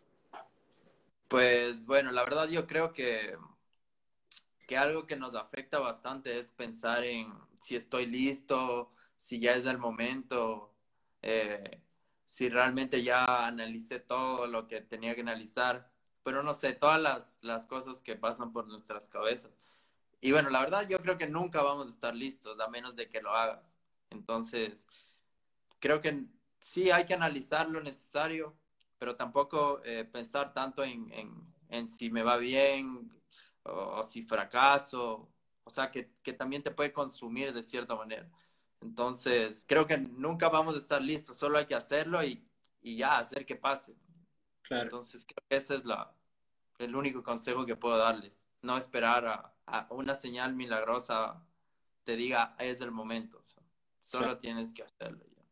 Pues 1.28 1.86
bueno, 1.86 2.12
la 2.12 2.24
verdad 2.24 2.48
yo 2.48 2.66
creo 2.68 2.94
que, 2.94 3.36
que 4.68 4.78
algo 4.78 5.06
que 5.06 5.16
nos 5.16 5.36
afecta 5.36 5.80
bastante 5.80 6.38
es 6.38 6.52
pensar 6.54 7.04
en 7.04 7.34
si 7.62 7.76
estoy 7.76 8.06
listo, 8.06 8.92
si 9.16 9.40
ya 9.40 9.54
es 9.56 9.66
el 9.66 9.78
momento, 9.78 10.74
eh, 11.22 11.82
si 12.26 12.50
realmente 12.50 13.04
ya 13.04 13.48
analicé 13.48 14.00
todo 14.00 14.48
lo 14.48 14.68
que 14.68 14.82
tenía 14.82 15.16
que 15.16 15.22
analizar, 15.22 15.92
pero 16.24 16.44
no 16.44 16.54
sé, 16.54 16.74
todas 16.74 17.02
las, 17.02 17.40
las 17.42 17.68
cosas 17.68 18.02
que 18.02 18.16
pasan 18.16 18.54
por 18.54 18.68
nuestras 18.68 19.10
cabezas. 19.10 19.52
Y 20.22 20.32
bueno, 20.32 20.50
la 20.50 20.62
verdad 20.62 20.88
yo 20.90 21.00
creo 21.00 21.18
que 21.18 21.28
nunca 21.28 21.62
vamos 21.64 21.88
a 21.88 21.92
estar 21.92 22.16
listos 22.16 22.60
a 22.60 22.70
menos 22.70 22.96
de 22.96 23.10
que 23.10 23.22
lo 23.22 23.32
hagas. 23.32 23.78
Entonces, 24.10 24.88
creo 25.80 26.02
que 26.02 26.26
sí 26.60 26.92
hay 26.92 27.06
que 27.06 27.14
analizar 27.14 27.70
lo 27.70 27.82
necesario, 27.82 28.56
pero 29.04 29.18
tampoco 29.18 29.82
eh, 29.84 30.06
pensar 30.06 30.54
tanto 30.54 30.82
en, 30.82 31.12
en, 31.12 31.30
en, 31.68 31.90
si 31.90 32.10
me 32.10 32.24
va 32.24 32.38
bien 32.38 33.12
o, 33.64 33.98
o, 33.98 34.02
si 34.02 34.24
fracaso, 34.24 35.30
o 35.66 35.70
sea, 35.70 35.92
que, 35.92 36.14
que 36.24 36.32
también 36.32 36.64
te 36.64 36.72
puede 36.72 36.94
consumir 36.94 37.52
de 37.52 37.64
cierta 37.64 37.96
manera. 37.96 38.30
Entonces, 38.80 39.66
creo 39.68 39.86
que 39.86 39.98
nunca 39.98 40.48
vamos 40.48 40.76
a 40.76 40.78
estar 40.78 41.02
listos, 41.02 41.36
solo 41.36 41.58
hay 41.58 41.66
que 41.66 41.76
hacerlo 41.76 42.24
y, 42.24 42.48
y 42.82 42.96
ya, 42.96 43.18
hacer 43.18 43.46
que 43.46 43.58
pase. 43.58 43.94
Claro. 44.62 44.84
Entonces, 44.84 45.26
creo 45.26 45.46
que 45.50 45.58
ese 45.58 45.76
es 45.76 45.84
la, 45.84 46.16
el 46.80 46.96
único 46.96 47.24
consejo 47.24 47.66
que 47.66 47.76
puedo 47.76 47.98
darles. 47.98 48.48
No 48.62 48.78
esperar 48.78 49.28
a, 49.28 49.54
a 49.66 49.88
una 49.90 50.16
señal 50.16 50.56
milagrosa 50.56 51.44
te 52.06 52.16
diga, 52.16 52.56
es 52.58 52.80
el 52.80 52.92
momento. 52.92 53.40
O 53.40 53.44
sea, 53.44 53.62
solo 54.00 54.24
claro. 54.24 54.40
tienes 54.40 54.74
que 54.74 54.84
hacerlo. 54.84 55.26
Ya. 55.36 55.44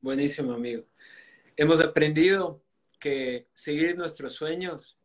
Buenísimo, 0.00 0.52
amigo. 0.52 0.84
Hemos 1.56 1.80
aprendido 1.80 2.62
que 3.00 3.48
seguir 3.54 3.96
nuestros 3.96 4.34
sueños 4.34 4.96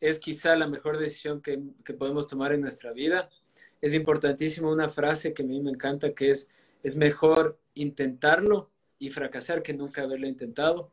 es 0.00 0.18
quizá 0.18 0.56
la 0.56 0.66
mejor 0.66 0.98
decisión 0.98 1.40
que, 1.40 1.62
que, 1.84 1.94
podemos 1.94 2.26
tomar 2.26 2.52
en 2.52 2.60
nuestra 2.60 2.92
vida. 2.92 3.30
Es 3.80 3.94
importantísimo 3.94 4.72
una 4.72 4.88
frase 4.88 5.32
que 5.32 5.44
a 5.44 5.46
mí 5.46 5.60
me 5.60 5.70
encanta, 5.70 6.12
que 6.12 6.30
es, 6.30 6.48
es 6.82 6.96
mejor 6.96 7.60
intentarlo 7.74 8.70
y 8.98 9.10
fracasar 9.10 9.62
que 9.62 9.74
nunca 9.74 10.02
haberlo 10.02 10.26
intentado. 10.26 10.92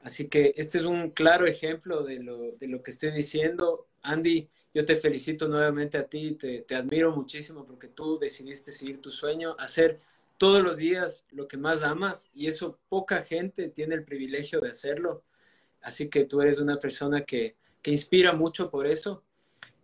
Así 0.00 0.28
que 0.28 0.54
este 0.56 0.78
es 0.78 0.84
un 0.84 1.10
claro 1.10 1.46
ejemplo 1.46 2.02
de 2.02 2.20
lo, 2.20 2.52
de 2.52 2.68
lo 2.68 2.82
que 2.82 2.92
estoy 2.92 3.10
diciendo. 3.10 3.88
Andy, 4.02 4.48
yo 4.72 4.84
te 4.84 4.96
felicito 4.96 5.48
nuevamente 5.48 5.98
a 5.98 6.06
ti, 6.06 6.32
te, 6.36 6.60
te 6.60 6.74
admiro 6.74 7.10
muchísimo 7.10 7.66
porque 7.66 7.88
tú 7.88 8.18
decidiste 8.18 8.72
seguir 8.72 9.00
tu 9.00 9.10
sueño, 9.10 9.56
hacer 9.58 10.00
todos 10.38 10.62
los 10.62 10.76
días 10.76 11.26
lo 11.30 11.48
que 11.48 11.56
más 11.56 11.82
amas 11.82 12.28
y 12.34 12.46
eso 12.46 12.78
poca 12.88 13.22
gente 13.22 13.68
tiene 13.68 13.94
el 13.94 14.04
privilegio 14.04 14.60
de 14.60 14.70
hacerlo. 14.70 15.24
Así 15.86 16.08
que 16.08 16.24
tú 16.24 16.42
eres 16.42 16.58
una 16.58 16.80
persona 16.80 17.24
que, 17.24 17.54
que 17.80 17.92
inspira 17.92 18.32
mucho 18.32 18.70
por 18.70 18.88
eso 18.88 19.22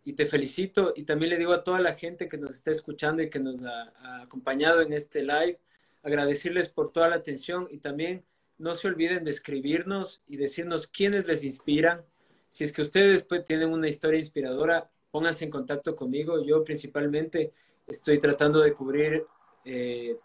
y 0.04 0.14
te 0.14 0.26
felicito. 0.26 0.92
Y 0.96 1.04
también 1.04 1.30
le 1.30 1.38
digo 1.38 1.52
a 1.52 1.62
toda 1.62 1.78
la 1.78 1.94
gente 1.94 2.28
que 2.28 2.38
nos 2.38 2.56
está 2.56 2.72
escuchando 2.72 3.22
y 3.22 3.30
que 3.30 3.38
nos 3.38 3.62
ha, 3.62 4.22
acompañado 4.22 4.80
en 4.80 4.92
este 4.94 5.22
live, 5.22 5.60
agradecerles 6.02 6.68
por 6.68 6.90
toda 6.90 7.08
la 7.08 7.14
atención 7.14 7.68
y 7.70 7.78
también 7.78 8.24
no 8.58 8.74
se 8.74 8.88
olviden 8.88 9.22
de 9.22 9.30
escribirnos 9.30 10.22
y 10.26 10.38
decirnos 10.38 10.88
quiénes 10.88 11.28
les 11.28 11.44
inspiran. 11.44 12.04
Si 12.48 12.64
es 12.64 12.72
que 12.72 12.82
ustedes 12.82 13.22
pues, 13.22 13.44
tienen 13.44 13.70
una 13.70 13.86
historia 13.86 14.18
inspiradora, 14.18 14.90
pónganse 15.12 15.44
en 15.44 15.52
contacto 15.52 15.94
conmigo. 15.94 16.44
Yo 16.44 16.64
principalmente 16.64 17.52
estoy 17.86 18.18
tratando 18.18 18.58
de 18.58 18.72
cubrir 18.72 19.24
eh, 19.64 20.16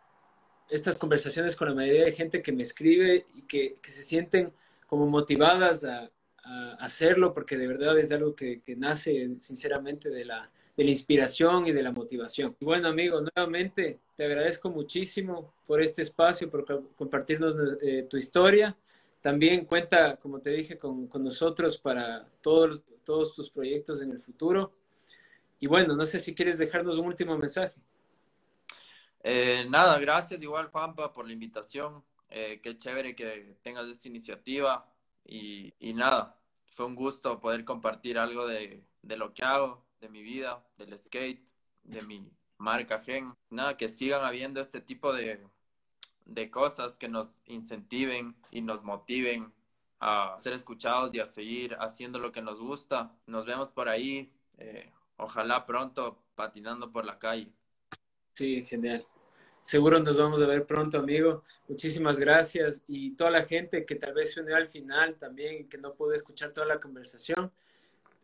estas 0.71 0.97
conversaciones 0.97 1.55
con 1.55 1.67
la 1.67 1.75
mayoría 1.75 2.05
de 2.05 2.11
gente 2.13 2.41
que 2.41 2.51
me 2.51 2.63
escribe 2.63 3.27
y 3.35 3.43
que, 3.43 3.77
que 3.79 3.91
se 3.91 4.01
sienten 4.01 4.51
como 4.87 5.05
motivadas 5.07 5.83
a, 5.83 6.09
a, 6.43 6.71
hacerlo, 6.79 7.33
porque 7.33 7.57
de 7.57 7.67
verdad 7.67 7.99
es 7.99 8.11
algo 8.11 8.35
que, 8.35 8.61
que 8.61 8.75
nace 8.75 9.35
sinceramente 9.39 10.09
de 10.09 10.25
la, 10.25 10.49
de 10.75 10.83
la 10.83 10.89
inspiración 10.89 11.67
y 11.67 11.71
de 11.71 11.83
la 11.83 11.91
motivación. 11.91 12.55
Bueno, 12.59 12.87
amigo, 12.87 13.19
nuevamente 13.21 13.99
te 14.15 14.25
agradezco 14.25 14.69
muchísimo 14.69 15.53
por 15.65 15.81
este 15.81 16.01
espacio, 16.01 16.49
por 16.49 16.65
compartirnos 16.95 17.55
eh, 17.81 18.07
tu 18.09 18.17
historia. 18.17 18.75
También 19.21 19.65
cuenta, 19.65 20.15
como 20.17 20.39
te 20.39 20.51
dije, 20.51 20.77
con, 20.77 21.07
con 21.07 21.23
nosotros 21.23 21.77
para 21.77 22.27
todos, 22.41 22.83
todos 23.03 23.33
tus 23.35 23.49
proyectos 23.49 24.01
en 24.01 24.11
el 24.11 24.19
futuro. 24.19 24.71
Y 25.59 25.67
bueno, 25.67 25.95
no 25.95 26.05
sé 26.05 26.19
si 26.19 26.35
quieres 26.35 26.59
dejarnos 26.59 26.97
un 26.97 27.07
último 27.07 27.37
mensaje. 27.37 27.75
Eh, 29.23 29.65
nada, 29.69 29.97
gracias 29.99 30.41
igual 30.41 30.67
Juanpa 30.67 31.11
por 31.11 31.25
la 31.25 31.33
invitación. 31.33 32.03
Eh, 32.29 32.59
qué 32.61 32.77
chévere 32.77 33.15
que 33.15 33.57
tengas 33.61 33.87
esta 33.87 34.07
iniciativa 34.07 34.91
y, 35.23 35.73
nada, 35.93 36.39
fue 36.75 36.85
un 36.85 36.95
gusto 36.95 37.39
poder 37.39 37.65
compartir 37.65 38.17
algo 38.17 38.47
de, 38.47 38.83
de, 39.01 39.17
lo 39.17 39.33
que 39.33 39.43
hago, 39.43 39.85
de 39.99 40.09
mi 40.09 40.21
vida, 40.21 40.65
del 40.77 40.97
skate, 40.97 41.45
de 41.83 42.01
mi 42.03 42.29
marca 42.57 42.99
Gen. 42.99 43.33
Nada, 43.49 43.77
que 43.77 43.87
sigan 43.87 44.23
habiendo 44.23 44.61
este 44.61 44.81
tipo 44.81 45.13
de, 45.13 45.45
de 46.25 46.51
cosas 46.51 46.97
que 46.97 47.07
nos 47.07 47.41
incentiven 47.45 48.35
y 48.51 48.61
nos 48.61 48.83
motiven 48.83 49.53
a 49.99 50.35
ser 50.37 50.53
escuchados 50.53 51.13
y 51.13 51.19
a 51.19 51.25
seguir 51.25 51.75
haciendo 51.79 52.19
lo 52.19 52.31
que 52.31 52.41
nos 52.41 52.59
gusta. 52.59 53.15
Nos 53.25 53.45
vemos 53.45 53.71
por 53.71 53.89
ahí, 53.89 54.31
eh, 54.57 54.91
ojalá 55.17 55.65
pronto 55.65 56.23
patinando 56.35 56.91
por 56.91 57.05
la 57.05 57.17
calle. 57.17 57.51
Sí, 58.33 58.61
genial. 58.63 59.05
Seguro 59.67 59.99
nos 59.99 60.15
vamos 60.15 60.39
a 60.39 60.47
ver 60.47 60.65
pronto, 60.65 60.97
amigo. 60.97 61.43
Muchísimas 61.67 62.17
gracias. 62.17 62.81
Y 62.87 63.17
toda 63.17 63.31
la 63.31 63.43
gente 63.43 63.85
que 63.85 63.95
tal 63.95 64.13
vez 64.13 64.33
se 64.33 64.39
unió 64.39 64.55
al 64.55 64.69
final 64.69 65.15
también, 65.15 65.67
que 65.67 65.77
no 65.77 65.93
pudo 65.93 66.13
escuchar 66.13 66.53
toda 66.53 66.65
la 66.65 66.79
conversación. 66.79 67.51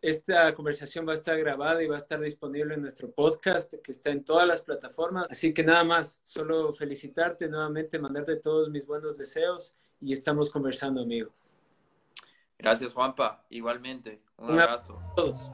Esta 0.00 0.54
conversación 0.54 1.06
va 1.06 1.10
a 1.10 1.16
estar 1.16 1.38
grabada 1.38 1.82
y 1.82 1.86
va 1.86 1.96
a 1.96 1.98
estar 1.98 2.18
disponible 2.18 2.72
en 2.72 2.80
nuestro 2.80 3.10
podcast, 3.10 3.74
que 3.74 3.92
está 3.92 4.08
en 4.08 4.24
todas 4.24 4.48
las 4.48 4.62
plataformas. 4.62 5.30
Así 5.30 5.52
que 5.52 5.62
nada 5.62 5.84
más, 5.84 6.22
solo 6.24 6.72
felicitarte 6.72 7.46
nuevamente, 7.46 7.98
mandarte 7.98 8.36
todos 8.36 8.70
mis 8.70 8.86
buenos 8.86 9.18
deseos 9.18 9.74
y 10.00 10.14
estamos 10.14 10.48
conversando, 10.48 11.02
amigo. 11.02 11.30
Gracias, 12.56 12.94
Juanpa. 12.94 13.44
Igualmente. 13.50 14.22
Un, 14.38 14.52
Un 14.52 14.60
abrazo. 14.60 14.98
A 14.98 15.14
todos. 15.14 15.50